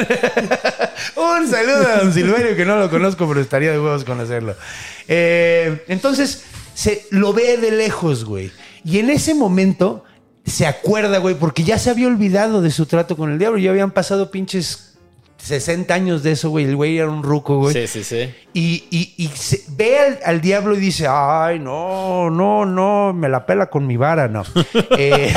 Un 1.16 1.48
saludo 1.48 1.88
a 1.88 1.98
don 1.98 2.12
Silverio, 2.12 2.56
que 2.56 2.64
no 2.64 2.76
lo 2.76 2.90
conozco, 2.90 3.28
pero 3.28 3.40
estaría 3.40 3.70
de 3.70 3.78
huevos 3.78 4.04
conocerlo. 4.04 4.56
Eh, 5.06 5.84
entonces, 5.88 6.44
se 6.74 7.06
lo 7.10 7.32
ve 7.32 7.56
de 7.56 7.70
lejos, 7.70 8.24
güey. 8.24 8.50
Y 8.84 8.98
en 8.98 9.10
ese 9.10 9.34
momento 9.34 10.04
se 10.44 10.66
acuerda, 10.66 11.18
güey, 11.18 11.36
porque 11.36 11.62
ya 11.62 11.78
se 11.78 11.90
había 11.90 12.08
olvidado 12.08 12.60
de 12.60 12.70
su 12.70 12.86
trato 12.86 13.16
con 13.16 13.32
el 13.32 13.38
diablo. 13.38 13.58
Ya 13.58 13.70
habían 13.70 13.92
pasado 13.92 14.30
pinches 14.30 14.93
60 15.38 15.92
años 15.92 16.22
de 16.22 16.32
eso, 16.32 16.48
güey. 16.50 16.64
El 16.64 16.76
güey 16.76 16.96
era 16.98 17.08
un 17.10 17.22
ruco, 17.22 17.58
güey. 17.58 17.74
Sí, 17.74 17.86
sí, 17.86 18.04
sí. 18.04 18.34
Y, 18.54 18.84
y- 18.90 19.14
y 19.18 19.28
se- 19.28 19.62
ve 19.70 19.98
al, 19.98 20.18
al 20.24 20.40
diablo 20.40 20.74
y 20.74 20.80
dice, 20.80 21.06
ay, 21.08 21.58
no, 21.58 22.30
no, 22.30 22.64
no, 22.64 23.12
me 23.12 23.28
la 23.28 23.44
pela 23.44 23.66
con 23.68 23.86
mi 23.86 23.96
vara, 23.96 24.28
no. 24.28 24.42
Eh, 24.98 25.32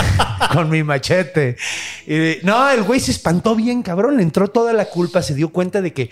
con 0.54 0.70
mi 0.70 0.84
machete. 0.84 1.58
Y, 2.06 2.38
no, 2.44 2.70
el 2.70 2.84
güey 2.84 3.00
se 3.00 3.12
espantó 3.12 3.56
bien, 3.56 3.82
cabrón. 3.84 4.18
Le 4.18 4.24
entró 4.24 4.48
toda 4.48 4.72
la 4.74 4.86
culpa, 4.86 5.22
se 5.22 5.34
dio 5.36 5.50
cuenta 5.50 5.82
de 5.82 5.92
que, 5.94 6.10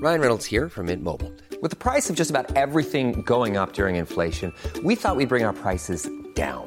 Ryan 0.00 0.20
Reynolds 0.20 0.46
here 0.46 0.68
from 0.68 0.86
Mint 0.86 1.02
Mobile. 1.02 1.32
With 1.60 1.70
the 1.70 1.76
price 1.76 2.08
of 2.08 2.14
just 2.16 2.30
about 2.30 2.54
everything 2.56 3.22
going 3.26 3.56
up 3.56 3.72
during 3.72 3.96
inflation, 3.96 4.52
we 4.84 4.94
thought 4.94 5.16
we'd 5.16 5.28
bring 5.28 5.44
our 5.44 5.52
prices 5.54 6.08
down. 6.36 6.66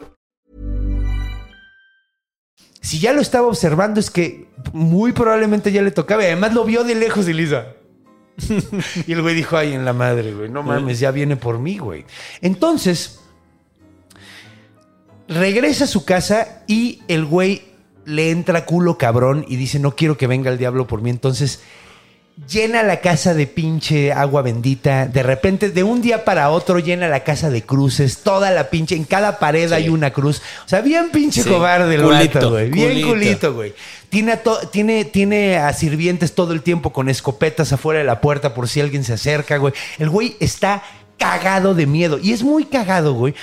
si 2.81 2.99
ya 2.99 3.13
lo 3.13 3.21
estaba 3.21 3.47
observando, 3.47 3.99
es 3.99 4.09
que 4.09 4.47
muy 4.73 5.13
probablemente 5.13 5.71
ya 5.71 5.81
le 5.81 5.91
tocaba. 5.91 6.23
Además 6.23 6.53
lo 6.53 6.65
vio 6.65 6.83
de 6.83 6.95
lejos 6.95 7.29
y 7.29 7.39
hizo. 7.39 7.61
y 9.07 9.13
el 9.13 9.21
güey 9.21 9.35
dijo, 9.35 9.55
ay, 9.55 9.73
en 9.73 9.85
la 9.85 9.93
madre, 9.93 10.33
güey, 10.33 10.49
no 10.49 10.63
mames, 10.63 10.99
ya 10.99 11.11
viene 11.11 11.37
por 11.37 11.59
mí, 11.59 11.77
güey. 11.77 12.05
Entonces, 12.41 13.19
regresa 15.27 15.83
a 15.83 15.87
su 15.87 16.05
casa 16.05 16.63
y 16.67 17.03
el 17.07 17.25
güey 17.25 17.63
le 18.05 18.31
entra 18.31 18.65
culo 18.65 18.97
cabrón 18.97 19.45
y 19.47 19.57
dice, 19.57 19.79
no 19.79 19.95
quiero 19.95 20.17
que 20.17 20.25
venga 20.25 20.49
el 20.49 20.57
diablo 20.57 20.87
por 20.87 21.01
mí. 21.03 21.11
Entonces, 21.11 21.61
llena 22.49 22.83
la 22.83 23.01
casa 23.01 23.33
de 23.33 23.47
pinche 23.47 24.11
agua 24.11 24.41
bendita. 24.41 25.05
De 25.07 25.23
repente, 25.23 25.69
de 25.69 25.83
un 25.83 26.01
día 26.01 26.25
para 26.25 26.49
otro, 26.49 26.79
llena 26.79 27.07
la 27.07 27.23
casa 27.23 27.49
de 27.49 27.63
cruces. 27.63 28.19
Toda 28.19 28.51
la 28.51 28.69
pinche, 28.69 28.95
en 28.95 29.03
cada 29.03 29.39
pared 29.39 29.71
hay 29.71 29.89
una 29.89 30.11
cruz. 30.11 30.41
O 30.65 30.69
sea, 30.69 30.81
bien 30.81 31.09
pinche 31.11 31.43
Sí, 31.43 31.49
cobarde 31.49 31.95
el 31.95 32.03
culito, 32.03 32.49
güey. 32.49 32.69
Bien 32.69 33.07
culito. 33.07 33.53
güey. 33.53 33.73
Tiene 34.09 34.33
a, 34.33 34.41
tiene, 34.71 35.05
tiene 35.05 35.57
a 35.57 35.73
sirvientes 35.73 36.33
todo 36.35 36.53
el 36.53 36.61
tiempo 36.61 36.91
con 36.91 37.09
escopetas 37.09 37.71
afuera 37.71 37.99
de 37.99 38.05
la 38.05 38.21
puerta 38.21 38.53
por 38.53 38.67
si 38.67 38.81
alguien 38.81 39.03
se 39.03 39.13
acerca, 39.13 39.57
güey. 39.57 39.73
El 39.99 40.09
güey 40.09 40.35
está 40.39 40.83
cagado 41.17 41.75
de 41.75 41.85
miedo. 41.85 42.17
Y 42.21 42.33
es 42.33 42.43
muy 42.43 42.65
cagado, 42.65 43.13
güey. 43.13 43.35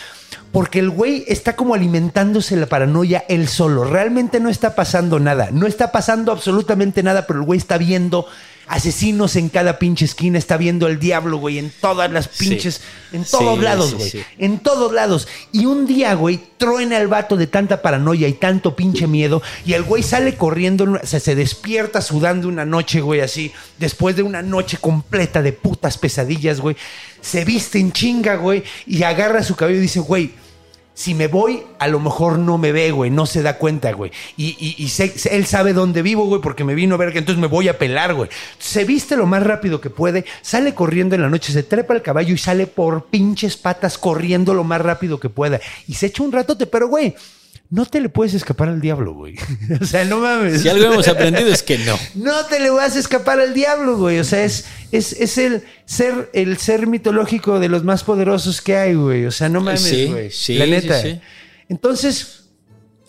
Porque 0.53 0.78
el 0.78 0.90
güey 0.90 1.24
está 1.28 1.57
como 1.57 1.74
alimentándose 1.74 2.57
la 2.57 2.66
paranoia 2.66 3.24
él 3.28 3.49
solo. 3.49 3.84
Realmente 3.84 4.40
no 4.40 4.49
está 4.49 4.74
pasando 4.74 5.20
nada. 5.20 5.51
No 5.53 5.66
está 5.66 5.92
pasando 5.92 6.32
absolutamente 6.32 7.03
nada, 7.03 7.26
pero 7.26 7.40
el 7.40 7.46
güey 7.46 7.59
está 7.59 7.78
viendo 7.78 8.26
asesinos 8.69 9.37
en 9.37 9.49
cada 9.49 9.79
pinche 9.79 10.05
esquina. 10.05 10.39
Está 10.39 10.57
viendo 10.57 10.87
el 10.87 10.99
diablo, 10.99 11.39
güey, 11.39 11.59
en 11.59 11.73
todas 11.81 12.11
las 12.11 12.29
Sí. 12.33 12.49
pinches, 12.51 12.81
en 13.12 13.25
todos 13.25 13.57
Sí, 13.59 13.64
lados, 13.64 13.95
güey. 13.95 14.11
sí. 14.11 14.23
En 14.39 14.59
todos 14.61 14.93
lados. 14.93 15.27
Y 15.53 15.66
un 15.66 15.87
día, 15.87 16.14
güey, 16.14 16.41
truena 16.59 16.99
el 16.99 17.09
vato 17.09 17.37
de 17.37 17.47
tanta 17.47 17.83
paranoia 17.83 18.29
y 18.29 18.35
tanto 18.35 18.77
pinche 18.77 19.07
miedo. 19.07 19.43
Y 19.64 19.73
el 19.73 19.83
güey 19.83 20.03
sale 20.03 20.37
corriendo, 20.37 20.85
o 21.03 21.07
sea, 21.07 21.21
se 21.21 21.35
despierta 21.35 22.01
sudando 22.03 22.49
una 22.49 22.64
noche, 22.64 23.01
güey, 23.01 23.21
así. 23.21 23.53
Después 23.79 24.16
de 24.16 24.23
una 24.23 24.43
noche 24.43 24.77
completa 24.79 25.43
de 25.43 25.53
putas 25.53 25.97
pesadillas, 25.99 26.61
güey. 26.61 26.77
Se 27.21 27.45
viste 27.45 27.79
en 27.79 27.93
chinga, 27.93 28.37
güey. 28.37 28.62
Y 28.87 29.03
agarra 29.03 29.43
su 29.43 29.57
cabello 29.57 29.79
y 29.79 29.83
dice, 29.83 30.01
güey, 30.01 30.31
si 30.99 31.14
me 31.14 31.28
voy, 31.28 31.62
a 31.78 31.86
lo 31.86 32.01
mejor 32.01 32.40
no 32.40 32.59
me 32.59 32.72
ve, 32.72 32.90
güey, 32.90 33.09
no 33.09 33.24
se 33.24 33.40
da 33.40 33.57
cuenta, 33.57 33.92
güey. 33.92 34.11
Y, 34.36 34.57
y- 34.59 34.74
y 34.84 35.28
él 35.30 35.46
sabe 35.46 35.72
dónde 35.72 36.03
vivo, 36.03 36.26
güey, 36.26 36.40
porque 36.40 36.64
me 36.64 36.74
vino 36.74 36.96
a 36.96 36.99
ver 36.99 37.12
que 37.12 37.20
entonces 37.20 37.40
me 37.40 37.46
voy 37.46 37.68
a 37.68 37.78
pelar, 37.78 38.14
güey. 38.14 38.28
Se 38.59 38.84
viste 38.84 39.16
lo 39.16 39.24
más 39.24 39.44
rápido 39.44 39.80
que 39.80 39.90
puede, 39.90 40.24
sale 40.42 40.74
corriendo 40.74 41.14
en 41.14 41.22
la 41.22 41.28
noche, 41.30 41.53
se 41.53 41.62
trepa 41.62 41.94
el 41.94 42.03
caballo 42.03 42.34
y 42.34 42.38
sale 42.38 42.66
por 42.66 43.05
pinches 43.05 43.57
patas 43.57 43.96
corriendo 43.96 44.55
lo 44.55 44.64
más 44.64 44.80
rápido 44.80 45.20
que 45.20 45.28
pueda. 45.28 45.61
Y 45.86 45.94
se 45.94 46.07
echa 46.07 46.24
un 46.24 46.32
ratote, 46.32 46.66
pero, 46.66 46.88
güey, 46.88 47.14
no 47.71 47.85
te 47.87 48.01
le 48.01 48.09
puedes 48.09 48.33
escapar 48.35 48.69
al 48.69 48.81
diablo, 48.81 49.12
güey. 49.14 49.37
o 49.81 49.85
sea, 49.85 50.05
no 50.05 50.21
mames. 50.21 50.62
Si 50.62 50.69
algo 50.69 50.87
hemos 50.93 51.07
aprendido 51.09 51.49
es 51.49 51.62
que 51.62 51.79
no. 51.79 51.99
No 52.14 52.47
te 52.47 52.61
le 52.61 52.71
vas 52.71 52.97
a 52.97 52.99
escapar 52.99 53.41
al 53.41 53.53
diablo, 53.53 53.97
güey. 53.99 54.19
O 54.21 54.25
sea, 54.25 54.43
es, 54.45 54.64
es, 54.91 55.12
es 55.12 55.37
el 55.39 55.62
ser, 55.85 56.31
el 56.33 56.57
ser 56.59 56.87
mitológico 56.87 57.61
de 57.61 57.69
los 57.69 57.85
más 57.85 58.05
poderosos 58.05 58.61
que 58.62 58.77
hay, 58.77 58.95
güey. 58.95 59.27
O 59.27 59.31
sea, 59.31 59.49
no 59.49 59.61
mames, 59.61 59.83
Sí, 59.83 60.07
güey. 60.07 60.31
sí, 60.31 60.55
La 60.57 60.66
neta. 60.66 61.03
sí, 61.03 61.11
sí. 61.12 61.21
Entonces, 61.69 62.38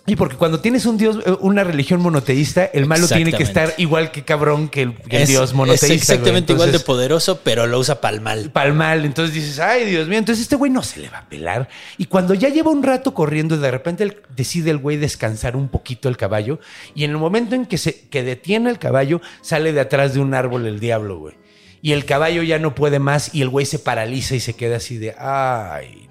y 0.10 0.16
porque 0.16 0.36
cuando 0.36 0.60
tienes 0.60 0.86
un 0.86 0.98
dios, 0.98 1.20
eh, 1.26 1.36
una 1.40 1.64
religión 1.64 2.02
monoteísta, 2.02 2.66
el 2.66 2.86
malo 2.88 3.08
tiene 3.08 3.32
que 3.32 3.44
estar 3.44 3.74
igual 3.78 4.12
que 4.12 4.24
cabrón 4.24 4.68
que 4.70 4.82
el, 4.82 4.96
que 4.96 5.18
el 5.18 5.24
Es- 5.24 5.30
dios 5.30 5.54
monoteísta. 5.54 5.86
Es 5.88 5.92
exactamente 6.02 6.54
igual 6.54 6.72
de 6.72 6.80
poderoso, 6.80 7.42
pero 7.44 7.68
lo 7.68 7.78
usa 7.80 8.02
para 8.02 8.16
el 8.16 8.22
mal. 8.22 8.50
Pal 8.52 8.74
mal, 8.74 9.06
entonces 9.06 9.36
dices, 9.36 9.60
ay 9.60 9.86
Dios 9.86 10.08
mío, 10.08 10.18
entonces 10.18 10.42
este 10.42 10.56
güey 10.56 10.72
no 10.72 10.82
se 10.84 11.00
le 11.00 11.10
va 11.10 11.20
a 11.20 11.30
pelar. 11.30 11.70
Y 11.98 12.06
cuando 12.06 12.34
ya 12.34 12.50
lleva 12.50 12.72
un 12.72 12.82
rato 12.84 13.14
corriendo, 13.14 13.58
de 13.58 13.70
repente 13.72 14.22
decide 14.36 14.72
el 14.72 14.78
güey 14.80 14.98
descansar 14.98 15.56
un 15.56 15.70
poquito 15.70 16.10
el 16.10 16.18
caballo. 16.18 16.60
Y 16.96 17.04
en 17.04 17.12
el 17.12 17.18
momento 17.18 17.56
en 17.56 17.66
que 17.68 17.78
se 17.78 18.08
que 18.10 18.24
detiene 18.24 18.70
el 18.72 18.80
caballo, 18.80 19.22
sale 19.42 19.74
de 19.74 19.82
atrás 19.82 20.14
de 20.16 20.20
un 20.20 20.34
árbol 20.34 20.66
el 20.66 20.80
diablo, 20.80 21.20
güey. 21.20 21.36
Y 21.82 21.94
el 21.94 22.04
caballo 22.04 22.44
ya 22.44 22.60
no 22.60 22.76
puede 22.76 23.00
más 23.00 23.34
y 23.34 23.42
el 23.42 23.48
güey 23.50 23.66
se 23.66 23.80
paraliza 23.80 24.36
y 24.36 24.42
se 24.42 24.54
queda 24.56 24.78
así 24.78 24.98
de, 24.98 25.16
ay. 25.18 26.09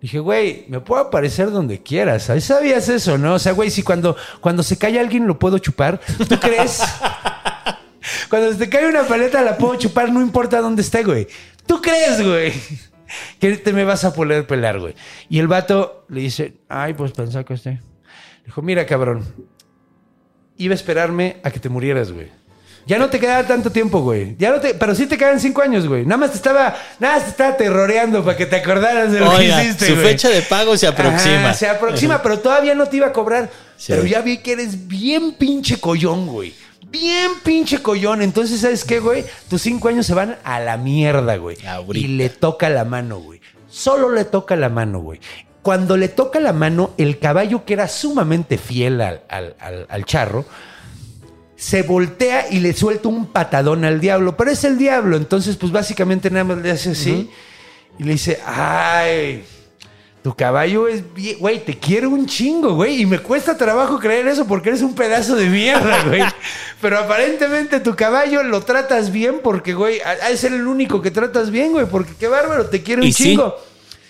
Dije, 0.00 0.18
güey, 0.18 0.64
me 0.68 0.80
puedo 0.80 1.02
aparecer 1.02 1.50
donde 1.50 1.82
quieras. 1.82 2.24
¿sabes? 2.24 2.44
¿Sabías 2.44 2.88
eso, 2.88 3.18
no? 3.18 3.34
O 3.34 3.38
sea, 3.38 3.52
güey, 3.52 3.70
si 3.70 3.82
cuando, 3.82 4.16
cuando 4.40 4.62
se 4.62 4.78
cae 4.78 4.98
alguien 4.98 5.26
lo 5.26 5.38
puedo 5.38 5.58
chupar, 5.58 6.00
¿tú 6.28 6.38
crees? 6.38 6.82
Cuando 8.28 8.52
se 8.52 8.58
te 8.58 8.68
cae 8.68 8.88
una 8.88 9.02
paleta 9.04 9.42
la 9.42 9.56
puedo 9.58 9.76
chupar, 9.76 10.10
no 10.10 10.22
importa 10.22 10.60
dónde 10.60 10.82
esté, 10.82 11.04
güey. 11.04 11.28
¿Tú 11.66 11.82
crees, 11.82 12.24
güey? 12.24 12.52
Que 13.38 13.56
te 13.56 13.72
me 13.72 13.84
vas 13.84 14.04
a 14.04 14.14
poder 14.14 14.46
pelar, 14.46 14.78
güey. 14.78 14.94
Y 15.28 15.38
el 15.38 15.48
vato 15.48 16.06
le 16.08 16.20
dice, 16.20 16.54
ay, 16.68 16.94
pues 16.94 17.12
pensá 17.12 17.44
que 17.44 17.54
esté. 17.54 17.80
Dijo, 18.44 18.62
mira, 18.62 18.86
cabrón. 18.86 19.24
Iba 20.56 20.72
a 20.72 20.76
esperarme 20.76 21.36
a 21.42 21.50
que 21.50 21.60
te 21.60 21.68
murieras, 21.68 22.12
güey. 22.12 22.30
Ya 22.90 22.98
no 22.98 23.08
te 23.08 23.20
quedaba 23.20 23.46
tanto 23.46 23.70
tiempo, 23.70 24.00
güey. 24.00 24.34
Ya 24.36 24.50
no 24.50 24.58
te, 24.60 24.74
pero 24.74 24.94
sí 24.96 25.06
te 25.06 25.16
quedan 25.16 25.38
cinco 25.38 25.62
años, 25.62 25.86
güey. 25.86 26.04
Nada 26.04 26.16
más 26.18 26.30
te 26.32 26.36
estaba, 26.36 26.74
nada 26.98 27.14
más 27.14 27.24
te 27.24 27.30
estaba 27.30 27.56
terroreando 27.56 28.24
para 28.24 28.36
que 28.36 28.46
te 28.46 28.56
acordaras 28.56 29.12
de 29.12 29.20
lo 29.20 29.30
Oiga, 29.30 29.58
que 29.60 29.64
hiciste, 29.66 29.86
su 29.86 29.94
güey. 29.94 30.06
fecha 30.06 30.28
de 30.28 30.42
pago 30.42 30.76
se 30.76 30.86
aproxima. 30.88 31.44
Ajá, 31.50 31.54
se 31.54 31.68
aproxima, 31.68 32.20
pero 32.20 32.40
todavía 32.40 32.74
no 32.74 32.86
te 32.86 32.96
iba 32.96 33.06
a 33.06 33.12
cobrar. 33.12 33.48
Sí. 33.76 33.92
Pero 33.92 34.04
ya 34.06 34.20
vi 34.22 34.38
que 34.38 34.52
eres 34.52 34.88
bien 34.88 35.34
pinche 35.34 35.78
collón, 35.80 36.26
güey. 36.26 36.52
Bien 36.90 37.30
pinche 37.44 37.80
collón. 37.80 38.22
Entonces, 38.22 38.60
¿sabes 38.60 38.84
qué, 38.84 38.98
güey? 38.98 39.24
Tus 39.48 39.62
cinco 39.62 39.88
años 39.88 40.04
se 40.06 40.14
van 40.14 40.36
a 40.42 40.58
la 40.58 40.76
mierda, 40.76 41.36
güey. 41.36 41.56
Ahorita. 41.64 42.04
Y 42.04 42.08
le 42.16 42.28
toca 42.28 42.68
la 42.68 42.84
mano, 42.84 43.20
güey. 43.20 43.40
Solo 43.68 44.10
le 44.10 44.24
toca 44.24 44.56
la 44.56 44.68
mano, 44.68 44.98
güey. 45.00 45.20
Cuando 45.62 45.96
le 45.96 46.08
toca 46.08 46.40
la 46.40 46.52
mano, 46.52 46.90
el 46.98 47.18
caballo 47.20 47.64
que 47.64 47.74
era 47.74 47.86
sumamente 47.86 48.58
fiel 48.58 49.00
al, 49.00 49.20
al- 49.28 49.54
al- 49.60 49.86
al 49.88 50.04
charro, 50.04 50.44
se 51.60 51.82
voltea 51.82 52.46
y 52.50 52.58
le 52.60 52.72
suelta 52.72 53.08
un 53.08 53.26
patadón 53.26 53.84
al 53.84 54.00
diablo. 54.00 54.34
Pero 54.34 54.50
es 54.50 54.64
el 54.64 54.78
diablo. 54.78 55.18
Entonces, 55.18 55.56
pues 55.56 55.70
básicamente 55.70 56.30
nada 56.30 56.44
más 56.44 56.58
le 56.58 56.70
hace 56.70 56.92
así. 56.92 57.28
Y 57.98 58.04
le 58.04 58.12
dice, 58.12 58.40
ay, 58.46 59.44
tu 60.22 60.34
caballo 60.34 60.88
es 60.88 61.02
bien, 61.12 61.38
güey, 61.38 61.62
te 61.62 61.78
quiero 61.78 62.08
un 62.08 62.24
chingo, 62.24 62.76
güey. 62.76 63.02
Y 63.02 63.04
me 63.04 63.18
cuesta 63.18 63.58
trabajo 63.58 63.98
creer 63.98 64.26
eso 64.28 64.46
porque 64.46 64.70
eres 64.70 64.80
un 64.80 64.94
pedazo 64.94 65.36
de 65.36 65.50
mierda, 65.50 66.02
güey. 66.06 66.22
Pero 66.80 66.98
aparentemente 66.98 67.78
tu 67.80 67.94
caballo 67.94 68.42
lo 68.42 68.62
tratas 68.62 69.12
bien 69.12 69.40
porque, 69.44 69.74
güey, 69.74 70.00
ser 70.36 70.54
el 70.54 70.66
único 70.66 71.02
que 71.02 71.10
tratas 71.10 71.50
bien, 71.50 71.72
güey. 71.72 71.84
Porque 71.84 72.12
qué 72.18 72.26
bárbaro, 72.26 72.70
te 72.70 72.82
quiero 72.82 73.02
un 73.02 73.08
Y 73.08 73.12
sí. 73.12 73.38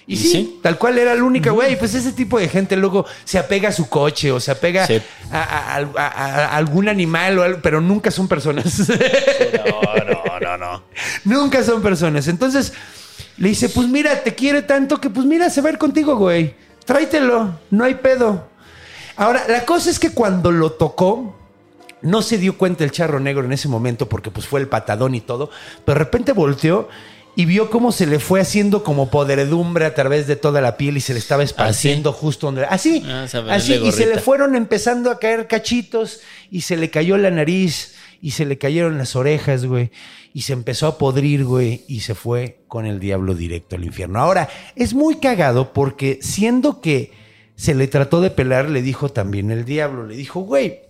Y, 0.07 0.15
Y 0.15 0.17
sí, 0.17 0.29
sí. 0.31 0.61
tal 0.63 0.77
cual 0.79 0.99
era 0.99 1.13
el 1.13 1.23
único, 1.23 1.53
güey. 1.53 1.79
Pues 1.79 1.95
ese 1.95 2.13
tipo 2.13 2.39
de 2.39 2.49
gente 2.49 2.77
luego 2.77 3.05
se 3.25 3.39
apega 3.39 3.69
a 3.69 3.73
su 3.73 3.89
coche 3.89 4.33
o 4.33 4.41
se 4.41 4.51
apega 4.51 4.87
Sí. 4.87 5.01
a, 5.31 5.41
a- 5.43 5.77
a- 5.77 6.07
a- 6.07 6.45
a 6.47 6.57
algún 6.57 6.89
animal, 6.89 7.39
o 7.39 7.43
algo, 7.43 7.61
pero 7.63 7.81
nunca 7.81 8.11
son 8.11 8.27
personas. 8.29 8.89
No, 8.89 10.05
no, 10.05 10.41
no, 10.41 10.57
no. 10.57 10.83
Nunca 11.25 11.63
son 11.63 11.83
personas. 11.83 12.27
Entonces 12.29 12.73
le 13.37 13.49
dice, 13.51 13.69
pues 13.69 13.89
mira, 13.89 14.23
te 14.23 14.35
quiere 14.35 14.63
tanto 14.63 15.01
que 15.01 15.11
pues 15.11 15.27
mira, 15.27 15.49
se 15.51 15.61
va 15.61 15.69
a 15.69 15.73
ir 15.73 15.79
contigo, 15.79 16.17
güey. 16.17 16.55
Tráetelo, 16.85 17.59
no 17.71 17.85
hay 17.85 17.95
pedo. 17.95 18.49
Ahora, 19.17 19.45
la 19.49 19.65
cosa 19.65 19.91
es 19.91 19.99
que 19.99 20.11
cuando 20.13 20.51
lo 20.51 20.73
tocó, 20.73 21.37
no 22.03 22.23
se 22.23 22.39
dio 22.39 22.57
cuenta 22.57 22.83
el 22.85 22.91
charro 22.91 23.21
negro 23.21 23.45
en 23.45 23.53
ese 23.53 23.69
momento 23.69 24.09
porque 24.09 24.31
pues 24.31 24.47
fue 24.47 24.61
el 24.61 24.69
patadón 24.69 25.15
y 25.15 25.21
todo, 25.21 25.51
pero 25.85 25.99
de 25.99 26.05
repente 26.05 26.33
volteó 26.33 26.89
y 27.37 27.45
vio 27.45 27.70
cómo 27.70 27.93
se 27.93 28.07
le 28.07 28.18
fue 28.18 28.41
haciendo 28.41 28.83
como 28.83 29.11
podredumbre 29.11 29.85
a 29.85 29.95
través 29.95 30.26
de 30.26 30.37
toda 30.37 30.61
la 30.61 30.76
piel 30.76 30.97
y 30.97 31.01
se 31.01 31.12
le 31.12 31.18
estaba 31.18 31.43
esparciendo 31.43 32.12
justo 32.12 32.47
donde... 32.47 32.64
Así, 32.64 33.03
Ah, 33.07 33.26
sea, 33.28 33.41
ponerle 33.43 33.57
así, 33.57 33.74
y 33.74 33.93
se 33.93 34.07
le 34.07 34.18
fueron 34.18 34.57
empezando 34.57 35.11
a 35.11 35.18
caer 35.18 35.47
cachitos 35.47 36.20
y 36.51 36.62
se 36.62 36.76
le 36.76 36.91
cayó 36.91 37.16
la 37.16 37.31
nariz 37.31 37.95
y 38.20 38.33
se 38.33 38.45
le 38.45 38.59
cayeron 38.59 38.99
las 38.99 39.16
orejas, 39.16 39.64
güey. 39.64 39.91
Y 40.35 40.43
se 40.43 40.53
empezó 40.53 40.87
a 40.87 40.99
podrir, 40.99 41.45
güey, 41.45 41.85
y 41.89 42.01
se 42.01 42.14
fue 42.14 42.61
con 42.68 42.87
el 42.87 43.01
diablo 43.01 43.35
directo 43.35 43.76
al 43.76 43.85
infierno. 43.85 44.20
Ahora, 44.20 44.49
es 44.76 44.93
muy 44.95 45.16
cagado 45.16 45.72
porque 45.72 46.18
siendo 46.22 46.81
que 46.81 47.12
se 47.57 47.74
le 47.74 47.89
trató 47.89 48.20
de 48.20 48.31
pelar, 48.31 48.68
le 48.68 48.83
dijo 48.83 49.09
también 49.09 49.51
el 49.51 49.64
diablo, 49.64 50.07
le 50.07 50.16
dijo, 50.16 50.41
güey, 50.41 50.81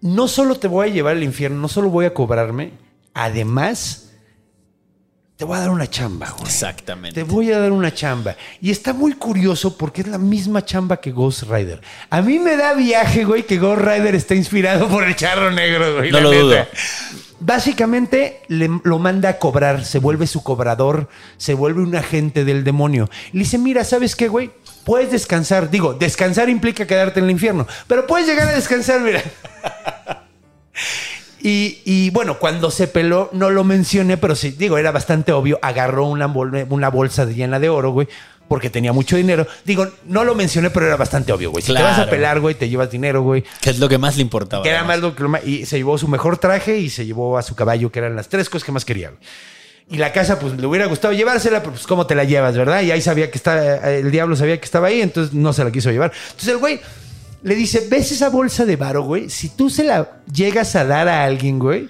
no 0.00 0.28
solo 0.28 0.56
te 0.56 0.68
voy 0.68 0.88
a 0.88 0.92
llevar 0.92 1.16
al 1.16 1.22
infierno, 1.22 1.58
no 1.60 1.68
solo 1.68 1.88
voy 1.90 2.04
a 2.06 2.14
cobrarme, 2.14 2.72
además 3.14 4.05
te 5.36 5.44
voy 5.44 5.56
a 5.56 5.60
dar 5.60 5.70
una 5.70 5.86
chamba, 5.88 6.30
güey. 6.30 6.46
Exactamente. 6.46 7.14
Te 7.14 7.22
voy 7.30 7.52
a 7.52 7.58
dar 7.58 7.70
una 7.72 7.92
chamba. 7.92 8.36
Y 8.60 8.70
está 8.70 8.92
muy 8.94 9.12
curioso 9.14 9.76
porque 9.76 10.00
es 10.00 10.06
la 10.08 10.16
misma 10.18 10.64
chamba 10.64 10.96
que 10.98 11.10
Ghost 11.12 11.42
Rider. 11.44 11.80
A 12.08 12.22
mí 12.22 12.38
me 12.38 12.56
da 12.56 12.72
viaje, 12.74 13.24
güey, 13.24 13.42
que 13.44 13.58
Ghost 13.58 13.82
Rider 13.82 14.14
está 14.14 14.34
inspirado 14.34 14.88
por 14.88 15.04
el 15.04 15.14
charro 15.14 15.50
negro, 15.50 15.96
güey. 15.96 16.10
No 16.10 16.20
lo 16.20 16.30
neta. 16.30 16.42
dudo. 16.42 16.66
Básicamente 17.38 18.40
le- 18.48 18.80
lo 18.84 18.98
manda 18.98 19.28
a 19.28 19.38
cobrar, 19.38 19.84
se 19.84 19.98
vuelve 19.98 20.26
su 20.26 20.42
cobrador, 20.42 21.10
se 21.36 21.52
vuelve 21.52 21.82
un 21.82 21.94
agente 21.94 22.46
del 22.46 22.64
demonio. 22.64 23.10
Le 23.32 23.40
dice, 23.40 23.58
mira, 23.58 23.84
¿sabes 23.84 24.16
qué, 24.16 24.28
güey? 24.28 24.50
Puedes 24.84 25.10
descansar. 25.10 25.68
Digo, 25.68 25.92
descansar 25.92 26.48
implica 26.48 26.86
quedarte 26.86 27.18
en 27.20 27.26
el 27.26 27.32
infierno. 27.32 27.66
Pero 27.86 28.06
puedes 28.06 28.26
llegar 28.26 28.48
a 28.48 28.52
descansar, 28.54 29.00
mira. 29.02 29.22
Y, 31.42 31.80
y, 31.84 32.10
bueno, 32.10 32.38
cuando 32.38 32.70
se 32.70 32.88
peló, 32.88 33.30
no 33.32 33.50
lo 33.50 33.62
mencioné, 33.62 34.16
pero 34.16 34.34
sí, 34.34 34.50
digo, 34.52 34.78
era 34.78 34.90
bastante 34.90 35.32
obvio. 35.32 35.58
Agarró 35.62 36.06
una, 36.06 36.26
bol- 36.26 36.66
una 36.70 36.88
bolsa 36.88 37.24
llena 37.26 37.60
de 37.60 37.68
oro, 37.68 37.90
güey, 37.90 38.08
porque 38.48 38.70
tenía 38.70 38.92
mucho 38.92 39.16
dinero. 39.16 39.46
Digo, 39.64 39.86
no 40.06 40.24
lo 40.24 40.34
mencioné, 40.34 40.70
pero 40.70 40.86
era 40.86 40.96
bastante 40.96 41.32
obvio, 41.32 41.50
güey. 41.50 41.62
Si 41.62 41.74
te 41.74 41.82
vas 41.82 41.98
a 41.98 42.08
pelar, 42.08 42.40
güey, 42.40 42.54
te 42.54 42.68
llevas 42.68 42.90
dinero, 42.90 43.22
güey. 43.22 43.44
Que 43.60 43.70
es 43.70 43.78
lo 43.78 43.88
que 43.88 43.98
más 43.98 44.16
le 44.16 44.22
importaba. 44.22 44.62
Que 44.62 44.70
era 44.70 44.82
más 44.84 44.98
lo 45.00 45.14
que 45.14 45.22
lo 45.22 45.30
Y 45.44 45.66
se 45.66 45.76
llevó 45.76 45.98
su 45.98 46.08
mejor 46.08 46.38
traje 46.38 46.78
y 46.78 46.88
se 46.90 47.04
llevó 47.06 47.36
a 47.38 47.42
su 47.42 47.54
caballo, 47.54 47.92
que 47.92 47.98
eran 47.98 48.16
las 48.16 48.28
tres 48.28 48.48
cosas 48.48 48.64
que 48.64 48.72
más 48.72 48.84
quería, 48.84 49.10
güey. 49.10 49.20
Y 49.88 49.98
la 49.98 50.12
casa, 50.12 50.40
pues 50.40 50.54
le 50.58 50.66
hubiera 50.66 50.86
gustado 50.86 51.14
llevársela, 51.14 51.60
pero 51.60 51.70
pues 51.72 51.86
cómo 51.86 52.08
te 52.08 52.16
la 52.16 52.24
llevas, 52.24 52.56
¿verdad? 52.56 52.82
Y 52.82 52.90
ahí 52.90 53.00
sabía 53.00 53.30
que 53.30 53.38
estaba, 53.38 53.62
el 53.88 54.10
diablo 54.10 54.34
sabía 54.34 54.58
que 54.58 54.64
estaba 54.64 54.88
ahí, 54.88 55.00
entonces 55.00 55.32
no 55.32 55.52
se 55.52 55.62
la 55.62 55.70
quiso 55.70 55.92
llevar. 55.92 56.10
Entonces 56.26 56.48
el 56.48 56.58
güey 56.58 56.80
le 57.46 57.54
dice, 57.54 57.86
¿ves 57.88 58.10
esa 58.12 58.28
bolsa 58.28 58.64
de 58.64 58.74
varo, 58.76 59.02
güey? 59.04 59.30
Si 59.30 59.48
tú 59.50 59.70
se 59.70 59.84
la 59.84 60.18
llegas 60.32 60.74
a 60.76 60.84
dar 60.84 61.08
a 61.08 61.24
alguien, 61.24 61.58
güey, 61.58 61.88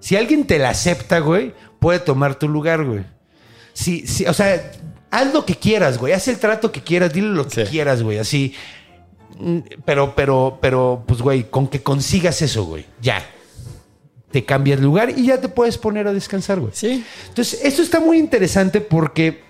Si 0.00 0.14
alguien 0.14 0.46
te 0.46 0.58
la 0.58 0.68
acepta, 0.70 1.20
güey, 1.20 1.54
puede 1.80 1.98
tomar 2.00 2.38
tu 2.38 2.48
lugar, 2.48 2.84
güey. 2.84 3.04
Sí, 3.72 4.04
sí, 4.06 4.24
o 4.26 4.32
sea, 4.34 4.72
haz 5.10 5.32
lo 5.32 5.44
que 5.46 5.54
quieras, 5.56 5.98
güey. 5.98 6.12
Haz 6.12 6.28
el 6.28 6.38
trato 6.38 6.70
que 6.70 6.82
quieras, 6.82 7.12
dile 7.12 7.28
lo 7.28 7.48
que 7.48 7.64
Sí. 7.64 7.70
quieras, 7.72 8.02
güey. 8.02 8.18
Así. 8.18 8.54
Mm, 9.38 9.58
Pero, 9.84 10.14
pero, 10.14 10.58
pero, 10.60 11.02
pues, 11.06 11.22
güey, 11.22 11.44
con 11.50 11.66
que 11.68 11.82
consigas 11.82 12.40
eso, 12.42 12.64
güey. 12.64 12.84
Ya. 13.00 13.24
Te 14.30 14.44
cambias 14.44 14.80
lugar 14.80 15.10
y 15.16 15.26
ya 15.26 15.40
te 15.40 15.48
puedes 15.48 15.78
poner 15.78 16.06
a 16.06 16.12
descansar, 16.12 16.60
güey. 16.60 16.72
Sí. 16.74 17.04
Entonces, 17.28 17.60
esto 17.64 17.82
está 17.82 17.98
muy 18.00 18.18
interesante 18.18 18.80
porque 18.80 19.42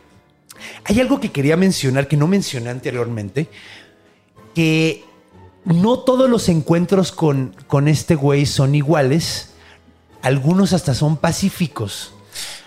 hay 0.85 1.01
algo 1.01 1.19
que 1.21 1.33
quería 1.33 1.57
mencionar 1.57 2.07
que 2.09 2.17
no 2.17 2.27
mencioné 2.29 2.71
anteriormente, 2.71 3.49
que 4.55 5.05
no 5.67 5.99
todos 5.99 6.31
los 6.31 6.49
encuentros 6.49 7.13
con, 7.13 7.55
con 7.67 7.89
este 7.89 8.15
güey 8.15 8.47
son 8.47 8.75
iguales, 8.75 9.51
algunos 10.23 10.73
hasta 10.73 10.95
son 10.95 11.17
pacíficos. 11.17 12.13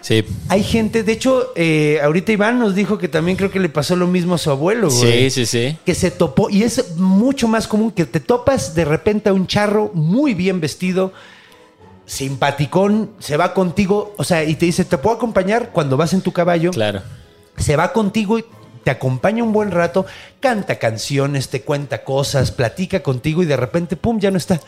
Sí. 0.01 0.23
Hay 0.47 0.63
gente, 0.63 1.03
de 1.03 1.11
hecho, 1.11 1.51
eh, 1.55 1.99
ahorita 2.03 2.31
Iván 2.31 2.59
nos 2.59 2.73
dijo 2.73 2.97
que 2.97 3.07
también 3.07 3.37
creo 3.37 3.51
que 3.51 3.59
le 3.59 3.69
pasó 3.69 3.95
lo 3.95 4.07
mismo 4.07 4.35
a 4.35 4.37
su 4.37 4.49
abuelo, 4.49 4.89
güey. 4.89 5.29
Sí, 5.29 5.45
sí, 5.45 5.45
sí. 5.45 5.77
Que 5.85 5.93
se 5.93 6.11
topó, 6.11 6.49
y 6.49 6.63
es 6.63 6.95
mucho 6.95 7.47
más 7.47 7.67
común 7.67 7.91
que 7.91 8.05
te 8.05 8.19
topas 8.19 8.75
de 8.75 8.85
repente 8.85 9.29
a 9.29 9.33
un 9.33 9.47
charro 9.47 9.91
muy 9.93 10.33
bien 10.33 10.59
vestido, 10.59 11.13
simpaticón, 12.05 13.11
se 13.19 13.37
va 13.37 13.53
contigo, 13.53 14.13
o 14.17 14.23
sea, 14.23 14.43
y 14.43 14.55
te 14.55 14.65
dice, 14.65 14.83
¿te 14.85 14.97
puedo 14.97 15.15
acompañar 15.15 15.71
cuando 15.71 15.95
vas 15.95 16.13
en 16.13 16.21
tu 16.21 16.31
caballo? 16.31 16.71
Claro. 16.71 17.01
se 17.57 17.75
va 17.75 17.93
contigo 17.93 18.39
y 18.39 18.45
te 18.89 18.93
acompaña 18.93 19.43
un 19.43 19.53
buen 19.53 19.69
rato, 19.69 20.07
canta 20.39 20.79
canciones, 20.79 21.49
te 21.49 21.61
cuenta 21.61 22.03
cosas, 22.03 22.49
platica 22.49 23.03
contigo 23.03 23.43
y 23.43 23.45
de 23.45 23.55
repente, 23.55 23.95
pum, 23.95 24.19
ya 24.19 24.31
no 24.31 24.37
está. 24.39 24.59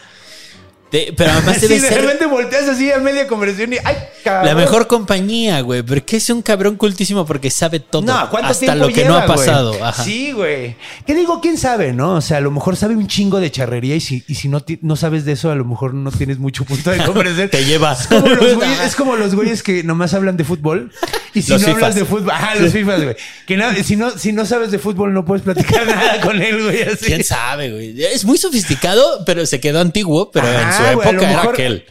Pero 0.91 1.31
además 1.31 1.57
Sí, 1.61 1.67
debe 1.67 1.79
de 1.81 1.87
ser 1.87 2.01
repente 2.01 2.25
volteas 2.25 2.67
así 2.67 2.91
a 2.91 2.99
media 2.99 3.25
conversación 3.27 3.73
y 3.73 3.77
¡ay, 3.83 3.95
cabrón! 4.23 4.45
la 4.47 4.55
mejor 4.55 4.87
compañía, 4.87 5.61
güey. 5.61 5.81
Porque 5.83 6.17
es 6.17 6.29
un 6.29 6.41
cabrón 6.41 6.75
cultísimo 6.75 7.25
porque 7.25 7.49
sabe 7.49 7.79
todo. 7.79 8.01
No, 8.01 8.29
¿cuánto 8.29 8.49
hasta 8.49 8.65
tiempo 8.65 8.87
lo 8.87 8.87
que 8.89 9.03
lleva, 9.03 9.09
no 9.09 9.15
ha 9.17 9.25
pasado. 9.25 9.69
güey? 9.71 9.81
Ajá. 9.83 10.03
Sí, 10.03 10.31
güey. 10.33 10.75
¿Qué 11.05 11.15
digo? 11.15 11.39
¿Quién 11.41 11.57
sabe, 11.57 11.93
no? 11.93 12.15
O 12.15 12.21
sea, 12.21 12.37
a 12.37 12.41
lo 12.41 12.51
mejor 12.51 12.75
sabe 12.75 12.95
un 12.95 13.07
chingo 13.07 13.39
de 13.39 13.49
charrería 13.51 13.95
y 13.95 14.01
si, 14.01 14.23
y 14.27 14.35
si 14.35 14.47
no, 14.49 14.63
no 14.81 14.95
sabes 14.95 15.23
de 15.25 15.31
eso, 15.33 15.49
a 15.49 15.55
lo 15.55 15.63
mejor 15.65 15.93
no 15.93 16.11
tienes 16.11 16.39
mucho 16.39 16.65
punto 16.65 16.91
de 16.91 16.97
conversación. 17.05 17.49
Te 17.49 17.63
lleva. 17.63 17.93
Es 17.93 18.07
como, 18.07 18.27
los 18.27 18.55
güeyes, 18.55 18.79
es 18.85 18.95
como 18.95 19.15
los 19.15 19.35
güeyes 19.35 19.63
que 19.63 19.83
nomás 19.83 20.13
hablan 20.13 20.35
de 20.37 20.43
fútbol 20.43 20.91
y 21.33 21.41
si 21.41 21.51
Los 21.53 21.61
no 21.61 21.73
hablas 21.73 21.95
de 21.95 22.03
fútbol... 22.05 22.31
Ajá, 22.31 22.55
los 22.55 22.73
fifas, 22.73 23.01
güey. 23.01 23.15
Que 23.47 23.55
no- 23.55 23.73
si, 23.83 23.95
no, 23.95 24.11
si 24.11 24.33
no 24.33 24.45
sabes 24.45 24.71
de 24.71 24.79
fútbol 24.79 25.13
no 25.13 25.23
puedes 25.23 25.43
platicar 25.43 25.87
nada 25.87 26.19
con 26.19 26.41
él, 26.41 26.61
güey. 26.63 26.81
Así. 26.83 27.05
¿Quién 27.05 27.23
sabe, 27.23 27.71
güey? 27.71 28.03
Es 28.03 28.25
muy 28.25 28.37
sofisticado, 28.37 29.23
pero 29.25 29.45
se 29.45 29.59
quedó 29.61 29.79
antiguo, 29.79 30.31
pero 30.31 30.47
en 30.47 30.55
Ajá, 30.55 30.77
su 30.85 30.91
época 31.01 31.09
era 31.09 31.27
mejor- 31.27 31.53
aquel. 31.53 31.85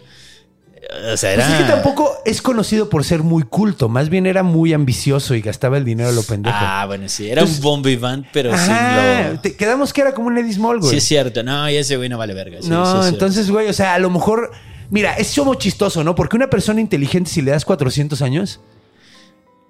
O 1.13 1.17
sea, 1.17 1.35
Pues 1.35 1.47
era. 1.47 1.49
es 1.59 1.63
que 1.63 1.71
tampoco 1.71 2.11
es 2.25 2.43
conocido 2.43 2.89
por 2.91 3.05
ser 3.05 3.23
muy 3.23 3.45
culto, 3.45 3.89
más 3.89 4.09
bien 4.09 4.27
era 4.27 4.43
muy 4.43 4.73
ambicioso 4.73 5.37
y 5.37 5.41
gastaba 5.41 5.77
el 5.79 5.85
dinero 5.85 6.09
a 6.09 6.13
lo 6.13 6.23
pendejo. 6.25 6.57
Ah, 6.59 6.85
bueno, 6.87 7.09
sí. 7.09 7.31
Era 7.31 7.43
un 7.43 7.47
Entonces- 7.49 7.63
bomb 7.63 7.87
Iván, 7.87 8.27
pero 8.33 8.53
Ajá, 8.53 9.27
sin 9.27 9.35
lo. 9.35 9.41
te- 9.41 9.55
quedamos 9.55 9.93
que 9.93 10.01
era 10.01 10.15
como 10.15 10.27
un 10.29 10.39
Eddie 10.39 10.53
Small, 10.55 10.79
güey. 10.81 10.91
Sí, 10.91 10.97
es 10.97 11.05
cierto. 11.05 11.45
No, 11.45 11.71
y 11.71 11.77
ese 11.77 11.97
güey 11.97 12.09
no 12.09 12.19
vale 12.19 12.35
verga. 12.35 12.59
Sí, 12.61 12.69
no, 12.69 13.03
sí, 13.05 13.09
entonces, 13.09 13.49
güey, 13.51 13.69
o 13.69 13.73
sea, 13.73 13.95
a 13.95 13.99
lo 14.01 14.11
mejor, 14.11 14.51
mira, 14.91 15.15
es 15.15 15.33
como 15.37 15.55
chistoso, 15.55 16.03
¿no? 16.03 16.17
Porque 16.17 16.35
una 16.37 16.51
persona 16.51 16.81
inteligente, 16.81 17.31
si 17.31 17.41
le 17.41 17.53
das 17.53 17.65
400 17.65 18.21
años, 18.21 18.59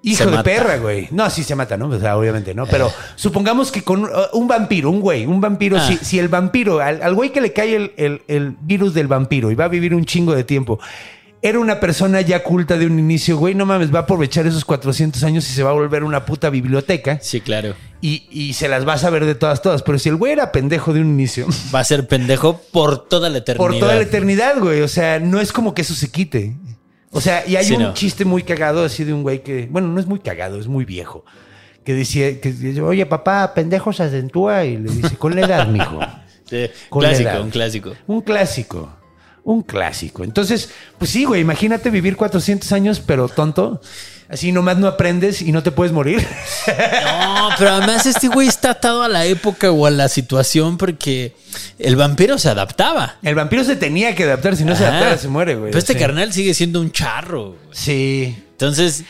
hijo 0.03 0.18
Se 0.18 0.24
de 0.26 0.30
mata. 0.30 0.42
perra, 0.42 0.76
güey. 0.78 1.09
No, 1.11 1.28
sí 1.30 1.42
se 1.44 1.55
mata, 1.55 1.76
¿no? 1.76 1.88
O 1.88 1.98
sea, 2.01 2.16
obviamente, 2.16 2.55
¿no? 2.55 2.66
Pero 2.66 2.90
supongamos 3.16 3.70
que 3.70 3.82
con 3.82 4.05
uh, 4.05 4.09
un 4.32 4.48
vampiro, 4.48 4.90
un 4.90 5.01
güey, 5.01 5.26
un 5.26 5.40
vampiro, 5.40 5.76
Ah. 5.78 5.86
si, 5.86 5.96
si 5.98 6.18
el 6.18 6.28
vampiro, 6.28 6.80
al, 6.80 7.03
al 7.03 7.14
güey 7.14 7.30
que 7.32 7.40
le 7.40 7.53
cae 7.53 7.76
el, 7.76 7.92
el- 7.96 8.22
el 8.28 8.57
virus 8.61 8.94
del 8.94 9.07
vampiro 9.09 9.51
y 9.51 9.55
va 9.55 9.64
a 9.64 9.68
vivir 9.68 9.94
un 9.94 10.05
chingo 10.05 10.34
de 10.34 10.44
tiempo. 10.44 10.78
Era 11.42 11.59
una 11.59 11.80
persona 11.80 12.20
ya 12.20 12.42
culta 12.42 12.76
de 12.76 12.84
un 12.84 12.98
inicio, 12.98 13.38
güey, 13.38 13.55
no 13.55 13.64
mames, 13.64 13.94
va 13.94 14.01
a 14.01 14.03
aprovechar 14.03 14.46
esos 14.46 14.62
400 14.66 15.22
años 15.24 15.48
y 15.48 15.55
se 15.55 15.62
va 15.62 15.70
a 15.70 15.72
volver 15.72 16.05
una 16.05 16.26
puta 16.26 16.51
biblioteca 16.51 17.18
Sí, 17.22 17.40
claro. 17.40 17.74
y, 18.03 18.26
y 18.30 18.53
se 18.53 18.68
las 18.68 18.86
va 18.86 18.92
a 18.92 18.98
saber 18.98 19.24
de 19.24 19.34
todas, 19.34 19.62
todas. 19.62 19.82
Pero 19.82 19.98
si 19.98 20.11
el 20.11 20.16
güey 20.16 20.32
era 20.32 20.53
pendejo 20.53 20.92
de 20.92 21.01
un 21.01 21.09
inicio, 21.09 21.46
Va 21.74 21.80
a 21.80 21.84
ser 21.84 22.07
pendejo 22.09 22.61
por 22.72 23.09
toda 23.09 23.30
la 23.30 23.38
eternidad. 23.38 23.66
por 23.70 23.78
toda 23.78 23.94
la 23.94 24.03
eternidad, 24.03 24.59
güey. 24.59 24.82
O 24.82 24.88
sea, 24.88 25.18
no 25.18 25.40
es 25.40 25.51
como 25.51 25.72
que 25.72 25.80
eso 25.80 25.94
se 25.94 26.11
quite. 26.11 26.57
O 27.12 27.20
sea, 27.20 27.44
y 27.46 27.56
hay 27.56 27.64
Sí, 27.64 27.74
un 27.74 27.82
no. 27.82 27.94
chiste 27.94 28.24
muy 28.24 28.42
cagado 28.42 28.84
así 28.84 29.04
de 29.04 29.12
un 29.12 29.22
güey 29.22 29.42
que, 29.42 29.66
bueno, 29.70 29.88
no 29.88 29.98
es 30.00 30.06
muy 30.06 30.20
cagado, 30.20 30.58
es 30.61 30.68
muy 30.68 30.84
viejo. 30.84 31.24
Que 31.84 31.94
decía, 31.94 32.40
que 32.40 32.52
dice, 32.52 32.80
oye, 32.82 33.04
papá, 33.06 33.52
pendejo 33.54 33.92
se 33.92 34.02
acentúa 34.04 34.64
y 34.64 34.76
le 34.76 34.92
dice, 34.92 35.16
con 35.16 35.34
la 35.34 35.42
edad, 35.46 35.66
mijo. 35.68 35.98
Sí, 36.50 36.68
Con 36.88 37.04
la 37.04 37.11
clásico, 37.11 37.30
edad. 37.30 37.40
un 37.42 37.50
clásico. 37.50 37.92
Un 38.08 38.20
clásico. 38.22 38.92
Un 39.44 39.62
clásico. 39.62 40.24
Entonces, 40.24 40.70
pues 40.98 41.08
sí, 41.12 41.24
güey, 41.24 41.40
imagínate 41.42 41.90
vivir 41.90 42.16
400 42.16 42.72
años, 42.72 42.98
pero 43.00 43.28
tonto. 43.28 43.80
Así 44.30 44.52
nomás 44.52 44.78
no 44.78 44.86
aprendes 44.86 45.42
y 45.42 45.50
no 45.50 45.62
te 45.62 45.72
puedes 45.72 45.92
morir. 45.92 46.24
No, 47.04 47.48
pero 47.58 47.70
además 47.72 48.06
este 48.06 48.28
güey 48.28 48.46
está 48.48 48.70
atado 48.70 49.02
a 49.02 49.08
la 49.08 49.24
época 49.26 49.70
o 49.72 49.86
a 49.86 49.90
la 49.90 50.08
situación 50.08 50.76
porque 50.78 51.34
el 51.78 51.96
vampiro 51.96 52.38
se 52.38 52.48
adaptaba. 52.48 53.16
El 53.22 53.34
vampiro 53.34 53.64
se 53.64 53.74
tenía 53.76 54.14
que 54.14 54.24
adaptar, 54.24 54.56
si 54.56 54.64
no 54.64 54.76
se 54.76 54.84
adaptara 54.86 55.18
se 55.18 55.28
muere, 55.28 55.56
güey. 55.56 55.70
Pero 55.72 55.78
este 55.78 55.94
Sí. 55.94 55.98
carnal 55.98 56.32
sigue 56.32 56.54
siendo 56.54 56.80
un 56.80 56.92
charro. 56.92 57.48
güey. 57.50 57.58
Sí. 57.72 58.36
Entonces, 58.52 59.04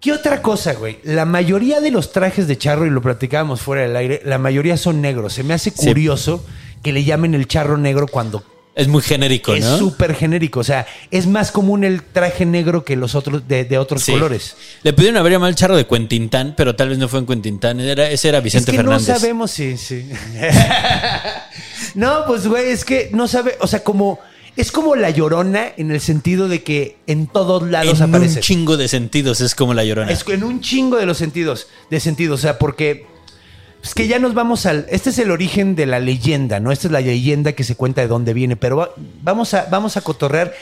¿Qué 0.00 0.12
otra 0.12 0.40
cosa, 0.40 0.72
güey? 0.72 0.98
La 1.02 1.26
mayoría 1.26 1.82
de 1.82 1.90
los 1.90 2.10
trajes 2.10 2.48
de 2.48 2.56
charro, 2.56 2.86
y 2.86 2.90
lo 2.90 3.02
platicábamos 3.02 3.60
fuera 3.60 3.82
del 3.82 3.94
aire, 3.96 4.22
la 4.24 4.38
mayoría 4.38 4.78
son 4.78 5.02
negros. 5.02 5.34
Se 5.34 5.42
me 5.42 5.52
hace 5.52 5.70
Sí. 5.72 5.86
curioso 5.88 6.42
que 6.82 6.94
le 6.94 7.04
llamen 7.04 7.34
el 7.34 7.46
charro 7.46 7.76
negro 7.76 8.06
cuando 8.06 8.42
es 8.74 8.88
muy 8.88 9.02
genérico, 9.02 9.54
es 9.54 9.64
¿no? 9.64 9.78
súper 9.78 10.14
genérico. 10.14 10.60
O 10.60 10.64
sea, 10.64 10.86
es 11.10 11.26
más 11.26 11.50
común 11.50 11.84
el 11.84 12.02
traje 12.02 12.46
negro 12.46 12.84
que 12.84 12.96
los 12.96 13.14
otros 13.14 13.46
de, 13.48 13.64
de 13.64 13.78
otros 13.78 14.02
Sí. 14.04 14.12
colores. 14.12 14.56
Le 14.82 14.92
pudieron 14.92 15.16
haber 15.18 15.32
llamado 15.32 15.48
el 15.50 15.56
charro 15.56 15.76
de 15.76 15.86
Quentintán, 15.86 16.54
pero 16.56 16.76
tal 16.76 16.88
vez 16.88 16.98
no 16.98 17.08
fue 17.08 17.18
en 17.20 17.26
Quentintán. 17.26 17.80
Era, 17.80 18.08
ese 18.10 18.28
era 18.28 18.40
Vicente 18.40 18.70
es 18.70 18.76
que 18.76 18.82
Fernández. 18.82 19.08
no 19.08 19.14
sabemos 19.18 19.50
si... 19.50 19.76
Sí, 19.76 20.08
no, 21.94 22.24
pues, 22.26 22.46
güey, 22.46 22.70
es 22.70 22.84
que 22.84 23.10
no 23.12 23.28
sabe... 23.28 23.56
O 23.60 23.66
sea, 23.66 23.82
como... 23.84 24.18
Es 24.56 24.72
como 24.72 24.96
la 24.96 25.10
llorona 25.10 25.68
en 25.76 25.90
el 25.92 26.00
sentido 26.00 26.48
de 26.48 26.62
que 26.64 26.96
en 27.06 27.28
todos 27.28 27.62
lados 27.70 28.00
en 28.00 28.08
aparece. 28.08 28.40
un 28.40 28.42
chingo 28.42 28.76
de 28.76 28.88
sentidos 28.88 29.40
es 29.40 29.54
como 29.54 29.74
la 29.74 29.84
llorona. 29.84 30.10
Es 30.10 30.24
en 30.28 30.42
un 30.42 30.60
chingo 30.60 30.96
de 30.96 31.06
los 31.06 31.18
sentidos, 31.18 31.68
de 31.88 32.00
sentido, 32.00 32.34
o 32.34 32.36
sea, 32.36 32.58
porque 32.58 33.06
es 33.82 33.94
que 33.94 34.06
ya 34.06 34.18
nos 34.18 34.34
vamos 34.34 34.66
al, 34.66 34.86
este 34.90 35.10
es 35.10 35.18
el 35.18 35.30
origen 35.30 35.74
de 35.76 35.86
la 35.86 36.00
leyenda, 36.00 36.60
¿no? 36.60 36.70
Esta 36.72 36.88
es 36.88 36.92
la 36.92 37.00
leyenda 37.00 37.52
que 37.52 37.64
se 37.64 37.74
cuenta 37.76 38.00
de 38.02 38.08
dónde 38.08 38.34
viene, 38.34 38.56
pero 38.56 38.76
va- 38.76 38.90
vamos 39.22 39.54
a 39.54 39.66
vamos 39.70 39.96
a 39.96 40.00
cotorrear 40.02 40.52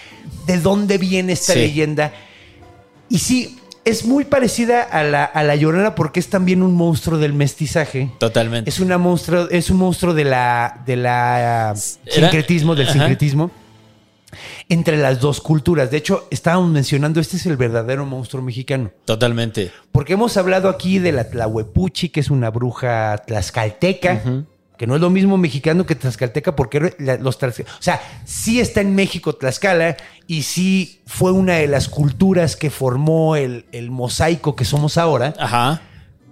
de 0.47 0.59
dónde 0.61 0.99
viene 0.99 1.33
esta 1.33 1.53
Sí. 1.55 1.59
leyenda. 1.59 2.13
Y 3.09 3.19
sí, 3.19 3.59
es 3.85 4.05
muy 4.05 4.25
parecida 4.25 4.83
a 4.83 5.03
la, 5.03 5.25
a 5.25 5.43
la 5.43 5.57
llorona 5.57 5.95
porque 5.95 6.21
es 6.21 6.29
también 6.29 6.63
un 6.63 6.75
monstruo 6.75 7.19
del 7.19 7.33
mestizaje. 7.33 8.11
Totalmente. 8.19 8.69
Es 8.69 8.81
una 8.81 8.99
monstruo, 8.99 9.49
es 9.51 9.71
un 9.71 9.79
monstruo 9.79 10.13
de 10.15 10.25
la 10.25 10.81
de 10.87 10.97
la 10.97 11.75
sincretismo, 11.77 12.75
del 12.75 12.87
Ajá. 12.89 12.93
sincretismo 12.99 13.51
entre 14.69 14.97
las 14.99 15.21
dos 15.21 15.41
culturas. 15.41 15.91
De 15.91 15.97
hecho, 15.97 16.27
estábamos 16.31 16.71
mencionando, 16.71 17.21
este 17.21 17.37
es 17.37 17.47
el 17.47 17.57
verdadero 17.57 18.05
monstruo 18.05 18.43
mexicano. 18.43 18.91
Totalmente. 19.05 19.71
Porque 19.93 20.13
hemos 20.15 20.37
hablado 20.37 20.69
aquí 20.69 20.99
de 20.99 21.13
la 21.13 21.25
Tlahuepuchi, 21.31 22.11
que 22.11 22.21
es 22.21 22.31
una 22.31 22.51
bruja 22.51 23.23
tlaxcalteca, 23.27 24.23
que 24.77 24.87
no 24.87 24.95
es 24.95 25.01
lo 25.01 25.11
mismo 25.11 25.37
mexicano 25.39 25.87
que 25.87 25.95
tlaxcalteca, 25.97 26.55
porque 26.55 26.95
la- 26.99 27.17
los 27.17 27.41
tlaxcal- 27.41 27.65
O 27.65 27.83
sea, 27.83 28.01
sí 28.25 28.61
está 28.61 28.81
en 28.81 28.95
México 28.95 29.33
Tlaxcala 29.35 29.97
y 30.29 30.43
sí 30.43 31.01
fue 31.07 31.33
una 31.33 31.55
de 31.55 31.67
las 31.67 31.89
culturas 31.89 32.55
que 32.55 32.71
formó 32.71 33.35
el, 33.35 33.65
el 33.73 33.91
mosaico 33.91 34.55
que 34.55 34.65
somos 34.65 34.97
ahora, 34.99 35.35
Ajá. 35.39 35.83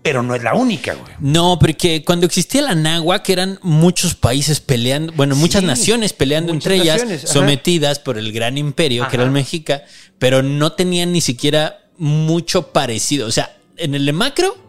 Pero 0.07 0.23
no 0.23 0.37
es 0.37 0.43
la 0.45 0.55
única, 0.55 0.95
güey. 0.95 1.13
No, 1.19 1.59
porque 1.59 2.05
cuando 2.05 2.27
existía 2.27 2.63
la 2.63 2.77
náhuatl 2.77 3.33
eran 3.33 3.59
muchos 3.63 4.15
países 4.15 4.61
peleando, 4.61 5.13
bueno, 5.15 5.35
muchas 5.35 5.63
Sí, 5.63 5.67
naciones 5.67 6.13
peleando 6.13 6.55
muchas 6.55 6.73
entre 6.73 6.83
ellas, 6.83 7.03
ajá. 7.03 7.27
sometidas 7.27 7.99
por 7.99 8.17
el 8.17 8.33
gran 8.33 8.57
imperio, 8.57 9.09
que 9.09 9.17
era 9.17 9.25
el. 9.25 9.33
Mexica, 9.33 9.83
pero 10.21 10.45
no 10.45 10.73
tenían 10.73 11.11
ni 11.13 11.21
siquiera 11.21 11.81
mucho 11.99 12.69
parecido. 12.73 13.27
O 13.27 13.33
sea, 13.33 13.57
en 13.79 13.97
el 13.97 14.13
macro, 14.13 14.57
eh, 14.57 14.66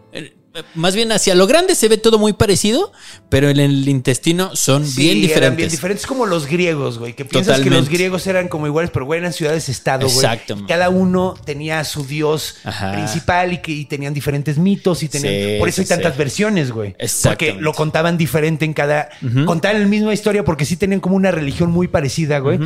más 0.74 0.94
bien 0.94 1.12
hacia 1.12 1.34
lo 1.34 1.46
grande 1.46 1.74
se 1.74 1.88
ve 1.88 1.98
todo 1.98 2.18
muy 2.18 2.32
parecido, 2.32 2.92
pero 3.28 3.48
en 3.48 3.58
el 3.60 3.88
intestino 3.88 4.56
son 4.56 4.86
Sí, 4.86 5.02
bien 5.02 5.14
diferentes. 5.20 5.36
Eran 5.42 5.56
bien 5.56 5.68
diferentes 5.68 6.06
como 6.06 6.26
los 6.26 6.46
griegos, 6.46 6.98
güey. 6.98 7.12
Que 7.14 7.24
piensas 7.24 7.60
que 7.60 7.70
los 7.70 7.88
griegos 7.88 8.26
eran 8.26 8.48
como 8.48 8.66
iguales, 8.66 8.90
pero 8.92 9.04
güey, 9.06 9.20
eran 9.20 9.32
ciudades-estado, 9.32 10.06
güey. 10.06 10.16
Exacto. 10.16 10.56
Y 10.58 10.66
Cada 10.66 10.88
uno 10.88 11.34
tenía 11.44 11.84
su 11.84 12.04
dios 12.04 12.56
Ajá. 12.64 12.92
principal 12.92 13.52
y 13.52 13.58
que 13.58 13.72
y 13.72 13.84
tenían 13.84 14.14
diferentes 14.14 14.58
mitos 14.58 15.02
y 15.02 15.08
tenían. 15.08 15.32
Sí, 15.34 15.56
por 15.58 15.68
eso 15.68 15.80
hay 15.82 15.86
sí, 15.86 15.94
tantas 15.94 16.16
versiones, 16.16 16.72
güey. 16.72 16.90
Porque 16.92 17.04
Exactamente. 17.04 17.62
lo 17.62 17.72
contaban 17.72 18.18
diferente 18.18 18.64
en 18.64 18.72
cada. 18.74 19.10
Contaban 19.46 19.80
la 19.80 19.86
misma 19.86 20.12
historia 20.12 20.44
porque 20.44 20.64
sí 20.64 20.76
tenían 20.76 21.00
como 21.00 21.14
una 21.16 21.30
religión 21.30 21.70
muy 21.70 21.88
parecida, 21.88 22.38
güey. 22.38 22.58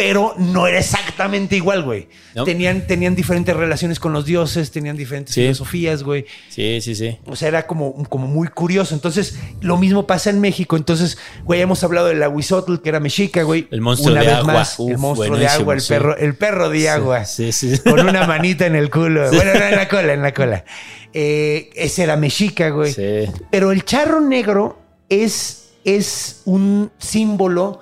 Pero 0.00 0.34
no 0.38 0.66
era 0.66 0.78
exactamente 0.78 1.56
igual, 1.56 1.82
güey. 1.82 2.08
No. 2.34 2.44
Tenían, 2.44 2.86
tenían 2.86 3.14
diferentes 3.14 3.54
relaciones 3.54 4.00
con 4.00 4.14
los 4.14 4.24
dioses, 4.24 4.70
tenían 4.70 4.96
diferentes 4.96 5.34
Sí. 5.34 5.42
filosofías, 5.42 6.02
güey. 6.02 6.24
Sí, 6.48 6.80
sí, 6.80 6.94
sí. 6.94 7.18
O 7.26 7.36
sea, 7.36 7.48
era 7.48 7.66
como, 7.66 8.02
como 8.08 8.26
muy 8.26 8.48
curioso. 8.48 8.94
Entonces, 8.94 9.38
lo 9.60 9.76
mismo 9.76 10.06
pasa 10.06 10.30
en 10.30 10.40
México. 10.40 10.78
Entonces, 10.78 11.18
güey, 11.44 11.60
hemos 11.60 11.84
hablado 11.84 12.06
del 12.06 12.22
Aguizotl, 12.22 12.76
que 12.78 12.88
era 12.88 12.98
mexica, 12.98 13.42
güey. 13.42 13.68
El 13.70 13.82
monstruo 13.82 14.12
Una 14.12 14.22
de 14.22 14.26
vez 14.28 14.36
agua. 14.36 14.52
más, 14.54 14.80
el 14.80 14.96
monstruo 14.96 15.36
de 15.36 15.46
agua, 15.46 15.74
el 15.74 15.80
sí. 15.82 15.88
perro, 15.90 16.16
el 16.16 16.34
perro 16.34 16.70
de 16.70 16.88
agua. 16.88 17.26
Sí, 17.26 17.52
sí. 17.52 17.76
sí. 17.76 17.82
Con 17.82 18.00
una 18.00 18.26
manita 18.26 18.64
en 18.64 18.76
el 18.76 18.88
culo. 18.88 19.30
Bueno, 19.30 19.52
no, 19.52 19.64
en 19.66 19.76
la 19.76 19.86
cola, 19.86 20.14
en 20.14 20.22
la 20.22 20.32
cola. 20.32 20.64
Eh, 21.12 21.68
ese 21.74 22.04
era 22.04 22.16
mexica, 22.16 22.70
güey. 22.70 22.94
Sí. 22.94 23.30
Pero 23.50 23.70
el 23.70 23.84
charro 23.84 24.22
negro 24.22 24.78
es, 25.10 25.72
es 25.84 26.40
un 26.46 26.90
símbolo 26.96 27.80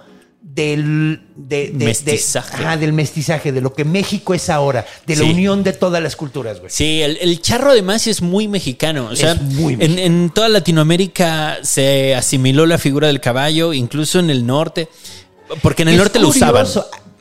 del 0.62 1.20
de- 1.36 1.66
de- 1.68 1.72
de- 1.78 1.84
Mestizaje. 1.84 2.54
ajá, 2.56 2.76
del 2.76 2.92
mestizaje, 2.92 3.52
de 3.52 3.60
lo 3.60 3.72
que 3.74 3.84
México 3.84 4.34
es 4.34 4.50
ahora, 4.50 4.84
de 5.06 5.14
la 5.14 5.22
Sí. 5.22 5.30
unión 5.30 5.62
de 5.62 5.72
todas 5.72 6.02
las 6.02 6.16
culturas, 6.16 6.58
güey. 6.58 6.70
Sí, 6.72 7.00
el, 7.00 7.16
el 7.20 7.40
charro 7.40 7.70
además 7.70 8.06
es 8.08 8.20
muy 8.22 8.48
mexicano. 8.48 9.06
O 9.10 9.14
sea, 9.14 9.32
Es 9.32 9.40
muy 9.42 9.74
en, 9.74 9.78
mexicano. 9.78 10.06
en 10.06 10.30
toda 10.30 10.48
Latinoamérica 10.48 11.58
se 11.62 12.14
asimiló 12.16 12.66
la 12.66 12.78
figura 12.78 13.06
del 13.06 13.20
caballo, 13.20 13.72
incluso 13.72 14.18
en 14.18 14.30
el 14.30 14.44
norte. 14.46 14.88
Porque 15.62 15.82
en 15.82 15.88
el 15.88 15.94
Es 15.94 15.98
norte 16.00 16.18
lo 16.18 16.28
usaban. 16.28 16.66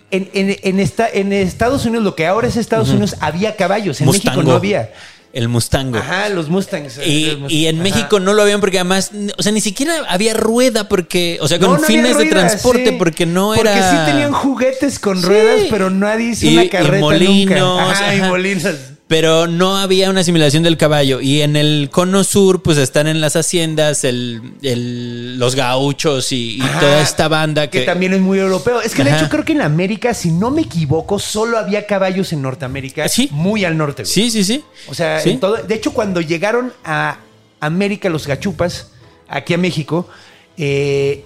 En, 0.09 0.29
en- 0.33 0.57
en 0.63 0.79
esta- 0.79 1.09
en 1.09 1.31
Estados 1.33 1.85
Unidos, 1.85 2.03
lo 2.03 2.15
que 2.15 2.25
ahora 2.25 2.47
es 2.47 2.55
Estados 2.57 2.89
Unidos, 2.89 3.15
había 3.19 3.55
caballos. 3.55 4.01
En 4.01 4.07
México 4.07 4.41
no 4.41 4.53
había. 4.53 4.91
El 5.33 5.49
Mustango. 5.49 5.97
Ajá, 5.99 6.29
los 6.29 6.49
Mustangs. 6.49 6.99
Y, 7.05 7.25
Los 7.25 7.33
Mustangs. 7.39 7.53
y 7.53 7.67
en 7.67 7.75
Ajá. 7.75 7.83
México 7.83 8.19
no 8.19 8.33
lo 8.33 8.41
habían 8.41 8.59
porque 8.59 8.79
además, 8.79 9.11
o 9.37 9.43
sea, 9.43 9.51
ni 9.51 9.61
siquiera 9.61 9.93
había 10.09 10.33
rueda 10.33 10.87
porque, 10.89 11.37
o 11.41 11.47
sea, 11.47 11.59
con 11.59 11.67
No, 11.71 11.77
no 11.77 11.83
había 11.85 11.87
fines 12.01 12.17
de 12.17 12.25
transporte 12.25 12.89
sí. 12.89 12.95
porque 12.97 13.25
no 13.25 13.53
Porque 13.55 13.69
era... 13.71 13.91
sí 14.05 14.11
tenían 14.11 14.31
juguetes 14.31 14.99
con 14.99 15.19
Sí. 15.19 15.25
ruedas, 15.27 15.61
pero 15.69 15.89
nadie 15.89 16.29
hizo 16.31 16.45
Y- 16.47 16.53
una 16.53 16.63
y 16.63 16.69
carreta 16.69 16.99
molinos, 16.99 17.59
nunca. 17.59 17.91
Ajá, 17.91 18.15
y 18.15 18.21
molinos. 18.21 18.63
Pero 19.07 19.47
no 19.47 19.77
había 19.77 20.09
una 20.09 20.19
asimilación 20.19 20.63
del 20.63 20.75
caballo. 20.75 21.21
Y 21.21 21.41
en 21.41 21.55
el 21.55 21.89
cono 21.89 22.25
sur, 22.25 22.61
pues 22.61 22.77
están 22.77 23.07
en 23.07 23.21
las 23.21 23.37
haciendas 23.37 24.03
el, 24.03 24.41
el- 24.61 25.39
los 25.39 25.55
gauchos 25.55 26.33
y, 26.33 26.57
y 26.57 26.61
Ajá, 26.61 26.79
toda 26.81 27.01
esta 27.01 27.29
banda 27.29 27.69
que, 27.69 27.79
que 27.79 27.85
también 27.85 28.13
es 28.13 28.19
muy 28.19 28.37
europeo. 28.39 28.81
Es 28.81 28.93
que 28.93 29.05
de 29.05 29.11
Ajá. 29.11 29.19
hecho 29.21 29.29
creo 29.29 29.45
que 29.45 29.53
en 29.53 29.61
América, 29.61 30.13
si 30.13 30.29
no 30.31 30.51
me 30.51 30.63
equivoco, 30.63 31.19
solo 31.19 31.57
había 31.57 31.85
caballos 31.85 32.33
en 32.33 32.41
Norteamérica. 32.41 33.07
Sí. 33.07 33.29
Muy 33.31 33.63
al 33.63 33.77
norte. 33.77 34.03
güey. 34.03 34.11
Sí, 34.13 34.29
sí, 34.29 34.43
sí. 34.43 34.61
O 34.89 34.93
sea, 34.93 35.21
Sí. 35.21 35.29
en 35.29 35.39
todo- 35.39 35.55
de 35.55 35.73
hecho, 35.75 35.93
cuando 35.93 36.19
llegaron 36.19 36.73
a 36.83 37.19
América 37.61 38.09
los 38.09 38.27
gachupas, 38.27 38.91
aquí 39.29 39.53
a 39.53 39.57
México, 39.57 40.09
eh, 40.57 41.23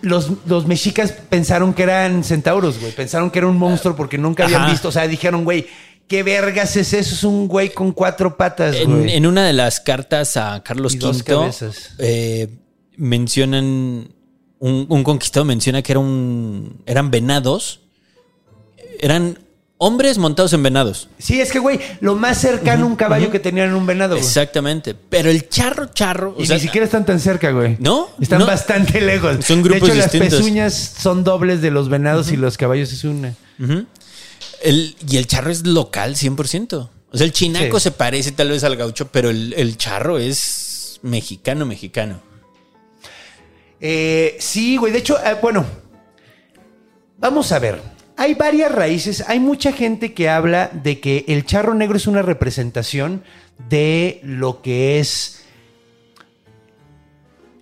los, 0.00 0.30
los 0.46 0.66
mexicas 0.66 1.12
pensaron 1.12 1.72
que 1.72 1.84
eran 1.84 2.24
centauros, 2.24 2.80
güey. 2.80 2.90
Pensaron 2.92 3.30
que 3.30 3.38
era 3.38 3.46
un 3.46 3.56
monstruo 3.56 3.94
porque 3.94 4.18
nunca 4.18 4.44
habían 4.44 4.62
Ajá. 4.62 4.72
visto. 4.72 4.88
O 4.88 4.92
sea, 4.92 5.06
dijeron, 5.06 5.44
güey, 5.44 5.68
¿qué 6.12 6.22
vergas 6.22 6.76
es 6.76 6.92
eso? 6.92 7.14
Es 7.14 7.24
un 7.24 7.48
güey 7.48 7.72
con 7.72 7.90
cuatro 7.92 8.36
patas, 8.36 8.76
En, 8.76 8.98
güey. 9.00 9.14
en 9.14 9.24
una 9.24 9.46
de 9.46 9.54
las 9.54 9.80
cartas 9.80 10.36
a 10.36 10.62
Carlos 10.62 10.94
Y 10.94 10.98
V 10.98 11.50
eh, 12.00 12.48
mencionan 12.98 13.64
un, 14.58 14.86
un 14.90 15.04
conquistado 15.04 15.46
menciona 15.46 15.80
que 15.80 15.92
era 15.92 16.00
un, 16.00 16.82
eran 16.84 17.10
venados, 17.10 17.80
eran 19.00 19.38
hombres 19.78 20.18
montados 20.18 20.52
en 20.52 20.62
venados. 20.62 21.08
Sí, 21.18 21.40
es 21.40 21.50
que, 21.50 21.58
güey, 21.60 21.80
lo 22.02 22.14
más 22.14 22.36
cercano 22.38 22.84
a 22.84 22.88
un 22.88 22.94
caballo 22.96 23.30
que 23.30 23.38
tenían 23.40 23.68
era 23.68 23.76
un 23.78 23.86
venado, 23.86 24.14
güey. 24.16 24.22
Exactamente. 24.22 24.94
Pero 24.94 25.30
el 25.30 25.48
charro 25.48 25.86
charro, 25.94 26.34
o 26.36 26.42
Y 26.42 26.46
sea, 26.46 26.56
ni 26.56 26.62
siquiera 26.62 26.84
están 26.84 27.06
tan 27.06 27.20
cerca, 27.20 27.52
güey. 27.52 27.78
¿No? 27.80 28.10
Están 28.20 28.40
No. 28.40 28.46
bastante 28.46 29.00
lejos. 29.00 29.44
Son 29.46 29.62
grupos 29.62 29.88
De 29.88 29.94
hecho, 29.94 29.98
las 30.02 30.10
pezuñas 30.12 30.74
son 30.74 31.24
dobles 31.24 31.62
de 31.62 31.70
los 31.70 31.88
venados 31.88 32.30
y 32.30 32.36
los 32.36 32.58
caballos 32.58 32.92
es 32.92 33.02
una. 33.04 33.34
El- 34.62 34.96
y 35.08 35.16
el 35.16 35.26
charro 35.26 35.50
es 35.50 35.66
local 35.66 36.14
100%. 36.16 36.90
O 37.10 37.16
sea, 37.18 37.26
el 37.26 37.32
chinaco 37.32 37.78
Sí. 37.78 37.84
se 37.84 37.90
parece 37.90 38.32
tal 38.32 38.50
vez 38.50 38.64
al 38.64 38.76
gaucho, 38.76 39.08
pero 39.08 39.28
el, 39.30 39.52
el 39.54 39.76
charro 39.76 40.18
es 40.18 40.98
mexicano, 41.02 41.66
mexicano. 41.66 42.20
Eh, 43.80 44.36
sí, 44.38 44.76
güey. 44.76 44.92
De 44.92 45.00
hecho, 45.00 45.18
eh, 45.18 45.36
bueno, 45.42 45.64
vamos 47.18 47.52
a 47.52 47.58
ver. 47.58 47.80
Hay 48.16 48.34
varias 48.34 48.70
raíces. 48.72 49.24
Hay 49.26 49.40
mucha 49.40 49.72
gente 49.72 50.14
que 50.14 50.28
habla 50.28 50.70
de 50.72 51.00
que 51.00 51.24
el 51.28 51.44
charro 51.44 51.74
negro 51.74 51.96
es 51.96 52.06
una 52.06 52.22
representación 52.22 53.24
de 53.68 54.20
lo 54.22 54.62
que 54.62 55.00
es 55.00 55.41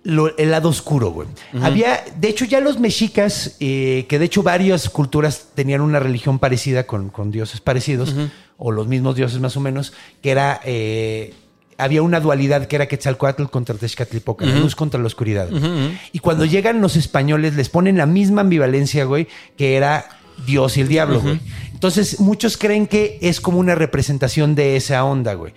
lo- 0.03 0.35
el 0.37 0.51
lado 0.51 0.69
oscuro, 0.69 1.11
güey. 1.11 1.27
Había, 1.61 2.03
de 2.17 2.27
hecho, 2.29 2.45
ya 2.45 2.59
los 2.59 2.79
mexicas, 2.79 3.55
eh, 3.59 4.05
que 4.09 4.17
de 4.19 4.25
hecho 4.25 4.41
varias 4.43 4.89
culturas 4.89 5.47
tenían 5.55 5.81
una 5.81 5.99
religión 5.99 6.39
parecida 6.39 6.85
con, 6.87 7.09
con 7.09 7.31
dioses 7.31 7.61
parecidos, 7.61 8.13
o 8.57 8.71
los 8.71 8.87
mismos 8.87 9.15
dioses 9.15 9.39
más 9.39 9.55
o 9.57 9.59
menos, 9.59 9.93
que 10.21 10.31
era, 10.31 10.59
eh, 10.65 11.33
había 11.77 12.01
una 12.03 12.19
dualidad 12.19 12.67
que 12.67 12.75
era 12.75 12.87
Quetzalcoatl 12.87 13.45
contra 13.45 13.75
Tezcatlipoca, 13.75 14.45
la 14.45 14.59
luz 14.59 14.75
contra 14.75 14.99
la 14.99 15.07
oscuridad. 15.07 15.49
Y 16.11 16.19
cuando 16.19 16.45
llegan 16.45 16.79
los 16.81 16.95
españoles, 16.95 17.55
les 17.55 17.69
ponen 17.69 17.97
la 17.97 18.05
misma 18.05 18.41
ambivalencia, 18.41 19.05
güey, 19.05 19.27
que 19.57 19.75
era 19.77 20.05
Dios 20.45 20.77
y 20.77 20.81
el 20.81 20.87
diablo, 20.87 21.21
güey. 21.21 21.39
Entonces, 21.73 22.19
muchos 22.19 22.57
creen 22.57 22.85
que 22.85 23.17
es 23.21 23.41
como 23.41 23.57
una 23.57 23.73
representación 23.75 24.53
de 24.53 24.75
esa 24.75 25.03
onda, 25.03 25.33
güey. 25.33 25.53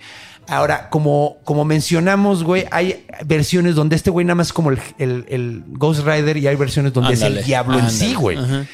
Ahora, 0.47 0.89
como, 0.89 1.37
como 1.43 1.65
mencionamos, 1.65 2.43
güey, 2.43 2.65
hay 2.71 3.05
versiones 3.25 3.75
donde 3.75 3.95
este 3.95 4.09
güey 4.11 4.25
nada 4.25 4.35
más 4.35 4.47
es 4.47 4.53
como 4.53 4.69
el, 4.71 4.79
el- 4.99 5.25
el 5.29 5.63
Ghost 5.67 6.05
Rider 6.05 6.37
y 6.37 6.47
hay 6.47 6.55
versiones 6.55 6.93
donde 6.93 7.13
es 7.13 7.21
el 7.21 7.43
diablo 7.45 7.79
en 7.79 7.89
sí, 7.89 8.13
güey. 8.13 8.37
Ajá. 8.37 8.65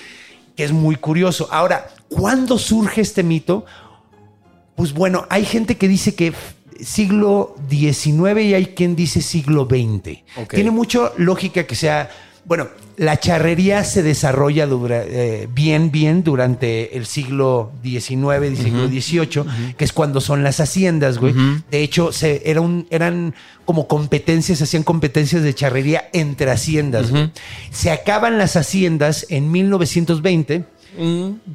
Que 0.55 0.63
es 0.65 0.71
muy 0.73 0.97
curioso. 0.97 1.47
Ahora, 1.51 1.87
¿cuándo 2.09 2.57
surge 2.57 2.99
este 3.01 3.23
mito? 3.23 3.65
Pues 4.75 4.93
bueno, 4.93 5.25
hay 5.29 5.45
gente 5.45 5.77
que 5.77 5.87
dice 5.87 6.13
que 6.15 6.33
siglo 6.81 7.55
XIX 7.69 8.41
y 8.41 8.53
hay 8.53 8.65
quien 8.67 8.95
dice 8.95 9.21
siglo 9.21 9.65
XX. 9.69 10.19
Tiene 10.55 10.71
mucha 10.71 11.11
lógica 11.17 11.65
que 11.65 11.75
sea. 11.75 12.09
Bueno, 12.43 12.67
la 12.97 13.19
charrería 13.19 13.83
se 13.83 14.01
desarrolla 14.03 14.65
dura- 14.67 15.03
eh, 15.05 15.47
bien, 15.53 15.91
bien 15.91 16.23
durante 16.23 16.97
el 16.97 17.05
siglo 17.05 17.71
XIX 17.83 18.57
siglo 18.57 18.87
XVIII, 18.87 19.73
que 19.77 19.85
es 19.85 19.93
cuando 19.93 20.19
son 20.21 20.43
las 20.43 20.59
haciendas, 20.59 21.17
güey. 21.19 21.33
De 21.69 21.81
hecho, 21.83 22.11
se, 22.11 22.41
era 22.49 22.59
un, 22.61 22.87
eran 22.89 23.33
como 23.63 23.87
competencias, 23.87 24.57
se 24.57 24.63
hacían 24.65 24.83
competencias 24.83 25.43
de 25.43 25.53
charrería 25.53 26.09
entre 26.13 26.49
haciendas. 26.51 27.11
güey. 27.11 27.31
Se 27.69 27.91
acaban 27.91 28.37
las 28.37 28.55
haciendas 28.55 29.25
en 29.29 29.51
1920 29.51 30.65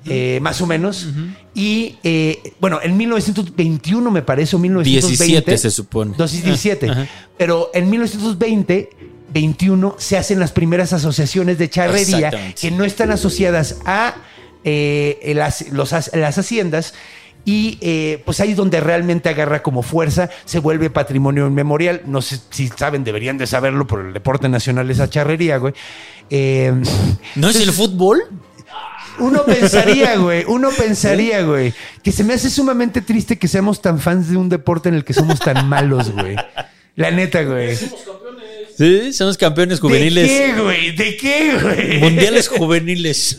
eh, 0.06 0.38
más 0.40 0.60
o 0.62 0.66
menos. 0.66 1.08
Y 1.54 1.96
eh, 2.04 2.54
bueno, 2.60 2.78
en 2.82 2.96
1921 2.96 4.10
me 4.10 4.22
parece, 4.22 4.56
o 4.56 4.58
1920. 4.58 5.16
17 5.26 5.58
se 5.58 5.70
supone. 5.70 6.14
No, 6.16 6.26
sí, 6.28 6.40
17. 6.40 6.88
Ajá. 6.88 7.06
Pero 7.36 7.70
en 7.74 7.90
1920, 7.90 8.88
21, 9.28 9.96
se 9.98 10.16
hacen 10.16 10.40
las 10.40 10.52
primeras 10.52 10.92
asociaciones 10.92 11.58
de 11.58 11.68
charrería 11.68 12.54
que 12.60 12.70
no 12.70 12.84
están 12.84 13.10
asociadas 13.10 13.76
a 13.84 14.16
eh, 14.64 15.32
las, 15.34 15.70
los 15.70 15.92
las 16.12 16.38
haciendas. 16.38 16.94
Y 17.44 17.78
eh, 17.80 18.22
pues 18.24 18.40
ahí 18.40 18.50
es 18.50 18.56
donde 18.56 18.80
realmente 18.80 19.28
agarra 19.28 19.62
como 19.62 19.82
fuerza, 19.82 20.28
se 20.44 20.58
vuelve 20.58 20.90
patrimonio 20.90 21.46
inmemorial. 21.46 22.02
No 22.04 22.20
sé 22.20 22.40
si 22.50 22.66
saben, 22.66 23.04
deberían 23.04 23.38
de 23.38 23.46
saberlo, 23.46 23.86
por 23.86 24.00
el 24.00 24.12
deporte 24.12 24.48
nacional 24.48 24.90
esa 24.90 25.08
charrería, 25.08 25.58
güey. 25.58 25.72
Eh, 26.28 26.74
¿No 27.36 27.48
es 27.48 27.56
el 27.56 27.72
fútbol? 27.72 28.24
uno 29.18 29.44
pensaría, 29.44 30.16
güey, 30.18 30.44
uno 30.46 30.70
pensaría, 30.70 31.42
güey, 31.42 31.72
que 32.02 32.12
se 32.12 32.24
me 32.24 32.34
hace 32.34 32.50
sumamente 32.50 33.00
triste 33.00 33.38
que 33.38 33.48
seamos 33.48 33.80
tan 33.80 33.98
fans 33.98 34.28
de 34.28 34.36
un 34.36 34.48
deporte 34.48 34.88
en 34.88 34.96
el 34.96 35.04
que 35.04 35.14
somos 35.14 35.38
tan 35.38 35.68
malos, 35.68 36.10
güey. 36.10 36.36
La 36.94 37.10
neta, 37.10 37.42
güey. 37.42 37.76
Sí, 38.76 39.12
somos 39.12 39.36
campeones 39.38 39.80
juveniles. 39.80 40.28
¿De 40.28 40.36
qué, 40.54 40.60
güey? 40.60 40.96
¿De 40.96 41.16
qué, 41.16 41.58
güey? 41.62 41.98
Mundiales 42.00 42.48
juveniles. 42.48 43.38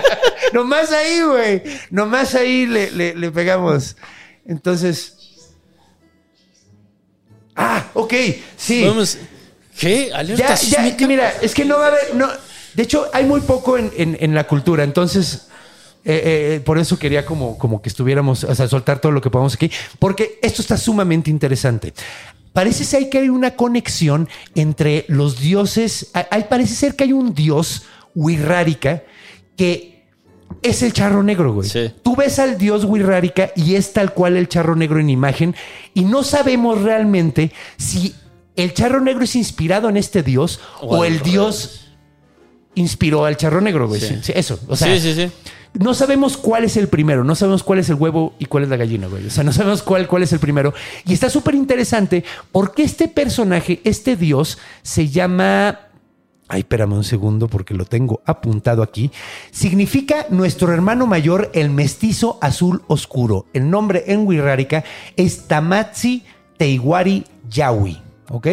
Nomás 0.52 0.90
ahí, 0.92 1.20
güey. 1.22 1.62
Nomás 1.90 2.34
ahí 2.34 2.66
le, 2.66 2.90
le- 2.92 3.14
le 3.14 3.30
pegamos. 3.30 3.96
Entonces. 4.46 5.14
Ah, 7.54 7.86
ok. 7.94 8.14
Sí. 8.56 8.84
Vamos. 8.84 9.18
¿Qué? 9.78 10.10
¿Alerta 10.12 10.54
Ya, 10.56 10.96
ya, 10.96 11.06
mira, 11.06 11.32
es 11.42 11.54
que 11.54 11.64
no 11.64 11.78
va 11.78 11.86
a 11.86 11.88
haber. 11.88 12.14
No, 12.14 12.28
de 12.74 12.82
hecho, 12.82 13.08
hay 13.12 13.24
muy 13.24 13.40
poco 13.40 13.76
en, 13.76 13.92
en- 13.96 14.16
en 14.20 14.34
la 14.34 14.44
cultura. 14.44 14.84
Entonces, 14.84 15.48
eh, 16.04 16.56
eh, 16.56 16.60
por 16.64 16.78
eso 16.78 16.98
quería 16.98 17.26
como, 17.26 17.58
como 17.58 17.82
que 17.82 17.88
estuviéramos, 17.88 18.44
o 18.44 18.54
sea, 18.54 18.66
soltar 18.68 19.00
todo 19.00 19.12
lo 19.12 19.20
que 19.20 19.30
podamos 19.30 19.54
aquí, 19.54 19.70
porque 19.98 20.38
esto 20.42 20.62
está 20.62 20.76
sumamente 20.76 21.30
interesante. 21.30 21.92
Parece 22.52 22.84
ser 22.84 23.08
que 23.10 23.18
hay 23.18 23.28
una 23.28 23.56
conexión 23.56 24.28
entre 24.54 25.04
los 25.08 25.38
dioses. 25.40 26.10
hay- 26.12 26.44
parece 26.48 26.74
ser 26.74 26.96
que 26.96 27.04
hay 27.04 27.12
un 27.12 27.34
dios, 27.34 27.82
Wirrárica, 28.14 29.02
que 29.56 30.04
es 30.62 30.82
el 30.82 30.92
charro 30.92 31.22
negro, 31.22 31.52
güey. 31.52 31.68
Sí. 31.68 31.92
Tú 32.02 32.16
ves 32.16 32.38
al 32.38 32.58
dios 32.58 32.84
Wirrárica 32.84 33.50
y 33.54 33.74
es 33.76 33.92
tal 33.92 34.12
cual 34.12 34.36
el 34.36 34.48
charro 34.48 34.74
negro 34.74 34.98
en 34.98 35.10
imagen 35.10 35.54
y 35.94 36.02
no 36.02 36.24
sabemos 36.24 36.82
realmente 36.82 37.52
si 37.76 38.14
el 38.56 38.74
charro 38.74 39.00
negro 39.00 39.22
es 39.24 39.36
inspirado 39.36 39.88
en 39.88 39.96
este 39.96 40.22
dios 40.24 40.58
O 40.80 40.96
o, 40.98 41.04
el 41.04 41.20
dios 41.20 41.92
inspiró 42.74 43.24
al 43.24 43.36
charro 43.36 43.60
negro, 43.60 43.86
güey. 43.88 44.00
Sí, 44.00 44.18
sí, 44.22 44.32
eso. 44.34 44.58
O 44.68 44.74
sea, 44.76 44.92
sí, 44.94 45.00
sí, 45.00 45.14
sí. 45.14 45.30
No 45.74 45.94
sabemos 45.94 46.36
cuál 46.36 46.64
es 46.64 46.76
el 46.76 46.88
primero, 46.88 47.24
no 47.24 47.34
sabemos 47.34 47.62
cuál 47.62 47.78
es 47.78 47.88
el 47.88 47.96
huevo 47.96 48.34
y 48.38 48.46
cuál 48.46 48.64
es 48.64 48.70
la 48.70 48.76
gallina, 48.76 49.06
güey. 49.06 49.26
O 49.26 49.30
sea, 49.30 49.44
no 49.44 49.52
sabemos 49.52 49.82
cuál, 49.82 50.06
cuál 50.08 50.22
es 50.22 50.32
el 50.32 50.38
primero. 50.38 50.74
Y 51.06 51.12
está 51.12 51.30
súper 51.30 51.54
interesante 51.54 52.24
porque 52.52 52.82
este 52.82 53.08
personaje, 53.08 53.80
este 53.84 54.16
dios, 54.16 54.58
se 54.82 55.08
llama. 55.08 55.80
Ay, 56.50 56.60
espérame 56.60 56.94
un 56.94 57.04
segundo 57.04 57.46
porque 57.46 57.74
lo 57.74 57.84
tengo 57.84 58.22
apuntado 58.24 58.82
aquí. 58.82 59.10
Significa 59.50 60.26
nuestro 60.30 60.72
hermano 60.72 61.06
mayor, 61.06 61.50
el 61.52 61.68
mestizo 61.68 62.38
azul 62.40 62.82
oscuro. 62.86 63.46
El 63.52 63.68
nombre 63.68 64.04
en 64.06 64.26
Wixárika 64.26 64.82
es 65.16 65.46
Tamatsi 65.46 66.24
Teiwari 66.56 67.24
Yawi. 67.50 68.02
¿Ok? 68.30 68.46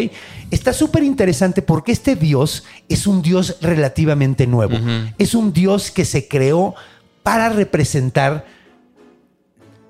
Está 0.51 0.71
súper 0.71 1.03
interesante 1.03 1.61
porque 1.61 1.91
este 1.91 2.15
dios 2.15 2.63
es 2.87 3.07
un 3.07 3.21
dios 3.21 3.57
relativamente 3.61 4.47
nuevo. 4.47 4.77
Es 5.17 5.35
un 5.35 5.51
dios 5.51 5.91
que 5.91 6.05
se 6.05 6.27
creó 6.27 6.75
para 7.25 7.49
representar 7.49 8.45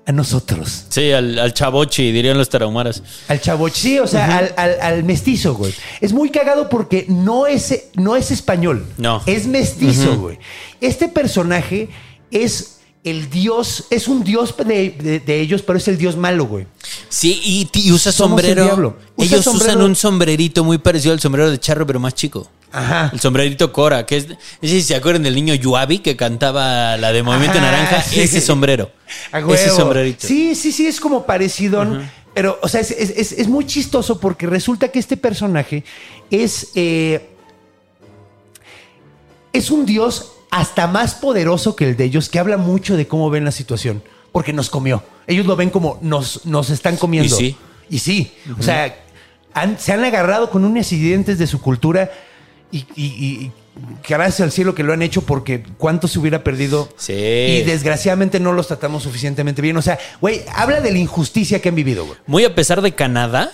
a 0.06 0.12
nosotros. 0.12 0.86
Sí, 0.88 1.12
al, 1.12 1.38
al 1.38 1.52
chavochi, 1.52 2.12
dirían 2.12 2.38
los 2.38 2.48
tarahumaras. 2.48 3.02
Al 3.28 3.40
chavo, 3.42 3.68
sí, 3.68 3.98
o 3.98 4.06
sea, 4.06 4.38
al, 4.38 4.54
al- 4.56 4.80
al 4.80 5.04
mestizo, 5.04 5.54
güey. 5.54 5.74
Es 6.00 6.12
muy 6.14 6.30
cagado 6.30 6.70
porque 6.70 7.04
no 7.08 7.46
es, 7.46 7.88
no 7.94 8.16
es 8.16 8.30
español. 8.30 8.86
No. 8.96 9.22
Es 9.26 9.46
mestizo, 9.46 10.16
güey. 10.18 10.38
Este 10.80 11.08
personaje 11.08 11.90
es 12.30 12.78
el 13.04 13.28
dios, 13.28 13.84
es 13.90 14.08
un 14.08 14.24
dios 14.24 14.54
de, 14.56 14.90
de- 14.90 15.20
de 15.20 15.40
ellos, 15.40 15.60
pero 15.62 15.76
es 15.78 15.88
el 15.88 15.98
dios 15.98 16.16
malo, 16.16 16.46
güey. 16.46 16.66
Sí, 17.10 17.68
y, 17.74 17.92
usa 17.92 18.10
el 18.10 18.14
sombrero. 18.14 18.96
Usa 19.16 19.26
Ellos 19.26 19.44
sombrero- 19.44 19.72
usan 19.74 19.82
un 19.82 19.94
sombrerito 19.96 20.64
muy 20.64 20.78
parecido 20.78 21.12
al 21.12 21.20
sombrero 21.20 21.50
de 21.50 21.58
charro, 21.58 21.86
pero 21.86 22.00
más 22.00 22.14
chico. 22.14 22.48
Ajá. 22.76 23.10
El 23.12 23.20
sombrerito 23.20 23.72
Cora, 23.72 24.04
que 24.06 24.16
es. 24.18 24.28
No 24.28 24.36
sé 24.60 24.68
si 24.68 24.82
se 24.82 24.94
acuerdan 24.94 25.22
del 25.22 25.34
niño 25.34 25.54
Yuabi 25.54 26.00
que 26.00 26.16
cantaba 26.16 26.96
la 26.96 27.12
de 27.12 27.22
Movimiento 27.22 27.58
Ajá, 27.58 27.70
Naranja. 27.70 28.02
sí. 28.02 28.20
Ese 28.20 28.40
sombrero. 28.40 28.90
A 29.32 29.40
Ese 29.40 29.70
sombrerito. 29.70 30.26
Sí, 30.26 30.54
sí, 30.54 30.72
sí, 30.72 30.86
es 30.86 31.00
como 31.00 31.24
parecido. 31.24 31.84
Pero, 32.34 32.58
o 32.62 32.68
sea, 32.68 32.82
es, 32.82 32.90
es- 32.90 33.32
es- 33.32 33.48
muy 33.48 33.64
chistoso 33.66 34.20
porque 34.20 34.46
resulta 34.46 34.88
que 34.88 34.98
este 34.98 35.16
personaje 35.16 35.84
es. 36.30 36.68
eh, 36.74 37.30
es 39.52 39.70
un 39.70 39.86
dios 39.86 40.32
hasta 40.50 40.86
más 40.86 41.14
poderoso 41.14 41.74
que 41.76 41.88
el 41.90 41.96
de 41.96 42.04
ellos, 42.04 42.28
que 42.28 42.38
habla 42.38 42.56
mucho 42.58 42.96
de 42.96 43.06
cómo 43.06 43.30
ven 43.30 43.44
la 43.44 43.52
situación. 43.52 44.02
Porque 44.32 44.52
nos 44.52 44.68
comió. 44.68 45.02
Ellos 45.26 45.46
lo 45.46 45.56
ven 45.56 45.70
como 45.70 45.98
nos, 46.02 46.44
nos 46.44 46.68
están 46.70 46.96
comiendo. 46.98 47.34
Y 47.34 47.38
sí. 47.38 47.56
Y 47.88 47.98
sí. 48.00 48.32
O 48.58 48.62
sea, 48.62 48.94
han- 49.54 49.78
se 49.78 49.92
han 49.94 50.04
agarrado 50.04 50.50
con 50.50 50.62
unos 50.64 50.76
incidentes 50.92 51.38
de 51.38 51.46
su 51.46 51.60
cultura 51.60 52.10
y, 52.72 52.78
y- 52.78 52.84
y- 52.96 53.06
y 53.44 53.52
gracias 54.08 54.40
al 54.40 54.52
cielo 54.52 54.74
que 54.74 54.82
lo 54.82 54.92
han 54.92 55.02
hecho 55.02 55.22
porque 55.22 55.62
cuánto 55.78 56.08
se 56.08 56.18
hubiera 56.18 56.42
perdido. 56.42 56.88
Sí. 56.96 57.12
Y 57.12 57.62
desgraciadamente 57.62 58.40
no 58.40 58.52
los 58.52 58.68
tratamos 58.68 59.02
suficientemente 59.02 59.60
bien. 59.62 59.76
O 59.76 59.82
sea, 59.82 59.98
güey, 60.20 60.42
habla 60.54 60.80
de 60.80 60.92
la 60.92 60.98
injusticia 60.98 61.60
que 61.60 61.68
han 61.68 61.74
vivido, 61.74 62.06
güey. 62.06 62.18
Muy 62.26 62.44
a 62.44 62.54
pesar 62.54 62.80
de 62.82 62.94
Canadá, 62.94 63.50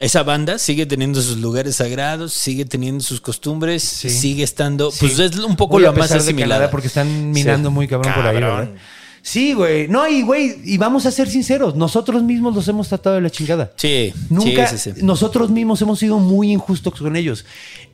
esa 0.00 0.22
banda 0.22 0.58
sigue 0.58 0.86
teniendo 0.86 1.20
sus 1.22 1.38
lugares 1.38 1.76
sagrados, 1.76 2.32
sigue 2.32 2.64
teniendo 2.64 3.04
sus 3.04 3.20
costumbres, 3.20 3.82
sigue 3.84 4.42
estando. 4.42 4.92
Pues 4.98 5.18
es 5.18 5.36
un 5.38 5.56
poco 5.56 5.74
Muy 5.74 5.82
lo 5.82 5.90
a 5.90 5.92
más 5.92 6.02
pesar 6.08 6.18
de 6.18 6.24
asimilada. 6.24 6.54
Canadá 6.54 6.70
porque 6.70 6.86
están 6.88 7.30
minando 7.30 7.68
Sí. 7.68 7.74
muy 7.74 7.86
cabrón, 7.86 8.12
por 8.14 8.26
ahí. 8.26 8.34
¿verdad? 8.34 8.68
Sí, 9.22 9.52
güey. 9.52 9.88
No, 9.88 10.08
y 10.08 10.22
güey, 10.22 10.56
y 10.64 10.78
vamos 10.78 11.06
a 11.06 11.10
ser 11.10 11.28
sinceros, 11.28 11.74
nosotros 11.74 12.22
mismos 12.22 12.54
los 12.54 12.66
hemos 12.68 12.88
tratado 12.88 13.16
de 13.16 13.22
la 13.22 13.30
chingada. 13.30 13.72
Sí, 13.76 14.12
Nunca, 14.28 14.66
sí, 14.66 14.78
sí, 14.78 14.92
sí. 14.96 15.02
nosotros 15.02 15.50
mismos 15.50 15.80
hemos 15.82 15.98
sido 15.98 16.18
muy 16.18 16.52
injustos 16.52 16.94
con 16.94 17.16
ellos. 17.16 17.44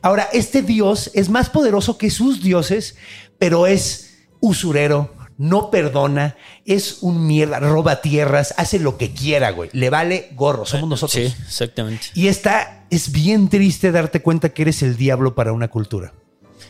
Ahora, 0.01 0.29
este 0.31 0.61
dios 0.61 1.11
es 1.13 1.29
más 1.29 1.49
poderoso 1.49 1.97
que 1.97 2.09
sus 2.09 2.41
dioses, 2.41 2.95
pero 3.37 3.67
es 3.67 4.17
usurero, 4.39 5.13
no 5.37 5.69
perdona, 5.69 6.35
es 6.65 6.99
un 7.01 7.27
mierda, 7.27 7.59
roba 7.59 8.01
tierras, 8.01 8.53
hace 8.57 8.79
lo 8.79 8.97
que 8.97 9.11
quiera, 9.11 9.51
güey. 9.51 9.69
Le 9.73 9.89
vale 9.89 10.29
gorro, 10.35 10.65
somos 10.65 10.89
nosotros. 10.89 11.23
Sí, 11.23 11.33
exactamente. 11.45 12.07
Y 12.15 12.27
está, 12.27 12.85
es 12.89 13.11
bien 13.11 13.49
triste 13.49 13.91
darte 13.91 14.21
cuenta 14.21 14.49
que 14.49 14.63
eres 14.63 14.81
el 14.81 14.97
diablo 14.97 15.35
para 15.35 15.53
una 15.53 15.67
cultura. 15.67 16.13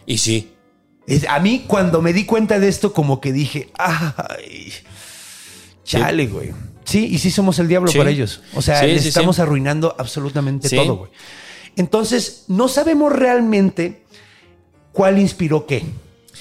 Y 0.06 0.18
sí. 0.18 0.52
Es- 1.08 1.26
a 1.28 1.40
mí, 1.40 1.64
cuando 1.68 2.02
me 2.02 2.14
di 2.14 2.26
cuenta 2.26 2.60
de 2.60 2.68
esto, 2.68 2.94
como 2.94 3.20
que 3.22 3.32
dije, 3.32 3.70
ay, 3.78 4.72
chale, 5.84 6.28
güey. 6.28 6.52
Sí, 6.84 7.08
y 7.12 7.18
sí 7.18 7.32
somos 7.32 7.60
el 7.60 7.68
diablo 7.68 7.90
Sí. 7.92 7.98
para 7.98 8.10
ellos. 8.10 8.42
O 8.54 8.62
sea, 8.62 8.80
Sí, 8.82 8.88
les 8.88 9.02
sí, 9.04 9.08
estamos 9.10 9.40
arruinando 9.40 9.96
absolutamente 9.98 10.70
todo, 10.70 10.96
güey. 10.98 11.12
Entonces, 11.76 12.46
no 12.48 12.68
sabemos 12.68 13.12
realmente 13.14 14.04
cuál 14.94 15.20
inspiró 15.20 15.66
qué, 15.66 15.84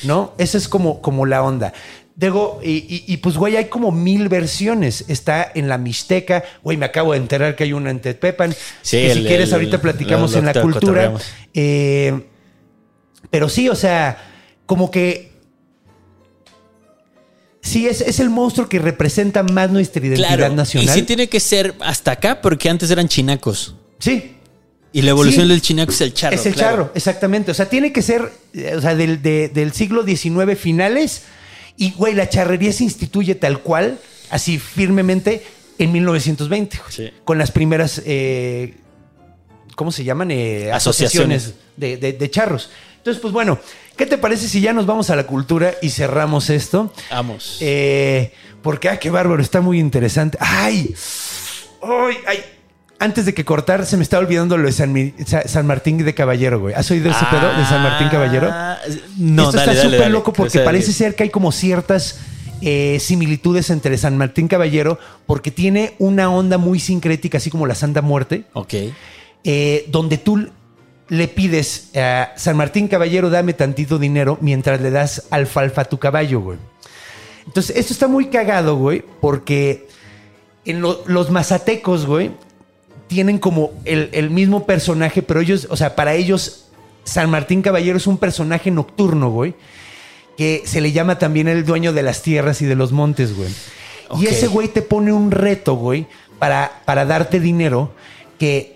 ¿no? 0.05 0.33
Esa 0.39 0.57
es 0.59 0.69
como, 0.69 1.01
como 1.03 1.27
la 1.27 1.43
onda. 1.43 1.73
Digo, 2.15 2.61
y, 2.63 2.71
y- 2.71 3.05
y, 3.07 3.17
pues, 3.19 3.37
güey, 3.37 3.57
hay 3.57 3.67
como 3.67 3.93
mil 3.93 4.29
versiones. 4.31 5.05
Está 5.09 5.51
en 5.55 5.69
la 5.69 5.77
Mixteca. 5.79 6.43
Güey, 6.63 6.79
me 6.79 6.87
acabo 6.87 7.13
de 7.13 7.19
enterar 7.19 7.55
que 7.57 7.65
hay 7.65 7.73
una 7.75 7.91
en 7.91 8.01
Tepepan. 8.01 8.53
Sí, 8.83 8.97
que 8.99 9.13
si 9.13 9.19
el- 9.19 9.27
quieres, 9.27 9.49
el- 9.49 9.55
ahorita 9.55 9.81
platicamos 9.83 10.35
en 10.35 10.47
la 10.47 10.55
cultura. 10.63 11.13
Eh, 11.53 12.25
pero 13.31 13.49
sí, 13.51 13.69
o 13.69 13.75
sea, 13.75 14.17
como 14.67 14.91
que. 14.91 15.33
Sí, 17.63 17.89
es, 17.89 18.01
es 18.01 18.21
el 18.21 18.31
monstruo 18.31 18.69
que 18.69 18.79
representa 18.79 19.43
más 19.43 19.71
nuestra 19.71 20.05
identidad 20.07 20.37
Claro. 20.37 20.55
nacional. 20.55 20.89
Y 20.89 20.93
sí 21.01 21.03
tiene 21.05 21.29
que 21.29 21.41
ser 21.41 21.75
hasta 21.81 22.13
acá, 22.13 22.41
porque 22.41 22.69
antes 22.71 22.91
eran 22.91 23.09
chinacos. 23.09 23.75
Sí, 23.99 24.33
Y 24.93 25.03
la 25.03 25.11
evolución 25.11 25.43
Sí. 25.45 25.49
del 25.51 25.61
chinaco 25.61 25.93
es 25.93 26.01
el 26.01 26.15
charro. 26.15 26.35
es 26.37 26.47
el 26.47 26.55
claro. 26.55 26.71
charro, 26.85 26.93
exactamente. 26.95 27.51
O 27.51 27.55
sea, 27.55 27.69
tiene 27.69 27.93
que 27.93 28.01
ser 28.01 28.33
eh, 28.55 28.75
o 28.77 28.81
sea, 28.81 28.95
del, 28.95 29.21
de- 29.21 29.49
del 29.51 29.73
siglo 29.73 30.05
XIX 30.07 30.57
finales. 30.57 31.25
Y, 31.77 31.91
güey, 31.91 32.15
la 32.15 32.31
charrería 32.31 32.73
se 32.73 32.85
instituye 32.85 33.35
tal 33.35 33.59
cual, 33.61 33.99
así 34.31 34.59
firmemente, 34.59 35.43
en 35.79 35.93
1920. 35.93 36.79
güey, 36.79 36.93
Sí. 36.93 37.11
Con 37.25 37.37
las 37.37 37.51
primeras, 37.51 38.01
eh, 38.07 38.77
¿cómo 39.75 39.93
se 39.93 40.03
llaman? 40.05 40.31
Eh, 40.31 40.71
Asociaciones. 40.73 41.43
asociaciones 41.49 41.55
de, 41.77 41.97
de- 41.99 42.13
de 42.19 42.31
charros. 42.31 42.71
Entonces, 43.07 43.23
pues 43.23 43.33
bueno, 43.33 43.57
¿qué 43.97 44.05
te 44.05 44.19
parece 44.19 44.49
si 44.49 44.61
ya 44.61 44.73
nos 44.73 44.85
vamos 44.85 45.11
a 45.11 45.15
la 45.17 45.29
cultura 45.29 45.75
y 45.81 45.91
cerramos 45.91 46.51
esto? 46.51 46.93
Vamos. 47.09 47.59
Eh, 47.61 48.33
porque, 48.63 48.89
ah, 48.89 48.99
qué 48.99 49.11
bárbaro, 49.11 49.41
está 49.41 49.61
muy 49.61 49.79
interesante. 49.79 50.37
¡Ay! 50.41 50.93
¡Ay! 51.85 52.17
¡Ay! 52.27 52.39
Antes 52.99 53.25
de 53.25 53.33
que 53.33 53.45
cortar, 53.45 53.87
se 53.87 53.97
me 53.97 54.03
estaba 54.03 54.25
olvidando 54.25 54.59
lo 54.59 54.67
de 54.67 54.73
San, 54.73 54.93
Mi- 54.93 55.15
San 55.45 55.69
Martín 55.69 55.99
de 55.99 56.15
Caballero, 56.15 56.59
güey. 56.59 56.75
¿Has 56.75 56.91
oído 56.91 57.09
ese 57.09 57.25
pedo 57.31 57.57
de 57.57 57.65
San 57.65 57.81
Martín 57.85 58.09
Caballero? 58.09 58.49
Ah, 58.53 58.79
No, 59.17 59.45
Esto 59.45 59.57
dale, 59.59 59.73
está 59.75 59.85
súper 59.85 60.11
loco 60.11 60.33
porque 60.33 60.49
O 60.49 60.51
sea, 60.51 60.65
parece 60.65 60.93
ser 60.93 61.15
que 61.15 61.23
hay 61.23 61.31
como 61.31 61.53
ciertas 61.53 62.19
eh, 62.63 62.99
similitudes 63.01 63.71
entre 63.71 63.97
San 63.99 64.17
Martín 64.19 64.49
Caballero, 64.49 64.99
porque 65.27 65.53
tiene 65.53 65.95
una 66.01 66.29
onda 66.29 66.59
muy 66.59 66.81
sincrética, 66.81 67.39
así 67.39 67.51
como 67.51 67.67
la 67.69 67.77
Santa 67.77 68.03
Muerte, 68.03 68.47
Ok. 68.55 68.75
eh, 69.45 69.85
donde 69.91 70.19
tú 70.19 70.49
le 71.09 71.29
pides 71.29 71.91
a 71.97 72.33
San 72.37 72.57
Martín 72.57 72.89
Caballero, 72.89 73.31
dame 73.31 73.53
tantito 73.53 73.99
dinero, 73.99 74.39
mientras 74.41 74.81
le 74.81 74.91
das 74.91 75.25
alfalfa 75.31 75.83
a 75.83 75.85
tu 75.85 75.99
caballo, 75.99 76.41
güey. 76.41 76.59
Entonces, 77.47 77.77
esto 77.77 77.93
está 77.93 78.09
muy 78.09 78.27
cagado, 78.27 78.77
güey, 78.77 79.05
porque 79.21 79.87
en 80.65 80.81
lo- 80.81 81.03
los 81.07 81.31
mazatecos, 81.31 82.07
güey, 82.07 82.33
tienen 83.07 83.39
como 83.39 83.71
el, 83.85 84.11
el 84.13 84.31
mismo 84.31 84.67
personaje, 84.67 85.23
pero 85.23 85.41
ellos, 85.41 85.69
o 85.71 85.77
sea, 85.77 85.95
para 85.95 86.15
ellos, 86.15 86.65
San 87.05 87.31
Martín 87.31 87.63
Caballero 87.63 87.99
es 87.99 88.09
un 88.09 88.19
personaje 88.19 88.73
nocturno, 88.73 89.31
güey, 89.31 89.55
que 90.37 90.63
se 90.67 90.81
le 90.81 90.91
llama 90.91 91.19
también 91.21 91.47
el 91.47 91.65
dueño 91.65 91.93
de 91.93 92.03
las 92.03 92.23
tierras 92.23 92.61
y 92.63 92.67
de 92.67 92.75
los 92.75 92.91
montes, 92.91 93.37
güey. 93.37 93.49
Y 94.19 94.27
ese 94.27 94.49
güey 94.49 94.69
te 94.69 94.83
pone 94.83 95.13
un 95.13 95.31
reto, 95.31 95.75
güey, 95.75 96.07
para, 96.41 96.83
para 96.85 97.05
darte 97.05 97.39
dinero 97.41 97.93
que 98.41 98.76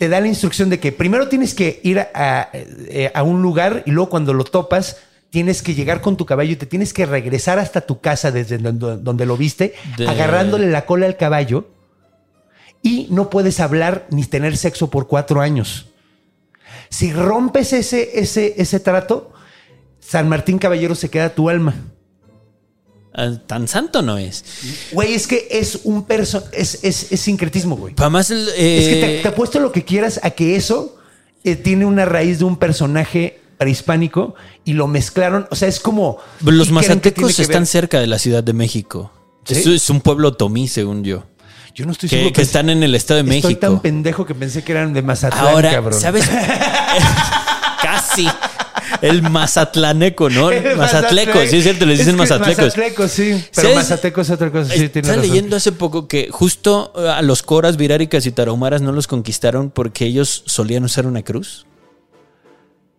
te 0.00 0.08
da 0.08 0.18
la 0.18 0.28
instrucción 0.28 0.70
de 0.70 0.80
que 0.80 0.92
primero 0.92 1.28
tienes 1.28 1.52
que 1.52 1.78
ir 1.84 2.00
a, 2.00 2.48
eh, 2.54 3.12
a 3.14 3.22
un 3.22 3.42
lugar 3.42 3.82
y 3.84 3.90
luego 3.90 4.08
cuando 4.08 4.32
lo 4.32 4.44
topas 4.44 4.96
tienes 5.28 5.60
que 5.60 5.74
llegar 5.74 6.00
con 6.00 6.16
tu 6.16 6.24
caballo 6.24 6.52
y 6.52 6.56
te 6.56 6.64
tienes 6.64 6.94
que 6.94 7.04
regresar 7.04 7.58
hasta 7.58 7.82
tu 7.82 8.00
casa 8.00 8.32
desde 8.32 8.56
donde, 8.56 8.96
donde 8.96 9.26
lo 9.26 9.36
viste, 9.36 9.74
De- 9.98 10.08
agarrándole 10.08 10.70
la 10.70 10.86
cola 10.86 11.04
al 11.04 11.18
caballo 11.18 11.68
y 12.82 13.08
no 13.10 13.28
puedes 13.28 13.60
hablar 13.60 14.06
ni 14.10 14.24
tener 14.24 14.56
sexo 14.56 14.88
por 14.88 15.06
cuatro 15.06 15.42
años. 15.42 15.88
Si 16.88 17.12
rompes 17.12 17.74
ese, 17.74 18.18
ese, 18.20 18.54
ese 18.56 18.80
trato, 18.80 19.34
San 20.00 20.30
Martín 20.30 20.58
Caballero 20.58 20.94
se 20.94 21.10
queda 21.10 21.34
tu 21.34 21.50
alma. 21.50 21.74
Ah, 23.12 23.30
Tan 23.46 23.66
santo 23.66 24.02
no 24.02 24.18
es. 24.18 24.44
Güey, 24.92 25.14
es 25.14 25.26
que 25.26 25.48
es 25.50 25.80
un 25.84 26.04
perso 26.04 26.44
es, 26.52 26.78
es, 26.82 27.10
es 27.10 27.20
sincretismo, 27.20 27.76
güey. 27.76 27.94
Además, 27.98 28.30
el, 28.30 28.48
Es 28.48 28.88
que 28.88 29.00
te, 29.00 29.18
eh, 29.18 29.22
te 29.22 29.28
apuesto 29.28 29.58
lo 29.58 29.72
que 29.72 29.84
quieras 29.84 30.20
a 30.22 30.30
que 30.30 30.54
eso 30.56 30.96
eh, 31.42 31.56
tiene 31.56 31.86
una 31.86 32.04
raíz 32.04 32.38
de 32.38 32.44
un 32.44 32.56
personaje 32.56 33.40
prehispánico 33.58 34.34
y 34.64 34.74
lo 34.74 34.86
mezclaron. 34.86 35.46
O 35.50 35.56
sea, 35.56 35.68
es 35.68 35.80
como. 35.80 36.18
los 36.40 36.44
¿qué 36.44 36.52
creen 36.52 36.66
que 36.66 36.72
mazatecos 36.72 37.36
que 37.36 37.42
están 37.42 37.62
ver? 37.62 37.66
cerca 37.66 38.00
de 38.00 38.06
la 38.06 38.18
Ciudad 38.18 38.44
de 38.44 38.52
México. 38.52 39.12
¿Sí? 39.44 39.74
Es 39.74 39.90
un 39.90 40.00
pueblo 40.00 40.34
tomí, 40.34 40.68
según 40.68 41.02
yo. 41.02 41.24
Yo 41.74 41.86
no 41.86 41.92
estoy 41.92 42.08
Que, 42.08 42.16
seguro 42.16 42.32
que 42.34 42.42
están 42.42 42.68
en 42.70 42.82
el 42.82 42.94
Estado 42.94 43.22
de 43.22 43.36
Estoy 43.36 43.54
tan 43.56 43.70
México. 43.70 43.82
pendejo 43.82 44.26
que 44.26 44.34
pensé 44.34 44.62
que 44.62 44.72
eran 44.72 44.92
de 44.92 45.02
Mazatlán, 45.02 45.46
Ahora, 45.46 45.70
cabrón. 45.70 46.00
¿sabes? 46.00 46.28
casi, 47.82 48.28
El 49.02 49.22
mazatlaneco, 49.22 50.28
¿no? 50.30 50.50
El 50.50 50.76
Mazatleco, 50.76 50.78
mazatleco. 51.34 51.50
sí 51.50 51.56
es 51.58 51.62
cierto, 51.64 51.86
le 51.86 51.92
dicen 51.92 52.08
Es 52.08 52.12
que 52.14 52.18
mazatlecos. 52.18 52.64
Mazatleco, 52.64 53.08
sí. 53.08 53.44
Pero 53.54 53.68
¿Sabes? 53.68 53.76
mazateco 53.76 54.20
es 54.20 54.30
otra 54.30 54.50
cosa. 54.50 54.72
Sí, 54.72 54.88
tiene 54.88 55.00
Estaba 55.00 55.16
razón. 55.16 55.28
leyendo 55.28 55.56
hace 55.56 55.72
poco 55.72 56.06
que 56.08 56.28
justo 56.30 56.92
eh, 56.96 57.08
a 57.08 57.22
los 57.22 57.42
coras, 57.42 57.76
viráricas 57.76 58.26
y 58.26 58.32
tarahumaras 58.32 58.82
no 58.82 58.92
los 58.92 59.06
conquistaron 59.06 59.70
porque 59.70 60.04
ellos 60.06 60.42
solían 60.46 60.84
usar 60.84 61.06
una 61.06 61.22
cruz. 61.22 61.66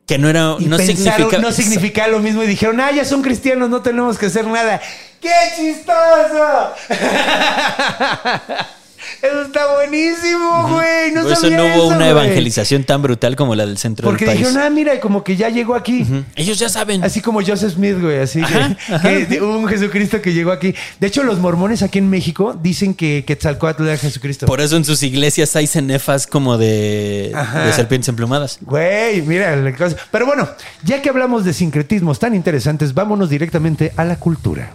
Que 0.08 0.18
no 0.18 0.28
era, 0.30 0.56
Y 0.60 0.66
no 0.66 0.78
pensaron, 0.78 0.98
significa. 0.98 1.38
no 1.40 1.52
significaba 1.52 2.08
lo 2.10 2.20
mismo 2.20 2.44
y 2.44 2.48
dijeron, 2.48 2.80
ah, 2.82 2.92
ya 2.92 3.06
son 3.06 3.22
cristianos, 3.22 3.70
no 3.70 3.82
tenemos 3.82 4.18
que 4.18 4.26
hacer 4.26 4.46
nada. 4.46 4.82
¡Qué 5.22 5.30
chistoso! 5.56 6.74
Eso 9.22 9.41
está 9.43 9.74
buenísimo, 9.76 10.70
güey. 10.70 11.12
No 11.14 11.24
Por 11.24 11.32
eso 11.32 11.41
sabía 11.41 11.58
no 11.58 11.64
hubo 11.66 11.74
eso, 11.74 11.88
una 11.88 11.95
güey. 11.97 12.10
evangelización 12.10 12.84
tan 12.84 13.02
brutal 13.02 13.36
como 13.36 13.56
la 13.56 13.66
del 13.66 13.78
centro 13.78 14.06
Porque 14.06 14.26
del 14.26 14.36
país. 14.36 14.47
dijeron, 14.47 14.64
ah, 14.66 14.70
mira, 14.70 14.99
como 14.99 15.24
que 15.24 15.36
ya 15.36 15.49
llegó 15.49 15.76
aquí. 15.76 16.06
Ellos 16.36 16.60
ya 16.60 16.70
saben. 16.70 17.04
Así 17.04 17.22
como 17.22 17.41
Joseph 17.41 17.74
Smith, 17.74 17.97
güey, 17.99 18.20
así 18.20 18.41
que- 18.41 18.93
Ajá, 18.93 19.10
hubo 19.41 19.58
un 19.58 19.68
Jesucristo 19.68 20.22
que 20.22 20.34
llegó 20.34 20.52
aquí. 20.52 20.74
De 20.99 21.08
hecho, 21.08 21.24
los 21.24 21.39
mormones 21.39 21.82
aquí 21.84 21.99
en 21.99 22.10
México 22.10 22.58
dicen 22.62 22.93
que 22.93 23.24
Quetzalcóatl 23.26 23.84
era 23.88 23.97
Jesucristo. 23.97 24.45
Por 24.45 24.62
eso 24.62 24.78
en 24.78 24.86
sus 24.86 25.04
iglesias 25.04 25.56
hay 25.56 25.68
cenefas 25.68 26.28
como 26.28 26.58
de, 26.58 27.32
de 27.66 27.74
serpientes 27.74 28.10
emplumadas. 28.10 28.58
Güey, 28.62 29.22
mira 29.22 29.56
la 29.56 29.76
cosa. 29.76 29.95
Pero 30.12 30.26
bueno, 30.26 30.47
ya 30.84 31.02
que 31.02 31.10
hablamos 31.10 31.45
de 31.45 31.54
sincretismos 31.54 32.20
tan 32.20 32.36
interesantes, 32.36 32.93
vámonos 32.93 33.30
directamente 33.30 33.91
a 33.97 34.06
la 34.06 34.18
cultura. 34.18 34.72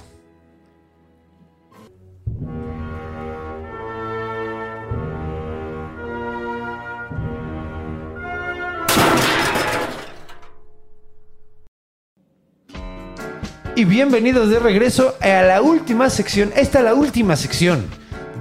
Y 13.77 13.85
bienvenidos 13.85 14.49
de 14.49 14.59
regreso 14.59 15.15
a 15.21 15.43
la 15.43 15.61
última 15.61 16.09
sección. 16.09 16.51
Esta 16.57 16.79
es 16.79 16.85
la 16.85 16.95
última 16.95 17.37
sección 17.37 17.85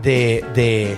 de, 0.01 0.43
de- 0.55 0.97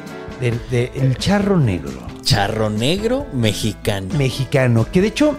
de 0.70 0.92
El 0.96 1.18
Charro 1.18 1.58
Negro 1.58 2.06
Charro 2.22 2.70
negro 2.70 3.26
mexicano. 3.34 4.14
mexicano. 4.16 4.86
Que 4.92 5.02
de 5.02 5.08
hecho, 5.08 5.38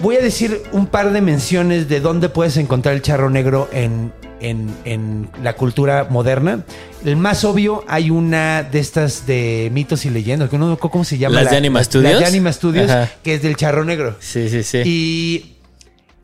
voy 0.00 0.16
a 0.16 0.20
decir 0.20 0.62
un 0.72 0.86
par 0.86 1.12
de 1.12 1.20
menciones 1.20 1.88
de 1.90 2.00
dónde 2.00 2.28
puedes 2.30 2.56
encontrar 2.56 2.94
el 2.94 3.02
charro 3.02 3.28
negro 3.28 3.68
en, 3.72 4.12
en- 4.40 4.70
en 4.86 5.28
la 5.42 5.52
cultura 5.54 6.06
moderna. 6.08 6.64
El 7.04 7.16
más 7.16 7.44
obvio, 7.44 7.84
hay 7.88 8.08
una 8.10 8.62
de 8.62 8.78
estas 8.78 9.26
de 9.26 9.68
mitos 9.74 10.06
y 10.06 10.10
leyendas, 10.10 10.48
que 10.48 10.56
no 10.56 10.78
cómo 10.78 11.04
se 11.04 11.18
llama. 11.18 11.34
¿Las 11.34 11.44
la- 11.46 11.50
de 11.50 11.56
Anima 11.58 11.84
Studios? 11.84 12.12
Las 12.12 12.20
de 12.20 12.26
Anima 12.26 12.52
Studios, 12.52 12.90
Ajá. 12.90 13.10
que 13.22 13.34
es 13.34 13.42
del 13.42 13.56
charro 13.56 13.84
negro. 13.84 14.16
Sí, 14.20 14.48
sí, 14.48 14.62
sí. 14.62 14.78
Y 14.86 15.57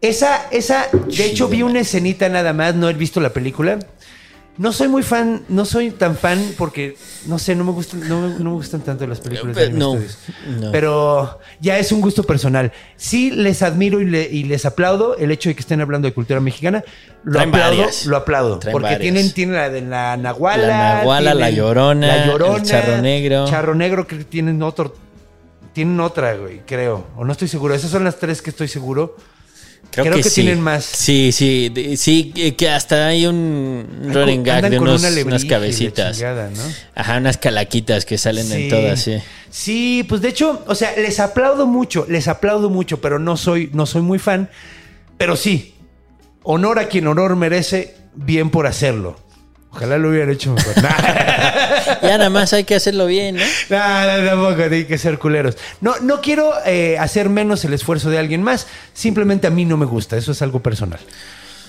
esa, 0.09 0.48
esa, 0.50 0.86
de 0.92 1.24
hecho, 1.26 1.48
vi 1.48 1.62
una 1.62 1.80
escenita 1.80 2.28
nada 2.28 2.52
más, 2.52 2.74
no 2.74 2.88
he 2.88 2.94
visto 2.94 3.20
la 3.20 3.30
película. 3.30 3.78
No 4.57 4.72
soy 4.72 4.86
muy 4.86 5.02
fan, 5.02 5.42
no 5.48 5.64
soy 5.64 5.90
tan 5.90 6.16
fan 6.16 6.52
porque, 6.57 6.96
no 7.26 7.40
sé, 7.40 7.57
no 7.57 7.64
me 7.64 7.72
gustan, 7.72 8.09
no, 8.09 8.28
no 8.28 8.44
me 8.50 8.50
gustan 8.52 8.82
tanto 8.82 9.05
las 9.05 9.18
películas 9.18 9.57
de 9.57 9.64
Eh, 9.64 9.70
no, 9.70 9.98
no. 10.61 10.70
Pero 10.70 11.40
ya 11.61 11.76
es 11.76 11.90
un 11.90 12.00
gusto 12.00 12.22
personal. 12.22 12.70
Sí 12.94 13.32
les 13.32 13.62
admiro 13.62 14.00
y, 14.00 14.05
le- 14.05 14.30
y 14.30 14.44
les 14.44 14.64
aplaudo 14.64 15.16
el 15.16 15.32
hecho 15.32 15.48
de 15.48 15.57
que 15.57 15.61
estén 15.61 15.80
hablando 15.80 16.07
de 16.07 16.14
cultura 16.14 16.38
mexicana. 16.38 16.84
Lo 17.24 17.32
Traen 17.32 17.48
aplaudo, 17.48 17.76
varias. 17.78 18.07
lo 18.07 18.16
aplaudo. 18.16 18.59
Traen 18.61 18.72
porque 18.72 18.84
varias. 18.92 19.00
tienen, 19.00 19.32
tienen 19.32 19.57
la 19.57 19.70
de 19.70 19.80
la 19.80 20.16
Nahuala. 20.16 20.66
La 20.68 20.94
Nahuala, 21.00 21.34
la 21.34 21.50
Llorona, 21.50 22.07
la 22.07 22.26
Llorona, 22.28 22.57
el 22.59 22.62
Charro 22.62 23.02
Negro. 23.02 23.48
Charro 23.48 23.74
Negro 23.74 24.07
que 24.07 24.18
tienen 24.22 24.62
otro. 24.62 24.94
Tienen 25.72 25.98
otra, 25.98 26.36
güey, 26.36 26.61
creo. 26.64 27.09
O 27.16 27.24
no 27.24 27.32
estoy 27.32 27.48
seguro. 27.48 27.74
Esas 27.74 27.90
son 27.90 28.05
las 28.05 28.20
tres 28.20 28.40
que 28.40 28.50
estoy 28.50 28.68
seguro. 28.68 29.16
Creo 30.03 30.16
que 30.16 30.22
sí. 30.22 30.42
tienen 30.42 30.61
más. 30.61 30.84
Sí, 30.84 31.30
sí. 31.32 31.68
de- 31.72 31.97
Sí, 31.97 32.32
eh, 32.36 32.55
que 32.55 32.68
hasta 32.70 33.07
hay 33.07 33.26
un 33.26 34.11
running 34.12 34.42
gag 34.42 34.68
de 34.68 34.78
unos- 34.78 35.03
una 35.03 35.22
unas 35.22 35.45
cabecitas. 35.45 36.16
chingada, 36.16 36.51
¿no? 36.51 36.62
Ajá, 36.95 37.18
unas 37.18 37.36
calaquitas 37.38 38.05
que 38.05 38.18
salen 38.18 38.47
Sí. 38.47 38.53
en 38.55 38.68
todas, 38.68 39.01
sí. 39.01 39.16
Sí, 39.51 40.05
pues 40.09 40.20
de 40.20 40.28
hecho, 40.30 40.64
o 40.66 40.74
sea, 40.74 40.95
les 40.97 41.20
aplaudo 41.20 41.66
mucho, 41.66 42.07
les 42.09 42.26
aplaudo 42.28 42.70
mucho, 42.70 43.01
pero 43.01 43.18
no 43.18 43.36
soy, 43.36 43.70
no 43.72 43.86
soy 43.86 44.03
muy 44.03 44.18
fan. 44.18 44.51
Pero 45.16 45.36
sí, 45.36 45.74
honor 46.42 46.78
a 46.80 46.88
quien 46.88 47.07
honor 47.07 47.36
merece, 47.36 47.95
bien 48.14 48.51
por 48.51 48.66
hacerlo. 48.66 49.18
Ojalá 49.74 49.98
lo 49.98 50.10
hubieran 50.10 50.30
hecho 50.30 50.52
mejor. 50.52 50.74
Ya 52.02 52.18
nada 52.18 52.30
más 52.30 52.52
hay 52.52 52.64
que 52.64 52.74
hacerlo 52.74 53.06
bien, 53.06 53.36
¿no? 53.36 53.42
nah, 53.70 54.06
nah, 54.06 54.26
tampoco 54.26 54.62
hay 54.62 54.84
que 54.84 54.98
ser 54.98 55.18
culeros. 55.18 55.56
No, 55.80 55.94
no 56.00 56.20
quiero 56.20 56.52
eh, 56.64 56.96
hacer 56.98 57.28
menos 57.28 57.64
el 57.64 57.72
esfuerzo 57.72 58.10
de 58.10 58.18
alguien 58.18 58.42
más. 58.42 58.66
Simplemente 58.92 59.46
a 59.46 59.50
mí 59.50 59.64
no 59.64 59.76
me 59.76 59.86
gusta. 59.86 60.16
Eso 60.16 60.32
es 60.32 60.42
algo 60.42 60.60
personal. 60.60 61.00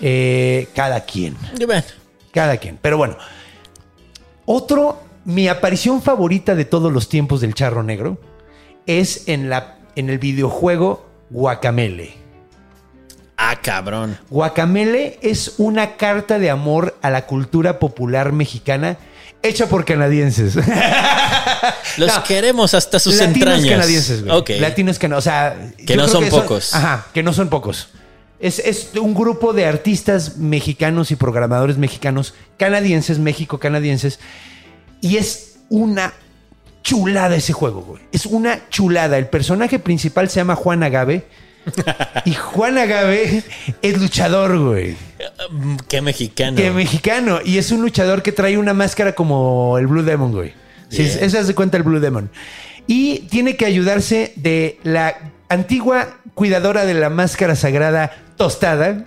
Eh, 0.02 0.68
cada 0.76 1.02
quien. 1.06 1.36
Bueno, 1.66 1.84
Cada 2.32 2.58
quien. 2.58 2.78
Pero 2.82 2.98
bueno. 2.98 3.18
Otro, 4.46 5.02
mi 5.26 5.48
aparición 5.48 6.02
favorita 6.02 6.54
de 6.54 6.66
todos 6.66 6.94
los 6.94 7.10
tiempos 7.10 7.42
del 7.42 7.54
charro 7.56 7.82
negro 7.82 8.20
es 8.86 9.28
en, 9.28 9.50
la, 9.50 9.78
en 9.96 10.10
el 10.10 10.20
videojuego 10.20 11.10
Guacamele. 11.30 12.25
Ah, 13.52 13.62
cabrón. 13.62 14.18
Guacamele 14.30 15.20
es 15.22 15.54
una 15.58 15.96
carta 15.98 16.40
de 16.40 16.50
amor 16.50 16.98
a 17.02 17.10
la 17.10 17.26
cultura 17.26 17.80
popular 17.80 18.32
mexicana 18.32 18.98
hecha 19.44 19.68
por 19.68 19.86
canadienses. 19.86 20.56
Los 21.98 22.16
No. 22.16 22.24
queremos 22.24 22.74
hasta 22.74 23.00
sus 23.00 23.16
Latinos 23.16 23.36
entrañas. 23.38 23.70
canadienses, 23.70 24.24
güey. 24.24 24.38
Ok. 24.38 24.50
Latinos 24.60 25.00
o 25.04 25.22
sea... 25.22 25.72
Que 25.86 25.96
no 25.96 26.08
son 26.08 26.28
pocos. 26.30 26.74
ajá, 26.74 27.06
que 27.14 27.24
no 27.24 27.34
son 27.34 27.50
pocos. 27.50 27.90
Es, 28.40 28.60
es 28.60 28.90
un 29.00 29.14
grupo 29.14 29.54
de 29.54 29.66
artistas 29.66 30.38
mexicanos 30.38 31.12
y 31.12 31.16
programadores 31.16 31.78
mexicanos, 31.78 32.34
canadienses, 32.58 33.18
México-canadienses, 33.18 34.20
y 35.02 35.18
es 35.18 35.58
una 35.70 36.14
chulada 36.84 37.36
ese 37.36 37.54
juego, 37.54 37.82
güey. 37.82 38.02
Es 38.12 38.26
una 38.26 38.68
chulada. 38.70 39.18
El 39.18 39.28
personaje 39.28 39.80
principal 39.80 40.30
se 40.30 40.36
llama 40.38 40.56
Juan 40.56 40.84
Agave, 40.84 41.26
y 42.26 42.34
Juan 42.34 42.78
Agave 42.78 43.44
es 43.82 44.02
luchador, 44.02 44.58
güey. 44.58 44.96
Qué 45.88 46.02
mexicano. 46.02 46.58
Que 46.58 46.72
mexicano. 46.72 47.40
Y 47.44 47.58
es 47.58 47.72
un 47.72 47.82
luchador 47.82 48.22
que 48.22 48.32
trae 48.32 48.58
una 48.58 48.74
máscara 48.74 49.14
como 49.14 49.78
el 49.78 49.88
Blue 49.88 50.04
Demon, 50.04 50.32
güey. 50.32 50.54
Sí, 50.90 51.04
Bien. 51.04 51.18
esa 51.22 51.44
se 51.44 51.56
cuenta 51.56 51.78
el 51.78 51.84
Blue 51.84 52.00
Demon. 52.00 52.30
Y 52.88 53.20
tiene 53.30 53.56
que 53.56 53.66
ayudarse 53.66 54.34
de 54.36 54.80
la 54.84 55.32
antigua 55.50 56.18
cuidadora 56.34 56.86
de 56.86 56.94
la 56.94 57.10
máscara 57.10 57.56
sagrada 57.56 58.12
tostada 58.38 59.04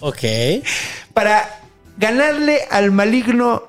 Ok. 0.00 0.22
para 1.14 1.60
ganarle 1.96 2.60
al 2.70 2.92
maligno 2.92 3.64